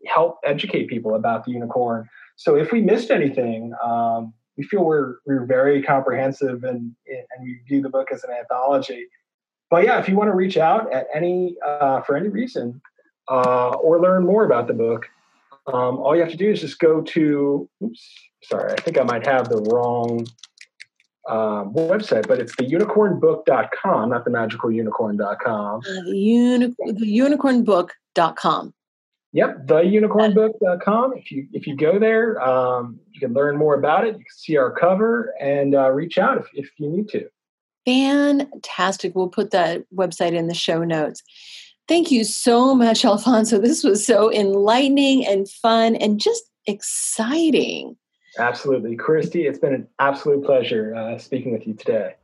help 0.07 0.39
educate 0.43 0.87
people 0.87 1.13
about 1.13 1.45
the 1.45 1.51
unicorn. 1.51 2.09
So 2.37 2.55
if 2.55 2.71
we 2.71 2.81
missed 2.81 3.11
anything, 3.11 3.71
um, 3.83 4.33
we 4.61 4.67
feel 4.67 4.83
we're 4.83 5.15
we're 5.25 5.45
very 5.45 5.81
comprehensive 5.81 6.63
and 6.63 6.95
and 7.07 7.43
we 7.43 7.59
view 7.67 7.81
the 7.81 7.89
book 7.89 8.09
as 8.11 8.23
an 8.23 8.29
anthology. 8.31 9.07
But 9.71 9.85
yeah, 9.85 9.99
if 9.99 10.07
you 10.07 10.15
want 10.15 10.27
to 10.27 10.35
reach 10.35 10.57
out 10.57 10.93
at 10.93 11.07
any 11.15 11.55
uh, 11.65 12.01
for 12.01 12.15
any 12.15 12.29
reason 12.29 12.79
uh, 13.27 13.69
or 13.69 13.99
learn 13.99 14.23
more 14.23 14.45
about 14.45 14.67
the 14.67 14.73
book, 14.73 15.07
um, 15.67 15.97
all 15.97 16.15
you 16.15 16.21
have 16.21 16.31
to 16.31 16.37
do 16.37 16.51
is 16.51 16.61
just 16.61 16.77
go 16.77 17.01
to. 17.01 17.67
Oops, 17.83 18.29
sorry, 18.43 18.73
I 18.73 18.75
think 18.75 18.99
I 18.99 19.03
might 19.03 19.25
have 19.25 19.49
the 19.49 19.61
wrong 19.71 20.27
um, 21.27 21.73
website, 21.73 22.27
but 22.27 22.39
it's 22.39 22.55
the 22.57 22.65
unicornbook.com, 22.65 24.09
not 24.09 24.25
the 24.25 24.31
magicalunicorn.com. 24.31 25.79
Uh, 25.79 26.01
the, 26.05 26.17
uni- 26.17 26.75
the 26.85 27.19
unicornbook.com. 27.19 28.73
Yep, 29.33 29.65
theunicornbook.com. 29.67 31.13
If 31.15 31.31
you 31.31 31.47
if 31.53 31.65
you 31.65 31.77
go 31.77 31.97
there, 31.99 32.41
um, 32.41 32.99
you 33.11 33.19
can 33.19 33.33
learn 33.33 33.57
more 33.57 33.75
about 33.75 34.05
it. 34.05 34.17
You 34.17 34.25
can 34.25 34.25
see 34.29 34.57
our 34.57 34.71
cover 34.71 35.33
and 35.39 35.73
uh, 35.73 35.89
reach 35.91 36.17
out 36.17 36.37
if, 36.37 36.47
if 36.53 36.69
you 36.77 36.89
need 36.89 37.07
to. 37.09 37.29
Fantastic. 37.85 39.15
We'll 39.15 39.29
put 39.29 39.51
that 39.51 39.85
website 39.95 40.33
in 40.33 40.47
the 40.47 40.53
show 40.53 40.83
notes. 40.83 41.23
Thank 41.87 42.11
you 42.11 42.23
so 42.23 42.75
much, 42.75 43.03
Alfonso. 43.05 43.59
This 43.59 43.83
was 43.83 44.05
so 44.05 44.31
enlightening 44.31 45.25
and 45.25 45.49
fun 45.49 45.95
and 45.95 46.19
just 46.19 46.43
exciting. 46.67 47.95
Absolutely. 48.37 48.95
Christy, 48.95 49.47
it's 49.47 49.59
been 49.59 49.73
an 49.73 49.87
absolute 49.99 50.45
pleasure 50.45 50.95
uh, 50.95 51.17
speaking 51.17 51.51
with 51.51 51.67
you 51.67 51.73
today. 51.73 52.15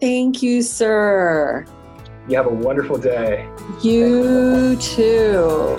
Thank 0.00 0.42
you, 0.42 0.62
sir. 0.62 1.66
You 2.28 2.36
have 2.36 2.46
a 2.46 2.54
wonderful 2.54 2.98
day. 2.98 3.48
You 3.82 4.76
too. 4.76 5.78